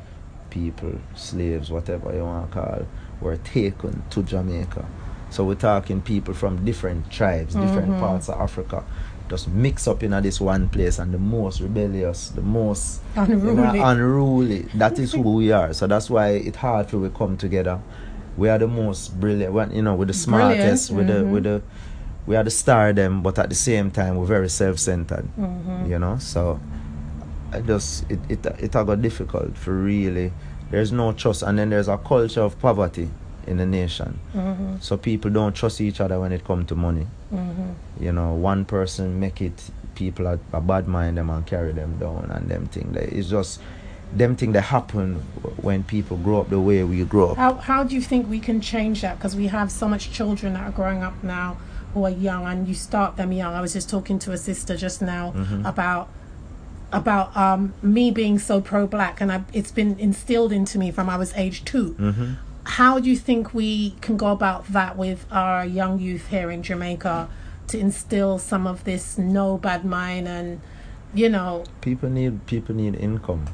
people, 0.53 0.93
slaves, 1.15 1.71
whatever 1.71 2.15
you 2.15 2.23
want 2.23 2.53
to 2.53 2.59
call, 2.59 2.87
were 3.23 3.39
taken 3.39 4.03
to 4.11 4.23
Jamaica. 4.23 4.85
So 5.31 5.45
we're 5.45 5.55
talking 5.55 6.03
people 6.03 6.35
from 6.35 6.63
different 6.63 7.11
tribes, 7.11 7.55
different 7.55 7.89
mm-hmm. 7.89 8.01
parts 8.01 8.29
of 8.29 8.39
Africa, 8.39 8.85
just 9.31 9.49
mix 9.49 9.89
up 9.89 10.03
in 10.03 10.11
this 10.23 10.43
one 10.43 10.69
place, 10.69 10.99
and 10.99 11.15
the 11.15 11.19
most 11.19 11.63
rebellious, 11.63 12.29
the 12.29 12.43
most 12.43 13.01
you 13.17 13.37
know, 13.37 13.63
Unruly. 13.63 13.81
unruly. 13.81 14.63
That 14.75 14.99
is 14.99 15.13
who 15.13 15.23
we 15.23 15.53
are. 15.53 15.73
So 15.73 15.87
that's 15.87 16.11
why 16.11 16.33
it's 16.33 16.59
hard 16.59 16.91
for 16.91 16.99
we 16.99 17.09
come 17.09 17.39
together. 17.39 17.81
We 18.37 18.51
are 18.51 18.59
the 18.59 18.69
most 18.69 19.19
brilliant, 19.19 19.73
you 19.73 19.81
know, 19.81 19.95
with 19.95 20.09
the 20.09 20.15
smartest, 20.15 20.91
with 20.91 21.07
the 21.07 21.25
with 21.25 21.45
mm-hmm. 21.45 21.45
the 21.45 21.63
we 22.27 22.37
are 22.37 22.45
the 22.45 22.51
star 22.51 22.93
them, 22.93 23.23
but 23.23 23.39
at 23.39 23.49
the 23.49 23.55
same 23.55 23.91
time 23.91 24.17
we're 24.17 24.27
very 24.27 24.51
self-centered. 24.51 25.27
Mm-hmm. 25.39 25.91
You 25.91 25.99
know, 25.99 26.19
so 26.19 26.61
I 27.53 27.61
just 27.61 28.11
it 28.11 28.19
it 28.29 28.47
it 28.47 28.73
got 28.73 29.03
difficult 29.03 29.57
for 29.57 29.73
really. 29.73 30.33
There's 30.71 30.91
no 30.91 31.13
trust, 31.13 31.43
and 31.43 31.59
then 31.59 31.69
there's 31.71 31.89
a 31.89 31.99
culture 31.99 32.41
of 32.41 32.59
poverty 32.59 33.11
in 33.47 33.59
the 33.59 33.67
nation. 33.67 34.19
So 34.81 34.97
people 34.97 35.31
don't 35.31 35.55
trust 35.55 35.81
each 35.81 36.01
other 36.01 36.19
when 36.21 36.33
it 36.33 36.45
comes 36.45 36.67
to 36.69 36.75
money. 36.75 37.07
You 38.01 38.13
know, 38.13 38.33
one 38.35 38.65
person 38.65 39.21
make 39.21 39.41
it, 39.43 39.71
people 39.95 40.27
are, 40.27 40.39
are 40.53 40.61
bad 40.61 40.89
mind 40.89 41.19
them 41.19 41.29
and 41.31 41.47
carry 41.47 41.73
them 41.73 41.99
down, 41.99 42.31
and 42.31 42.49
them 42.49 42.67
thing. 42.67 42.95
It's 42.99 43.29
just 43.29 43.61
them 44.15 44.35
thing 44.37 44.53
that 44.53 44.63
happen 44.63 45.17
when 45.61 45.83
people 45.85 46.17
grow 46.19 46.41
up 46.41 46.49
the 46.51 46.61
way 46.61 46.83
we 46.85 47.05
grow 47.05 47.31
up. 47.31 47.37
How 47.37 47.55
how 47.55 47.85
do 47.85 47.95
you 47.95 48.01
think 48.03 48.29
we 48.31 48.41
can 48.41 48.61
change 48.61 49.03
that? 49.03 49.19
Because 49.19 49.37
we 49.37 49.49
have 49.49 49.71
so 49.71 49.89
much 49.89 50.11
children 50.11 50.55
that 50.55 50.63
are 50.65 50.73
growing 50.73 51.03
up 51.03 51.23
now 51.23 51.59
who 51.93 52.05
are 52.05 52.11
young, 52.11 52.47
and 52.47 52.67
you 52.67 52.75
start 52.75 53.17
them 53.17 53.33
young. 53.33 53.53
I 53.55 53.61
was 53.61 53.75
just 53.75 53.91
talking 53.91 54.19
to 54.21 54.33
a 54.33 54.39
sister 54.39 54.75
just 54.77 55.03
now 55.03 55.33
Mm-hmm. 55.37 55.67
about 55.67 56.09
about 56.93 57.37
um, 57.37 57.73
me 57.83 58.11
being 58.11 58.39
so 58.39 58.61
pro 58.61 58.87
black, 58.87 59.21
and 59.21 59.33
I, 59.33 59.43
it's 59.53 59.73
been 59.73 59.99
instilled 59.99 60.53
into 60.53 60.79
me 60.79 60.91
from 60.91 61.09
I 61.09 61.17
was 61.17 61.33
age 61.35 61.65
2 61.65 61.95
Mm-hmm. 61.99 62.33
How 62.65 63.01
do 63.01 63.11
you 63.11 63.17
think 63.17 63.53
we 63.53 63.97
can 64.01 64.17
go 64.17 64.29
about 64.31 64.69
that 64.69 64.97
with 64.97 65.27
our 65.33 65.67
young 65.67 65.99
youth 65.99 66.29
here 66.29 66.49
in 66.51 66.63
Jamaica 66.63 67.29
to 67.69 67.79
instill 67.79 68.39
some 68.39 68.67
of 68.69 68.85
this 68.85 69.19
no 69.19 69.59
bad 69.59 69.85
mind 69.85 70.29
and 70.29 70.61
you 71.13 71.29
know 71.29 71.65
People 71.81 72.09
need 72.09 72.47
people 72.47 72.75
need 72.75 72.95
income. 72.95 73.47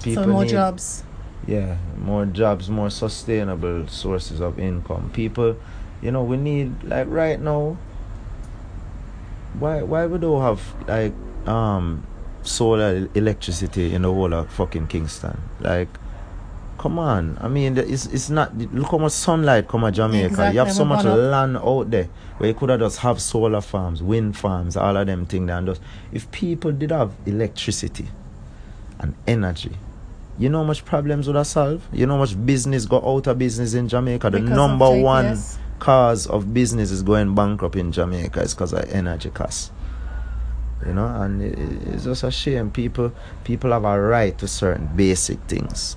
so 0.00 0.26
more 0.26 0.42
need- 0.44 0.50
jobs? 0.50 1.04
Yeah, 1.46 1.78
more 1.96 2.26
jobs, 2.26 2.68
more 2.68 2.90
sustainable 2.90 3.88
sources 3.88 4.40
of 4.40 4.58
income. 4.58 5.10
People, 5.14 5.56
you 6.02 6.10
know, 6.12 6.22
we 6.22 6.36
need 6.36 6.84
like 6.84 7.06
right 7.08 7.40
now. 7.40 7.78
Why 9.58 9.82
why 9.82 10.06
we 10.06 10.18
don't 10.18 10.42
have 10.42 10.60
like 10.86 11.14
um 11.48 12.06
solar 12.42 13.08
electricity 13.14 13.94
in 13.94 14.02
the 14.02 14.12
whole 14.12 14.32
of 14.32 14.50
fucking 14.52 14.86
Kingston? 14.86 15.40
Like, 15.60 15.88
come 16.78 16.98
on. 16.98 17.38
I 17.40 17.48
mean, 17.48 17.76
it's 17.76 18.06
it's 18.06 18.30
not. 18.30 18.56
Look 18.56 18.90
how 18.90 18.98
much 18.98 19.12
sunlight 19.12 19.68
come 19.68 19.84
at 19.84 19.94
Jamaica. 19.94 20.26
Exactly, 20.26 20.54
You 20.54 20.64
have 20.64 20.72
so 20.72 20.84
much 20.84 21.04
land 21.04 21.56
out 21.58 21.90
there 21.90 22.08
where 22.38 22.48
you 22.48 22.54
could 22.54 22.70
have 22.70 22.80
just 22.80 22.98
have 22.98 23.20
solar 23.20 23.60
farms, 23.60 24.02
wind 24.02 24.36
farms, 24.36 24.76
all 24.76 24.96
of 24.96 25.06
them 25.06 25.26
things. 25.26 25.50
And 25.50 25.66
just 25.66 25.82
if 26.12 26.30
people 26.30 26.72
did 26.72 26.90
have 26.90 27.12
electricity 27.26 28.08
and 28.98 29.14
energy. 29.26 29.76
You 30.38 30.48
know 30.48 30.58
how 30.58 30.64
much 30.64 30.86
problems 30.86 31.26
would 31.26 31.36
have 31.36 31.46
solved? 31.46 31.84
You 31.92 32.06
know 32.06 32.14
how 32.14 32.20
much 32.20 32.46
business 32.46 32.86
got 32.86 33.04
out 33.04 33.26
of 33.26 33.38
business 33.38 33.74
in 33.74 33.88
Jamaica? 33.88 34.30
The 34.30 34.40
Because 34.40 34.56
number 34.56 34.90
one 34.90 35.38
cause 35.80 36.26
of 36.26 36.54
business 36.54 36.90
is 36.90 37.02
going 37.02 37.34
bankrupt 37.34 37.76
in 37.76 37.92
Jamaica 37.92 38.40
is 38.40 38.54
because 38.54 38.72
of 38.72 38.88
energy 38.90 39.28
costs. 39.30 39.70
You 40.86 40.94
know, 40.94 41.06
and 41.06 41.42
it, 41.42 41.58
it's 41.88 42.04
just 42.04 42.24
a 42.24 42.30
shame. 42.30 42.70
People 42.70 43.12
people 43.44 43.72
have 43.72 43.84
a 43.84 44.00
right 44.00 44.36
to 44.38 44.48
certain 44.48 44.88
basic 44.96 45.38
things, 45.42 45.96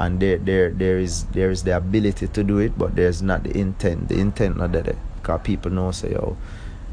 and 0.00 0.18
there 0.18 0.38
there 0.38 0.70
there 0.70 0.98
is 0.98 1.24
there 1.26 1.50
is 1.50 1.62
the 1.62 1.76
ability 1.76 2.26
to 2.28 2.42
do 2.42 2.58
it, 2.58 2.76
but 2.76 2.96
there's 2.96 3.22
not 3.22 3.44
the 3.44 3.56
intent. 3.56 4.08
The 4.08 4.18
intent 4.18 4.56
not 4.56 4.72
there 4.72 4.96
because 5.16 5.40
people 5.42 5.70
know 5.70 5.92
say 5.92 6.12
yo. 6.12 6.36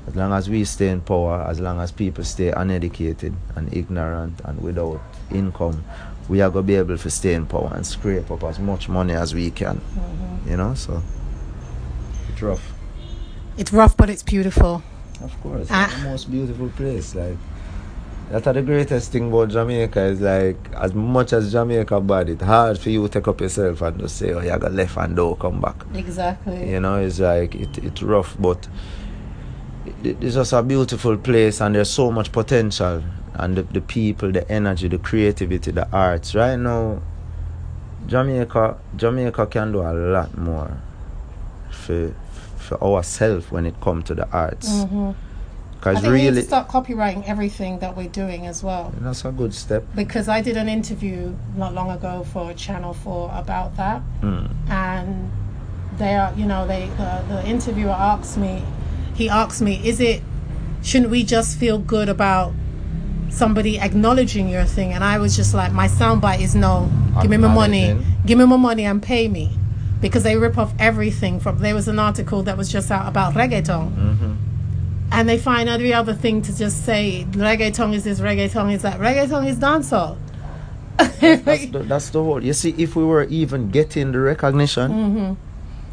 As 0.06 0.18
long 0.18 0.34
as 0.34 0.50
we 0.50 0.66
stay 0.66 0.90
in 0.90 1.00
power, 1.00 1.48
as 1.48 1.62
long 1.62 1.80
as 1.80 1.92
people 1.92 2.26
stay 2.26 2.52
uneducated 2.52 3.34
and 3.56 3.74
ignorant 3.74 4.42
and 4.44 4.62
without 4.62 5.00
income, 5.32 5.82
we 6.28 6.42
are 6.42 6.50
gonna 6.50 6.64
be 6.64 6.76
able 6.76 6.98
to 6.98 7.10
stay 7.10 7.34
in 7.34 7.46
power 7.46 7.72
and 7.74 7.86
scrape 7.88 8.30
up 8.30 8.44
as 8.44 8.60
much 8.60 8.90
money 8.90 9.14
as 9.14 9.34
we 9.34 9.50
can. 9.50 9.78
Mm-hmm. 9.78 10.50
You 10.50 10.58
know, 10.58 10.74
so 10.74 11.02
it's 12.30 12.42
rough. 12.42 12.74
It's 13.58 13.72
rough, 13.72 13.96
but 13.96 14.10
it's 14.10 14.24
beautiful. 14.24 14.84
Of 15.24 15.42
course, 15.42 15.68
Ah. 15.72 15.86
it's 15.86 15.96
the 16.04 16.10
most 16.10 16.32
beautiful 16.32 16.70
place. 16.70 17.16
Like 17.16 17.38
that's 18.30 18.46
the 18.46 18.62
greatest 18.62 19.12
thing 19.12 19.28
about 19.30 19.50
Jamaica 19.50 20.02
is 20.02 20.22
like 20.22 20.58
as 20.76 20.94
much 20.94 21.34
as 21.34 21.52
Jamaica 21.52 22.00
bad, 22.02 22.30
it's 22.30 22.44
hard 22.44 22.78
for 22.80 22.90
you 22.90 23.04
to 23.04 23.10
take 23.10 23.28
up 23.28 23.40
yourself 23.42 23.82
and 23.82 24.00
just 24.00 24.18
say, 24.18 24.34
oh, 24.34 24.42
you 24.42 24.58
got 24.58 24.72
left 24.74 24.98
and 24.98 25.16
don't 25.16 25.40
come 25.40 25.62
back. 25.62 25.76
Exactly. 25.94 26.72
You 26.72 26.80
know, 26.80 26.98
it's 26.98 27.20
like 27.20 27.56
it, 27.56 27.78
it's 27.78 28.02
rough, 28.02 28.36
but 28.40 28.68
it, 30.04 30.18
it's 30.22 30.36
just 30.36 30.54
a 30.54 30.64
beautiful 30.64 31.18
place, 31.18 31.62
and 31.62 31.76
there's 31.76 31.90
so 31.90 32.12
much 32.12 32.32
potential, 32.32 33.04
and 33.36 33.58
the, 33.58 33.64
the 33.64 33.82
people, 33.82 34.32
the 34.32 34.50
energy, 34.52 34.88
the 34.88 34.98
creativity, 34.98 35.72
the 35.72 35.88
arts. 35.92 36.34
Right 36.36 36.56
now, 36.58 37.02
Jamaica, 38.08 38.78
Jamaica 38.98 39.46
can 39.48 39.72
do 39.72 39.82
a 39.82 39.94
lot 39.94 40.38
more 40.38 40.78
for 41.72 42.14
for 42.64 42.82
ourselves 42.84 43.52
when 43.52 43.66
it 43.66 43.80
comes 43.82 44.06
to 44.06 44.16
the 44.16 44.28
arts, 44.32 44.70
Mm-hmm. 44.70 45.12
I 45.86 45.92
because 45.92 46.02
think 46.02 46.14
we 46.14 46.18
need 46.20 46.26
really, 46.30 46.42
to 46.42 46.48
start 46.48 46.70
copywriting 46.70 47.28
everything 47.28 47.80
that 47.80 47.98
we're 47.98 48.08
doing 48.08 48.48
as 48.48 48.64
well. 48.64 48.94
that's 49.02 49.26
a 49.26 49.32
good 49.34 49.54
step. 49.54 49.84
Because 49.96 50.30
I 50.30 50.40
did 50.42 50.56
an 50.56 50.70
interview 50.70 51.36
not 51.58 51.74
long 51.74 51.92
ago 51.92 52.24
for 52.32 52.54
Channel 52.54 52.94
4 52.94 53.32
about 53.36 53.76
that. 53.76 54.02
Mm. 54.22 54.50
and 54.70 55.30
they 55.98 56.16
are 56.16 56.34
you 56.36 56.46
know 56.46 56.66
they 56.66 56.88
the, 56.98 57.24
the 57.28 57.46
interviewer 57.46 57.92
asked 57.92 58.36
me 58.38 58.64
he 59.14 59.30
asked 59.30 59.62
me 59.62 59.80
is 59.88 60.00
it 60.00 60.24
shouldn't 60.82 61.12
we 61.12 61.24
just 61.24 61.56
feel 61.60 61.78
good 61.78 62.10
about 62.10 62.52
somebody 63.30 63.80
acknowledging 63.80 64.50
your 64.50 64.64
thing 64.66 64.92
and 64.92 65.04
i 65.04 65.20
was 65.20 65.36
just 65.36 65.54
like 65.54 65.72
my 65.72 65.88
soundbite 65.88 66.42
is 66.42 66.56
no 66.56 66.90
give 67.22 67.30
me 67.30 67.38
my 67.38 67.48
money 67.54 67.96
give 68.26 68.40
me 68.40 68.46
my 68.46 68.58
money 68.58 68.86
and 68.86 69.04
pay 69.04 69.28
me 69.28 69.52
because 70.04 70.22
they 70.24 70.36
rip 70.38 70.58
off 70.60 70.72
everything 70.78 71.40
from 71.40 71.58
there 71.60 71.74
was 71.74 71.88
an 71.88 71.98
article 71.98 72.44
that 72.44 72.56
was 72.58 72.72
just 72.72 72.92
out 72.92 73.08
about 73.08 73.34
reggaeton 73.34 73.90
Mm-hmm. 73.96 74.34
and 75.12 75.28
they 75.30 75.38
find 75.40 75.68
every 75.70 75.94
other 75.94 76.14
thing 76.14 76.42
to 76.44 76.56
just 76.56 76.86
say 76.86 77.26
reggaeton 77.32 77.94
is 77.96 78.04
this 78.04 78.20
reggaeton 78.20 78.72
is 78.74 78.82
that 78.84 79.00
reggaeton 79.00 79.48
is 79.48 79.58
dancehall 79.58 80.18
That's 80.98 81.66
the, 81.68 81.80
that's 81.92 82.10
the 82.12 82.22
whole. 82.24 82.44
You 82.44 82.54
see, 82.54 82.76
if 82.78 82.96
we 82.96 83.04
were 83.04 83.24
even 83.24 83.70
getting 83.72 84.12
the 84.12 84.20
recognition, 84.20 84.92
Mm-hmm. 84.92 85.34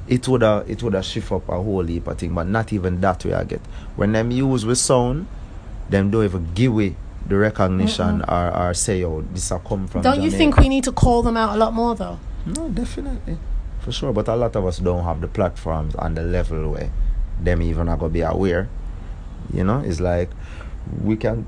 it 0.09 0.29
would 0.29 0.42
have 0.42 0.68
it 0.68 0.83
would 0.83 0.92
have 0.94 1.05
shift 1.07 1.33
up 1.33 1.49
a 1.49 1.53
whole 1.57 1.85
heap 1.85 2.07
of 2.07 2.18
thing. 2.18 2.35
But 2.35 2.49
not 2.49 2.73
even 2.73 3.01
that 3.01 3.25
way 3.25 3.33
I 3.33 3.44
get. 3.44 3.61
When 3.96 4.12
them 4.12 4.31
use 4.31 4.66
with 4.66 4.77
sound, 4.79 5.27
them 5.88 6.11
don't 6.11 6.25
even 6.25 6.53
give 6.55 6.73
away 6.73 6.96
the 7.27 7.37
recognition 7.37 8.23
or, 8.29 8.51
or 8.57 8.75
say, 8.75 9.03
oh, 9.05 9.23
this 9.33 9.51
a 9.51 9.59
come 9.59 9.87
from. 9.87 10.03
don't 10.03 10.20
you 10.20 10.31
think 10.31 10.57
we 10.59 10.68
need 10.68 10.85
to 10.85 10.92
call 10.92 11.23
them 11.23 11.37
out 11.37 11.55
a 11.55 11.59
lot 11.59 11.73
more 11.73 11.94
though 11.94 12.18
No, 12.44 12.68
definitely, 12.68 13.38
for 13.81 13.93
sure. 13.93 14.12
But 14.12 14.29
a 14.29 14.37
lot 14.37 14.55
of 14.57 14.66
us 14.66 14.79
don't 14.79 15.05
have 15.05 15.21
the 15.21 15.29
platforms 15.29 15.95
and 15.99 16.16
the 16.16 16.23
level 16.23 16.73
where 16.73 16.90
them 17.40 17.62
even 17.62 17.88
are 17.88 17.97
gonna 17.97 18.11
be 18.11 18.21
aware. 18.23 18.69
You 19.53 19.64
know, 19.64 19.81
it's 19.81 20.01
like 20.01 20.31
we 21.03 21.16
can 21.16 21.47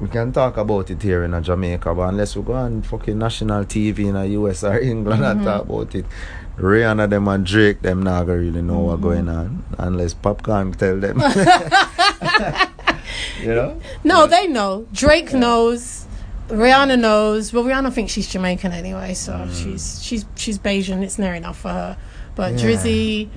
we 0.00 0.08
can 0.08 0.32
talk 0.32 0.56
about 0.56 0.90
it 0.90 1.02
here 1.02 1.22
in 1.24 1.42
Jamaica, 1.42 1.94
but 1.94 2.08
unless 2.08 2.34
we 2.34 2.42
go 2.42 2.54
on 2.54 2.82
fucking 2.82 3.18
national 3.18 3.64
TV 3.64 4.06
in 4.06 4.14
the 4.14 4.26
US 4.28 4.64
or 4.64 4.78
England 4.78 5.22
and 5.24 5.40
mm-hmm. 5.40 5.48
talk 5.48 5.64
about 5.64 5.94
it, 5.94 6.06
Rihanna 6.56 7.10
them 7.10 7.28
and 7.28 7.44
Drake 7.44 7.82
them 7.82 8.02
not 8.02 8.26
gonna 8.26 8.38
really 8.38 8.62
know 8.62 8.80
what 8.80 9.00
mm-hmm. 9.00 9.02
going 9.02 9.28
on 9.28 9.64
unless 9.78 10.14
Popcorn 10.14 10.72
tell 10.72 10.98
them. 10.98 11.18
you 13.40 13.54
know? 13.54 13.80
No, 14.04 14.26
they 14.26 14.46
know. 14.46 14.86
Drake 14.92 15.32
knows. 15.32 16.06
Rihanna 16.48 16.98
knows. 16.98 17.52
Well, 17.52 17.64
Rihanna 17.64 17.92
thinks 17.92 18.12
she's 18.12 18.28
Jamaican 18.28 18.72
anyway, 18.72 19.14
so 19.14 19.48
she's 19.52 20.02
she's 20.02 20.24
she's 20.36 20.58
Bajan. 20.58 21.02
It's 21.02 21.18
near 21.18 21.34
enough 21.34 21.58
for 21.58 21.68
her. 21.68 21.96
But 22.34 22.52
Yeah. 22.54 22.58
Drizzy, 22.58 23.28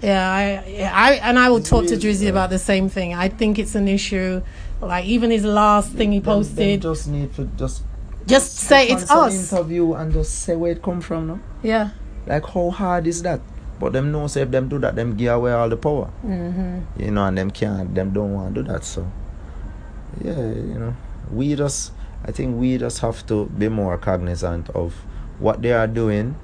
yeah, 0.00 0.30
I, 0.30 0.68
yeah, 0.68 0.92
I 0.94 1.12
and 1.14 1.38
I 1.38 1.48
will 1.50 1.60
talk 1.60 1.86
to 1.86 1.96
Drizzy, 1.96 2.28
about 2.28 2.50
the 2.50 2.58
same 2.58 2.88
thing. 2.88 3.14
I 3.14 3.28
think 3.28 3.58
it's 3.58 3.74
an 3.74 3.88
issue. 3.88 4.42
Like 4.80 5.04
even 5.06 5.30
his 5.30 5.44
last 5.44 5.92
thing 5.92 6.12
he 6.12 6.18
Them- 6.18 6.24
them 6.24 6.42
posted, 6.44 6.82
just 6.82 7.08
need 7.08 7.34
to 7.34 7.44
just 7.56 7.82
just 8.26 8.56
say 8.56 8.88
it's 8.88 9.10
us. 9.10 9.52
interview 9.52 9.94
and 9.94 10.12
just 10.12 10.40
say 10.42 10.56
where 10.56 10.72
it 10.72 10.82
come 10.82 11.00
from 11.00 11.26
no? 11.28 11.40
Yeah. 11.62 11.90
Like 12.26 12.46
how 12.46 12.70
hard 12.70 13.06
is 13.06 13.22
that? 13.22 13.40
But 13.80 13.92
them 13.94 14.12
know 14.12 14.28
say 14.28 14.42
if 14.42 14.50
them 14.52 14.68
do 14.68 14.78
that, 14.78 14.94
them 14.94 15.16
give 15.16 15.32
away 15.32 15.52
all 15.52 15.68
the 15.68 15.76
power. 15.76 16.08
Mm-hmm. 16.24 17.02
You 17.02 17.10
know, 17.10 17.24
and 17.24 17.36
them 17.36 17.50
can't, 17.50 17.92
them 17.94 18.12
don't 18.12 18.32
want 18.32 18.54
to 18.54 18.62
do 18.62 18.68
that. 18.72 18.84
So, 18.84 19.10
yeah, 20.22 20.36
you 20.38 20.78
know, 20.78 20.94
we 21.32 21.54
just, 21.56 21.90
I 22.24 22.32
think 22.32 22.58
we 22.58 22.78
just 22.78 23.00
have 23.00 23.26
to 23.26 23.46
be 23.46 23.68
more 23.68 23.98
cognizant 23.98 24.70
of 24.70 24.94
what 25.38 25.62
they 25.62 25.72
are 25.72 25.86
doing 25.88 26.36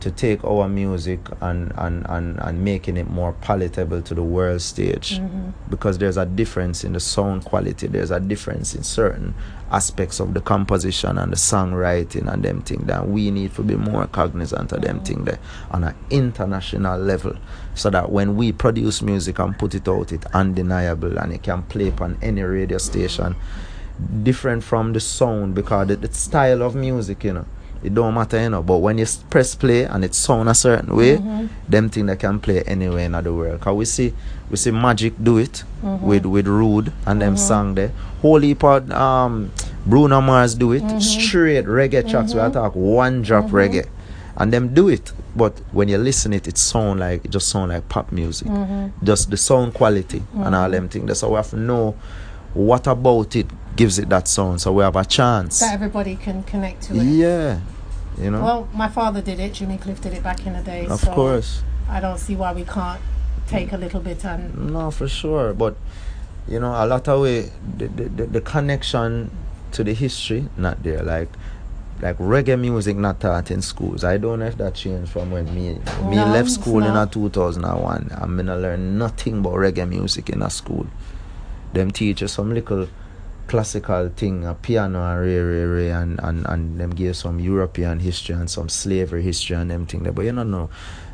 to 0.00 0.10
take 0.10 0.44
our 0.44 0.68
music 0.68 1.20
and 1.40 1.72
and 1.76 2.06
and, 2.08 2.38
and 2.40 2.62
making 2.62 2.96
it 2.96 3.08
more 3.08 3.32
palatable 3.32 4.02
to 4.02 4.14
the 4.14 4.22
world 4.22 4.60
stage. 4.62 5.18
Mm-hmm. 5.18 5.50
because 5.70 5.98
there's 5.98 6.16
a 6.16 6.26
difference 6.26 6.84
in 6.84 6.92
the 6.92 7.00
sound 7.00 7.44
quality 7.44 7.86
there's 7.86 8.10
a 8.10 8.20
difference 8.20 8.74
in 8.74 8.82
certain 8.82 9.34
aspects 9.72 10.20
of 10.20 10.34
the 10.34 10.40
composition 10.40 11.18
and 11.18 11.32
the 11.32 11.36
songwriting 11.36 12.32
and 12.32 12.44
them 12.44 12.62
thing 12.62 12.84
that 12.86 13.08
we 13.08 13.30
need 13.30 13.52
to 13.54 13.62
be 13.62 13.74
more 13.74 14.06
cognizant 14.06 14.70
of 14.72 14.82
them 14.82 15.02
thing 15.02 15.24
there 15.24 15.38
on 15.72 15.82
an 15.82 15.94
international 16.10 16.98
level. 17.00 17.34
So 17.74 17.90
that 17.90 18.10
when 18.12 18.36
we 18.36 18.52
produce 18.52 19.02
music 19.02 19.38
and 19.40 19.58
put 19.58 19.74
it 19.74 19.88
out 19.88 20.12
it's 20.12 20.26
undeniable 20.26 21.18
and 21.18 21.32
it 21.32 21.42
can 21.42 21.62
play 21.64 21.92
on 22.00 22.16
any 22.22 22.42
radio 22.42 22.78
station 22.78 23.34
different 24.22 24.62
from 24.62 24.92
the 24.92 25.00
sound 25.00 25.54
because 25.54 25.88
the, 25.88 25.96
the 25.96 26.12
style 26.12 26.62
of 26.62 26.74
music 26.74 27.24
you 27.24 27.32
know 27.32 27.46
it 27.82 27.94
don't 27.94 28.14
matter 28.14 28.40
you 28.40 28.50
know. 28.50 28.62
But 28.62 28.78
when 28.78 28.98
you 28.98 29.06
press 29.30 29.54
play 29.54 29.84
and 29.84 30.04
it 30.04 30.14
sound 30.14 30.48
a 30.48 30.54
certain 30.54 30.94
way 30.96 31.18
mm-hmm. 31.18 31.46
them 31.68 31.88
thing 31.88 32.06
that 32.06 32.18
can 32.18 32.40
play 32.40 32.62
anywhere 32.62 33.04
in 33.04 33.12
the 33.12 33.32
world. 33.32 33.60
Cause 33.60 33.76
we 33.76 33.84
see 33.84 34.14
we 34.50 34.56
see 34.56 34.70
magic 34.70 35.14
do 35.22 35.38
it 35.38 35.62
mm-hmm. 35.82 36.04
with 36.04 36.26
with 36.26 36.46
rude 36.46 36.92
and 37.06 37.20
them 37.22 37.34
mm-hmm. 37.34 37.46
song 37.46 37.74
there. 37.74 37.92
Holy 38.22 38.54
part 38.54 38.90
um 38.90 39.52
bruno 39.84 40.20
mars 40.20 40.54
do 40.54 40.72
it. 40.72 41.00
Straight 41.00 41.66
reggae 41.66 42.08
tracks. 42.08 42.34
We 42.34 42.40
are 42.40 42.50
talk 42.50 42.74
one 42.74 43.22
drop 43.22 43.46
reggae. 43.46 43.88
And 44.38 44.52
them 44.52 44.74
do 44.74 44.88
it. 44.88 45.12
But 45.34 45.58
when 45.72 45.88
you 45.88 45.98
listen 45.98 46.32
it 46.32 46.48
it 46.48 46.58
sound 46.58 47.00
like 47.00 47.24
it 47.24 47.30
just 47.30 47.48
sound 47.48 47.70
like 47.70 47.88
pop 47.88 48.10
music. 48.10 48.48
Just 49.02 49.30
the 49.30 49.36
sound 49.36 49.74
quality 49.74 50.22
and 50.34 50.54
all 50.54 50.70
them 50.70 50.88
things 50.88 51.06
that's 51.06 51.20
how 51.20 51.28
we 51.28 51.36
have 51.36 51.50
to 51.50 51.56
know 51.56 51.94
what 52.54 52.86
about 52.86 53.36
it 53.36 53.46
gives 53.76 53.98
it 53.98 54.08
that 54.08 54.26
sound 54.28 54.60
so 54.60 54.72
we 54.72 54.82
have 54.82 54.96
a 54.96 55.04
chance 55.04 55.60
That 55.60 55.74
everybody 55.74 56.16
can 56.16 56.42
connect 56.44 56.82
to 56.84 56.96
it. 56.96 57.02
yeah 57.04 57.60
you 58.18 58.30
know 58.30 58.42
Well, 58.42 58.68
my 58.72 58.88
father 58.88 59.20
did 59.20 59.38
it. 59.40 59.52
Jimmy 59.52 59.76
Cliff 59.76 60.00
did 60.00 60.14
it 60.14 60.22
back 60.22 60.46
in 60.46 60.54
the 60.54 60.62
day. 60.62 60.86
of 60.86 61.00
so 61.00 61.12
course 61.12 61.62
I 61.88 62.00
don't 62.00 62.18
see 62.18 62.34
why 62.34 62.52
we 62.52 62.64
can't 62.64 63.00
take 63.46 63.72
a 63.72 63.76
little 63.76 64.00
bit 64.00 64.24
and 64.24 64.72
no 64.72 64.90
for 64.90 65.06
sure 65.06 65.52
but 65.54 65.76
you 66.48 66.58
know 66.58 66.72
a 66.72 66.86
lot 66.86 67.06
of 67.08 67.20
way 67.22 67.50
the, 67.76 67.86
the, 67.86 68.26
the, 68.26 68.40
connection 68.40 69.30
to 69.72 69.84
the 69.84 69.92
history 69.94 70.48
not 70.56 70.82
there 70.82 71.02
like 71.02 71.28
like 72.00 72.18
reggae 72.18 72.58
music 72.58 72.96
not 72.96 73.20
taught 73.20 73.50
in 73.50 73.62
schools 73.62 74.02
i 74.02 74.16
don't 74.16 74.40
know 74.40 74.46
if 74.46 74.56
that 74.58 74.74
changed 74.74 75.10
from 75.12 75.30
when 75.30 75.44
me 75.54 75.74
me 76.10 76.16
No, 76.16 76.26
left 76.26 76.50
school 76.50 76.78
in 76.78 76.90
a 76.90 76.94
not. 76.94 77.12
2001 77.12 78.10
i'm 78.20 78.36
gonna 78.36 78.56
learn 78.56 78.98
nothing 78.98 79.42
but 79.42 79.52
reggae 79.52 79.88
music 79.88 80.28
in 80.30 80.42
a 80.42 80.50
school 80.50 80.86
them 81.72 81.90
teachers 81.90 82.32
some 82.32 82.52
little 82.52 82.88
classical 83.46 84.08
thing, 84.10 84.44
a 84.44 84.54
piano 84.54 85.02
and 85.02 85.20
re, 85.20 85.38
re, 85.38 85.62
re, 85.64 85.90
and, 85.90 86.18
and, 86.22 86.46
and 86.46 86.80
them 86.80 86.90
give 86.90 87.16
some 87.16 87.38
European 87.40 88.00
history 88.00 88.34
and 88.34 88.50
some 88.50 88.68
slavery 88.68 89.22
history 89.22 89.56
and 89.56 89.70
them 89.70 89.86
thing 89.86 90.02
there. 90.02 90.12
But 90.12 90.24
you 90.24 90.32
don't 90.32 90.50
know, 90.50 90.68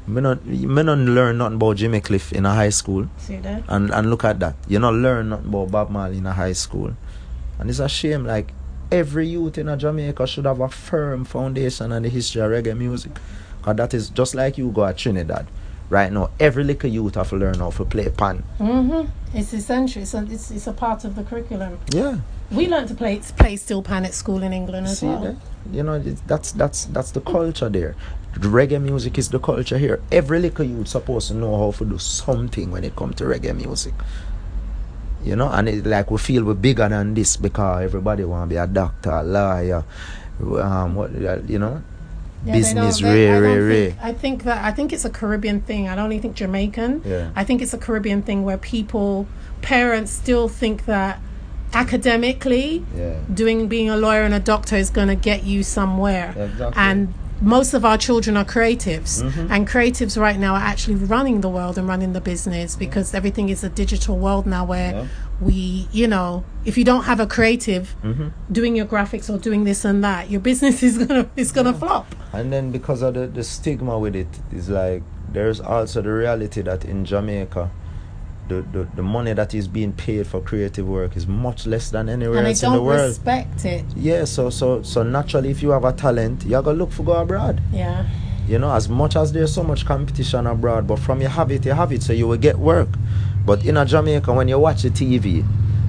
Me 0.06 0.20
not, 0.20 0.44
me 0.44 0.82
not 0.82 0.98
learn 0.98 1.38
nothing 1.38 1.56
about 1.56 1.76
Jimmy 1.76 2.00
Cliff 2.00 2.32
in 2.32 2.44
a 2.44 2.52
high 2.54 2.70
school. 2.70 3.06
See 3.18 3.36
that? 3.36 3.62
And 3.68 3.90
and 3.92 4.10
look 4.10 4.24
at 4.24 4.40
that. 4.40 4.56
You 4.66 4.80
not 4.80 4.94
learn 4.94 5.28
nothing 5.28 5.46
about 5.46 5.70
Bob 5.70 5.90
Marley 5.90 6.18
in 6.18 6.26
a 6.26 6.32
high 6.32 6.54
school. 6.54 6.92
And 7.60 7.70
it's 7.70 7.78
a 7.78 7.88
shame, 7.88 8.26
like 8.26 8.52
every 8.90 9.28
youth 9.28 9.58
in 9.58 9.68
a 9.68 9.76
Jamaica 9.76 10.26
should 10.26 10.44
have 10.44 10.58
a 10.60 10.68
firm 10.68 11.24
foundation 11.24 11.92
on 11.92 12.02
the 12.02 12.08
history 12.08 12.42
of 12.42 12.50
reggae 12.50 12.76
music. 12.76 13.12
Cause 13.62 13.76
that 13.76 13.94
is 13.94 14.10
just 14.10 14.34
like 14.34 14.58
you 14.58 14.70
go 14.70 14.84
at 14.84 14.98
Trinidad. 14.98 15.46
Right 15.92 16.10
now, 16.10 16.30
every 16.40 16.64
little 16.64 16.88
youth 16.88 17.16
have 17.16 17.28
to 17.28 17.36
learn 17.36 17.58
how 17.58 17.68
to 17.68 17.84
play 17.84 18.08
pan. 18.08 18.42
Mm-hmm. 18.58 19.36
It's 19.36 19.52
essential. 19.52 20.00
It's 20.00 20.14
a, 20.14 20.24
it's, 20.24 20.50
it's 20.50 20.66
a 20.66 20.72
part 20.72 21.04
of 21.04 21.14
the 21.16 21.22
curriculum. 21.22 21.78
Yeah. 21.90 22.16
We 22.50 22.66
learned 22.66 22.88
to 22.88 22.94
play 22.94 23.20
play 23.36 23.56
steel 23.56 23.82
pan 23.82 24.06
at 24.06 24.14
school 24.14 24.42
in 24.42 24.54
England 24.54 24.86
as 24.86 25.00
See 25.00 25.06
well. 25.06 25.20
that? 25.20 25.36
You 25.70 25.82
know, 25.82 25.98
that's 25.98 26.52
that's 26.52 26.86
that's 26.86 27.10
the 27.10 27.20
culture 27.20 27.68
there. 27.68 27.94
The 28.32 28.48
reggae 28.48 28.80
music 28.80 29.18
is 29.18 29.28
the 29.28 29.38
culture 29.38 29.76
here. 29.76 30.00
Every 30.10 30.40
little 30.40 30.64
youth 30.64 30.88
supposed 30.88 31.28
to 31.28 31.34
know 31.34 31.58
how 31.58 31.72
to 31.72 31.84
do 31.84 31.98
something 31.98 32.70
when 32.70 32.84
it 32.84 32.96
comes 32.96 33.16
to 33.16 33.24
reggae 33.24 33.54
music. 33.54 33.92
You 35.22 35.36
know, 35.36 35.50
and 35.50 35.68
it's 35.68 35.86
like 35.86 36.10
we 36.10 36.16
feel 36.16 36.44
we're 36.44 36.54
bigger 36.54 36.88
than 36.88 37.12
this 37.12 37.36
because 37.36 37.84
everybody 37.84 38.24
want 38.24 38.48
to 38.48 38.54
be 38.54 38.56
a 38.56 38.66
doctor, 38.66 39.10
a 39.10 39.22
lawyer, 39.22 39.84
um, 40.40 40.94
what 40.94 41.12
you 41.50 41.58
know, 41.58 41.82
Yeah, 42.44 42.54
business, 42.54 42.98
don't- 42.98 43.12
they- 43.12 43.28
ray, 43.28 43.30
I 43.30 43.38
ray, 43.38 43.54
don't 43.54 43.68
think- 43.70 43.96
I 44.02 44.12
think 44.12 44.42
that 44.44 44.64
I 44.64 44.70
think 44.72 44.92
it's 44.92 45.04
a 45.04 45.10
Caribbean 45.10 45.60
thing. 45.60 45.88
I 45.88 45.94
don't 45.94 46.10
even 46.12 46.22
think 46.22 46.34
Jamaican. 46.34 47.02
Yeah. 47.04 47.28
I 47.36 47.44
think 47.44 47.62
it's 47.62 47.72
a 47.74 47.78
Caribbean 47.78 48.22
thing 48.22 48.42
where 48.44 48.58
people, 48.58 49.26
parents, 49.60 50.10
still 50.10 50.48
think 50.48 50.86
that 50.86 51.20
academically, 51.74 52.84
Yeah. 52.96 53.14
doing 53.32 53.66
being 53.68 53.88
a 53.90 53.96
lawyer 53.96 54.22
and 54.22 54.34
a 54.34 54.40
doctor 54.40 54.76
is 54.76 54.90
going 54.90 55.08
to 55.08 55.14
get 55.14 55.44
you 55.44 55.62
somewhere. 55.62 56.34
Exactly. 56.36 56.74
And 56.76 57.14
most 57.40 57.74
of 57.74 57.84
our 57.84 57.98
children 57.98 58.36
are 58.36 58.44
creatives, 58.44 59.22
Mm-hmm. 59.22 59.46
and 59.52 59.68
creatives 59.68 60.20
right 60.20 60.38
now 60.38 60.54
are 60.54 60.60
actually 60.72 60.94
running 60.96 61.40
the 61.40 61.48
world 61.48 61.76
and 61.78 61.88
running 61.88 62.12
the 62.12 62.20
business 62.20 62.76
because 62.76 63.14
everything 63.14 63.48
is 63.48 63.64
a 63.64 63.68
digital 63.68 64.16
world 64.16 64.46
now 64.46 64.64
where 64.64 64.92
Yeah. 64.92 65.04
We, 65.40 65.88
you 65.92 66.06
know, 66.06 66.44
if 66.64 66.78
you 66.78 66.84
don't 66.84 67.04
have 67.04 67.18
a 67.20 67.26
creative 67.26 67.94
Mm-hmm. 68.02 68.28
doing 68.52 68.76
your 68.76 68.86
graphics 68.86 69.28
or 69.32 69.38
doing 69.38 69.64
this 69.64 69.84
and 69.84 70.02
that, 70.04 70.30
your 70.30 70.40
business 70.40 70.82
is 70.88 70.98
gonna 70.98 71.28
is 71.36 71.52
gonna 71.52 71.72
flop. 71.74 72.14
And 72.32 72.52
then 72.52 72.70
because 72.70 73.02
of 73.02 73.14
the, 73.14 73.26
the 73.26 73.42
stigma 73.42 73.98
with 73.98 74.14
it, 74.16 74.28
is 74.52 74.68
like 74.68 75.02
there's 75.32 75.60
also 75.60 76.02
the 76.02 76.12
reality 76.12 76.62
that 76.62 76.84
in 76.84 77.04
Jamaica, 77.04 77.70
the, 78.48 78.62
the, 78.72 78.88
the 78.96 79.02
money 79.02 79.32
that 79.32 79.54
is 79.54 79.66
being 79.66 79.92
paid 79.92 80.26
for 80.26 80.40
creative 80.40 80.86
work 80.86 81.16
is 81.16 81.26
much 81.26 81.66
less 81.66 81.90
than 81.90 82.08
anywhere 82.08 82.44
else 82.44 82.62
in 82.62 82.72
the 82.72 82.82
world. 82.82 83.08
respect 83.08 83.64
it. 83.64 83.84
Yeah, 83.96 84.24
so 84.24 84.50
so 84.50 84.82
so 84.82 85.02
naturally, 85.02 85.50
if 85.50 85.62
you 85.62 85.70
have 85.70 85.84
a 85.84 85.92
talent, 85.92 86.44
you 86.44 86.50
gotta 86.50 86.72
look 86.72 86.92
for 86.92 87.02
go 87.02 87.12
abroad. 87.12 87.60
Yeah. 87.72 88.06
You 88.46 88.58
know, 88.58 88.72
as 88.74 88.88
much 88.88 89.14
as 89.16 89.32
there's 89.32 89.54
so 89.54 89.62
much 89.62 89.86
competition 89.86 90.46
abroad, 90.48 90.86
but 90.86 90.98
from 90.98 91.20
you 91.22 91.28
have 91.28 91.50
it, 91.52 91.64
you 91.64 91.72
have 91.72 91.92
it, 91.92 92.02
so 92.02 92.12
you 92.12 92.26
will 92.26 92.36
get 92.36 92.58
work. 92.58 92.88
But 93.44 93.64
in 93.64 93.76
a 93.76 93.84
Jamaica, 93.84 94.32
when 94.32 94.48
you 94.48 94.58
watch 94.58 94.82
the 94.82 94.90
TV, 94.90 95.44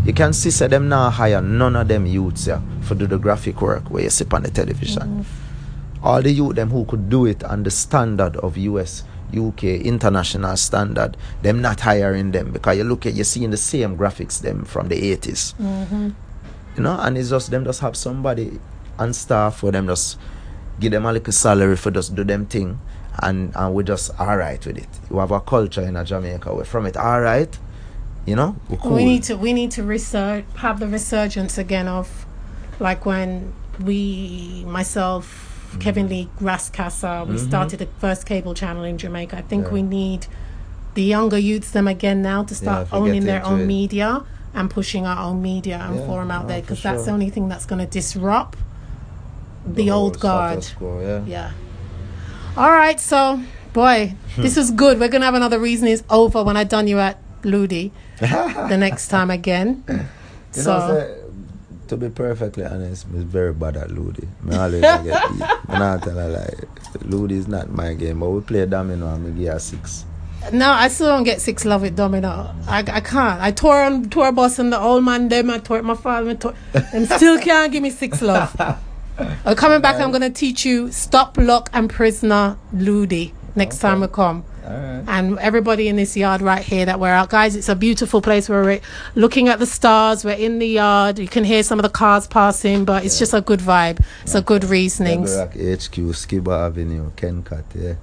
you 0.05 0.13
can 0.13 0.33
see 0.33 0.51
say 0.51 0.67
them 0.67 0.89
now 0.89 1.09
hire 1.09 1.41
none 1.41 1.75
of 1.75 1.87
them 1.87 2.05
youths 2.05 2.47
yeah, 2.47 2.61
for 2.81 2.95
do 2.95 3.07
the 3.07 3.17
graphic 3.17 3.61
work 3.61 3.89
where 3.89 4.03
you 4.03 4.09
sit 4.09 4.33
on 4.33 4.43
the 4.43 4.51
television. 4.51 5.23
Mm-hmm. 5.23 6.05
All 6.05 6.21
the 6.21 6.31
youth 6.31 6.55
them 6.55 6.69
who 6.69 6.83
could 6.85 7.09
do 7.09 7.25
it 7.25 7.43
on 7.43 7.63
the 7.63 7.71
standard 7.71 8.35
of 8.37 8.57
US, 8.57 9.03
UK, 9.33 9.63
international 9.63 10.57
standard, 10.57 11.15
them 11.41 11.61
not 11.61 11.79
hiring 11.79 12.31
them 12.31 12.51
because 12.51 12.77
you 12.77 12.83
look 12.83 13.05
at 13.05 13.13
you 13.13 13.23
seeing 13.23 13.51
the 13.51 13.57
same 13.57 13.97
graphics 13.97 14.41
them 14.41 14.65
from 14.65 14.89
the 14.89 15.15
80s 15.15 15.53
mm-hmm. 15.55 16.09
you 16.75 16.83
know, 16.83 16.97
and 16.99 17.17
it's 17.17 17.29
just 17.29 17.49
them 17.51 17.63
just 17.63 17.79
have 17.79 17.95
somebody 17.95 18.59
on 18.99 19.13
staff 19.13 19.57
for 19.57 19.71
them 19.71 19.87
just 19.87 20.19
give 20.79 20.91
them 20.91 21.05
a 21.05 21.13
little 21.13 21.31
salary 21.31 21.77
for 21.77 21.91
just 21.91 22.13
do 22.13 22.23
them 22.25 22.45
thing 22.45 22.79
and 23.21 23.55
and 23.55 23.73
we 23.73 23.83
just 23.83 24.11
alright 24.19 24.65
with 24.65 24.77
it. 24.77 24.89
We 25.09 25.17
have 25.19 25.31
a 25.31 25.39
culture 25.39 25.81
in 25.81 26.03
Jamaica 26.05 26.53
where 26.53 26.65
from 26.65 26.85
it 26.85 26.97
alright, 26.97 27.57
you 28.25 28.35
know, 28.35 28.55
we're 28.69 28.77
cool. 28.77 28.93
We 28.93 29.05
need 29.05 29.23
to 29.23 29.35
we 29.37 29.53
need 29.53 29.71
to 29.71 29.83
research 29.83 30.45
have 30.57 30.79
the 30.79 30.87
resurgence 30.87 31.57
again 31.57 31.87
of 31.87 32.25
like 32.79 33.05
when 33.05 33.53
we 33.79 34.63
myself 34.67 35.49
Mm-hmm. 35.73 35.81
Kevin 35.81 36.07
Lee 36.07 36.29
Grascasa 36.39 37.25
we 37.27 37.35
started 37.39 37.79
the 37.79 37.87
first 37.97 38.27
cable 38.27 38.53
channel 38.53 38.83
in 38.83 38.99
Jamaica. 38.99 39.37
I 39.37 39.41
think 39.41 39.65
Yeah. 39.65 39.71
we 39.73 39.81
need 39.81 40.27
the 40.93 41.01
younger 41.01 41.39
youths 41.39 41.71
them 41.71 41.87
again 41.87 42.21
now 42.21 42.43
to 42.43 42.53
start 42.53 42.91
we 42.91 42.97
owning 42.99 43.23
their 43.25 43.43
own 43.43 43.61
it. 43.61 43.65
media 43.65 44.23
and 44.53 44.69
pushing 44.69 45.07
our 45.07 45.17
own 45.27 45.41
media 45.41 45.79
and 45.83 45.95
Yeah, 45.95 46.05
forum 46.05 46.29
out 46.29 46.43
no, 46.43 46.49
there 46.49 46.61
because 46.61 46.83
that's 46.83 47.05
the 47.05 47.11
only 47.11 47.31
thing 47.31 47.49
that's 47.49 47.65
going 47.65 47.79
to 47.79 47.87
disrupt 47.87 48.59
the, 49.65 49.87
whole 49.87 50.03
old 50.03 50.19
guard. 50.19 50.63
yeah. 50.79 51.23
Yeah. 51.25 51.51
All 52.55 52.69
right, 52.69 52.99
so 52.99 53.41
boy, 53.73 54.13
hmm. 54.35 54.41
this 54.43 54.57
is 54.57 54.69
good. 54.69 54.99
We're 54.99 55.07
gonna 55.09 55.25
have 55.25 55.33
another 55.33 55.57
reason 55.57 55.87
is 55.87 56.03
over 56.07 56.43
when 56.43 56.55
I 56.55 56.63
done 56.63 56.87
you 56.87 56.99
at 56.99 57.17
Ludi 57.43 57.91
the 58.19 58.77
next 58.77 59.07
time 59.07 59.31
again. 59.31 59.83
You 59.87 60.61
so 60.61 60.77
know, 60.77 60.99
say, 60.99 61.17
to 61.87 61.97
be 61.97 62.09
perfectly 62.09 62.63
honest, 62.63 63.05
I'm 63.05 63.25
very 63.25 63.53
bad 63.53 63.75
at 63.75 63.89
Ludi. 63.89 64.27
I 64.51 64.57
always 64.57 64.81
get 64.81 65.03
beat. 65.03 65.41
I'm 65.67 65.79
not 65.79 66.03
tell 66.03 66.19
a 66.19 66.29
lie. 66.29 66.53
Ludi 67.01 67.35
is 67.35 67.47
not 67.47 67.71
my 67.71 67.95
game, 67.95 68.19
but 68.19 68.29
we 68.29 68.41
play 68.41 68.67
domino 68.67 69.15
and 69.15 69.25
we 69.25 69.31
give 69.31 69.51
her 69.51 69.57
six. 69.57 70.05
no, 70.51 70.69
I 70.69 70.89
still 70.89 71.07
don't 71.07 71.23
get 71.23 71.41
six 71.41 71.65
love 71.65 71.81
with 71.81 71.95
Domino. 71.95 72.53
I, 72.67 72.79
I 72.79 72.99
can't. 72.99 73.41
I 73.41 73.49
tour 73.49 73.83
on 73.83 74.11
tour 74.11 74.31
bus 74.31 74.59
and 74.59 74.71
the 74.71 74.79
old 74.79 75.03
man 75.03 75.27
them. 75.27 75.49
I 75.49 75.57
tour 75.57 75.81
my 75.81 75.95
father. 75.95 76.37
I 76.75 76.85
and 76.93 77.09
still 77.09 77.39
can't 77.39 77.71
give 77.71 77.81
me 77.81 77.89
six 77.89 78.21
love. 78.21 78.55
Uh, 79.17 79.55
coming 79.55 79.81
back, 79.81 79.99
I'm 79.99 80.11
gonna 80.11 80.29
teach 80.29 80.65
you 80.65 80.91
stop, 80.91 81.37
lock, 81.37 81.69
and 81.73 81.89
prisoner 81.89 82.57
Ludi 82.73 83.33
next 83.55 83.79
time 83.79 84.01
we 84.01 84.07
come. 84.07 84.43
And 84.65 85.37
everybody 85.39 85.87
in 85.87 85.97
this 85.97 86.15
yard 86.15 86.41
right 86.41 86.63
here 86.63 86.85
that 86.85 86.99
we're 86.99 87.09
out 87.09 87.29
guys 87.29 87.55
it's 87.55 87.67
a 87.67 87.75
beautiful 87.75 88.21
place 88.21 88.47
where 88.47 88.63
we're 88.63 88.81
looking 89.13 89.49
at 89.49 89.59
the 89.59 89.65
stars 89.65 90.23
we're 90.23 90.31
in 90.31 90.59
the 90.59 90.67
yard 90.67 91.19
you 91.19 91.27
can 91.27 91.43
hear 91.43 91.63
some 91.63 91.77
of 91.79 91.83
the 91.83 91.89
cars 91.89 92.27
passing 92.27 92.85
but 92.85 93.03
it's 93.03 93.19
just 93.19 93.33
a 93.33 93.41
good 93.41 93.59
vibe 93.59 94.01
it's 94.21 94.35
a 94.35 94.41
good 94.41 94.63
reasonings 94.63 95.35
Rock 95.35 95.51
HQ, 95.51 96.15
Skiba 96.15 96.67
Avenue, 96.67 97.11
Kencat, 97.17 97.65
yeah. 97.75 97.95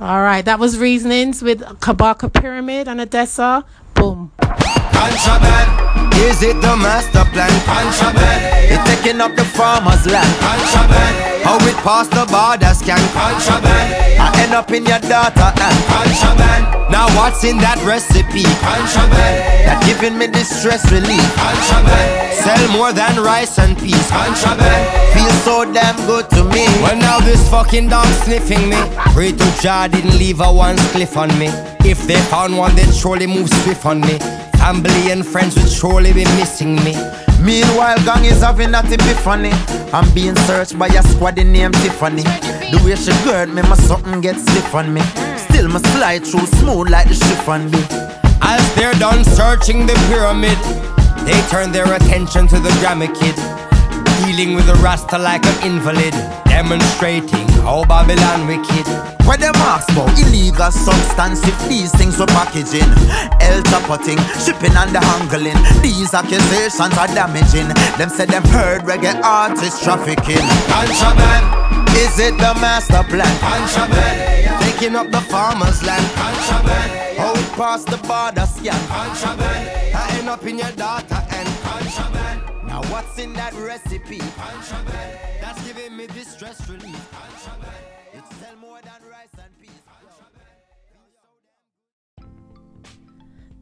all 0.00 0.22
right 0.22 0.44
that 0.44 0.60
was 0.60 0.78
reasonings 0.78 1.42
with 1.42 1.60
Kabaka 1.80 2.32
Pyramid 2.32 2.86
and 2.86 3.00
Odessa. 3.00 3.64
Boom 3.94 4.30
Contraband, 5.04 6.14
Is 6.16 6.42
it 6.42 6.56
the 6.62 6.74
master 6.76 7.24
plan? 7.32 7.52
contraband, 7.68 8.40
It's 8.72 8.82
taking 8.88 9.20
up 9.20 9.36
the 9.36 9.44
farmer's 9.44 10.06
land. 10.06 10.32
contraband, 10.40 11.44
How 11.44 11.56
it 11.68 11.76
pass 11.84 12.08
the 12.08 12.24
border 12.32 12.72
scan. 12.72 12.96
contraband, 13.12 13.88
I 14.18 14.32
end 14.42 14.54
up 14.54 14.70
in 14.72 14.86
your 14.86 14.98
daughter 15.00 15.52
hand. 15.60 15.78
contraband, 15.92 16.64
Now 16.90 17.06
what's 17.20 17.44
in 17.44 17.58
that 17.58 17.76
recipe? 17.84 18.44
contraband, 18.64 19.36
That 19.68 19.82
giving 19.84 20.16
me 20.16 20.26
distress 20.28 20.90
relief. 20.90 21.20
contraband, 21.36 22.10
Sell 22.42 22.68
more 22.72 22.92
than 22.92 23.20
rice 23.20 23.58
and 23.58 23.76
peas. 23.78 24.08
contraband. 24.08 24.84
Feel 25.12 25.32
so 25.44 25.64
damn 25.70 25.96
good 26.06 26.30
to 26.30 26.44
me. 26.44 26.64
Well 26.82 26.96
now 26.96 27.20
this 27.20 27.46
fucking 27.50 27.88
dog 27.90 28.06
sniffing 28.24 28.68
me. 28.70 28.80
Pray 29.12 29.32
to 29.32 29.46
Jah 29.60 29.86
didn't 29.88 30.16
leave 30.18 30.40
a 30.40 30.50
one 30.50 30.76
cliff 30.96 31.16
on 31.18 31.28
me. 31.38 31.48
If 31.84 32.06
they 32.06 32.16
found 32.32 32.56
one, 32.56 32.74
they'd 32.74 32.94
surely 32.94 33.26
move 33.26 33.48
swift 33.62 33.84
on 33.84 34.00
me. 34.00 34.18
And 34.66 35.24
friends 35.24 35.54
would 35.56 35.70
surely 35.70 36.12
be 36.14 36.24
missing 36.40 36.74
me. 36.76 36.96
Meanwhile, 37.40 37.98
gang 38.04 38.24
is 38.24 38.40
having 38.40 38.72
that 38.72 38.90
epiphany. 38.90 39.52
I'm 39.92 40.12
being 40.14 40.34
searched 40.48 40.78
by 40.78 40.88
a 40.88 41.02
squad 41.02 41.36
named 41.36 41.74
Tiffany. 41.74 42.22
The 42.22 42.80
way 42.82 42.96
she 42.96 43.12
gird 43.22 43.50
me, 43.50 43.62
my 43.62 43.76
something 43.76 44.22
gets 44.22 44.42
stiff 44.42 44.74
on 44.74 44.92
me. 44.92 45.02
Still, 45.36 45.68
my 45.68 45.80
slide 45.92 46.26
through 46.26 46.46
smooth 46.58 46.88
like 46.88 47.08
the 47.08 47.14
chiffon 47.14 47.70
be. 47.70 47.78
As 48.40 48.74
they're 48.74 48.94
done 48.94 49.22
searching 49.22 49.86
the 49.86 49.94
pyramid, 50.08 50.58
they 51.26 51.38
turn 51.48 51.70
their 51.70 51.92
attention 51.94 52.48
to 52.48 52.58
the 52.58 52.70
Grammy 52.80 53.12
kid. 53.14 53.63
Dealing 54.22 54.54
with 54.54 54.68
a 54.68 54.74
rasta 54.82 55.18
like 55.18 55.44
an 55.46 55.56
invalid, 55.66 56.12
demonstrating 56.46 57.46
how 57.66 57.84
Babylon 57.84 58.46
wicked. 58.46 58.86
Where 59.26 59.36
them 59.38 59.54
ask 59.56 59.88
about 59.90 60.12
illegal 60.20 60.70
substance 60.70 61.40
if 61.46 61.56
these 61.68 61.90
things 61.96 62.18
were 62.18 62.26
packaging, 62.26 62.88
El 63.40 63.62
Chapoting, 63.70 64.18
shipping 64.44 64.76
and 64.76 64.92
the 64.94 65.00
handling. 65.00 65.56
These 65.82 66.12
accusations 66.14 66.96
are 66.96 67.08
damaging. 67.08 67.68
Them 67.98 68.08
said 68.10 68.28
them 68.28 68.44
heard 68.44 68.82
reggae 68.82 69.14
artists 69.22 69.82
trafficking. 69.82 70.44
Contraband, 70.68 71.44
Is 71.96 72.18
it 72.18 72.36
the 72.38 72.52
master 72.60 73.02
plan? 73.08 73.34
contraband, 73.40 74.62
Taking 74.62 74.96
up 74.96 75.10
the 75.10 75.20
farmer's 75.32 75.82
land. 75.82 76.04
contraband, 76.14 77.18
How 77.18 77.32
it 77.32 77.50
past 77.56 77.86
the 77.88 77.96
border 77.98 78.46
scan. 78.46 78.80
contraband, 78.88 79.94
I 79.96 80.18
end 80.18 80.28
up 80.28 80.44
in 80.44 80.58
your 80.58 80.70
data 80.72 81.02
and 81.06 81.06
contraband, 81.06 81.20
now 81.20 81.23
what's 82.94 83.18
in 83.18 83.32
that 83.32 83.52
recipe? 83.54 84.18
That's 85.40 85.66
giving 85.66 85.96
me 85.96 86.06
distress 86.06 86.68
relief. 86.70 87.08
It's 88.12 88.36
sell 88.36 88.56
more 88.60 88.78
than 88.82 89.10
rice 89.10 89.34
and 89.36 89.60
peas. 89.60 89.70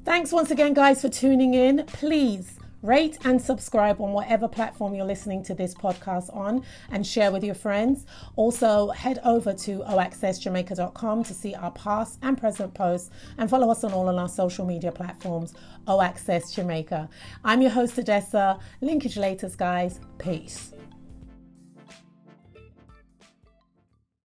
Thanks 0.04 0.32
once 0.32 0.50
again, 0.50 0.74
guys, 0.74 1.00
for 1.00 1.08
tuning 1.08 1.54
in. 1.54 1.86
Please 1.86 2.58
Rate 2.82 3.16
and 3.24 3.40
subscribe 3.40 4.00
on 4.00 4.12
whatever 4.12 4.48
platform 4.48 4.94
you're 4.94 5.06
listening 5.06 5.44
to 5.44 5.54
this 5.54 5.72
podcast 5.72 6.34
on 6.34 6.64
and 6.90 7.06
share 7.06 7.30
with 7.30 7.44
your 7.44 7.54
friends. 7.54 8.06
Also, 8.34 8.88
head 8.90 9.20
over 9.24 9.52
to 9.52 9.78
oaccessjamaica.com 9.80 11.22
to 11.22 11.32
see 11.32 11.54
our 11.54 11.70
past 11.70 12.18
and 12.22 12.36
present 12.36 12.74
posts 12.74 13.10
and 13.38 13.48
follow 13.48 13.70
us 13.70 13.84
on 13.84 13.92
all 13.92 14.08
of 14.08 14.16
our 14.16 14.28
social 14.28 14.66
media 14.66 14.90
platforms, 14.90 15.54
O 15.86 16.00
Access 16.00 16.52
Jamaica. 16.52 17.08
I'm 17.44 17.62
your 17.62 17.70
host, 17.70 17.98
Odessa. 17.98 18.58
Linkage 18.80 19.16
latest, 19.16 19.58
guys. 19.58 20.00
Peace. 20.18 20.71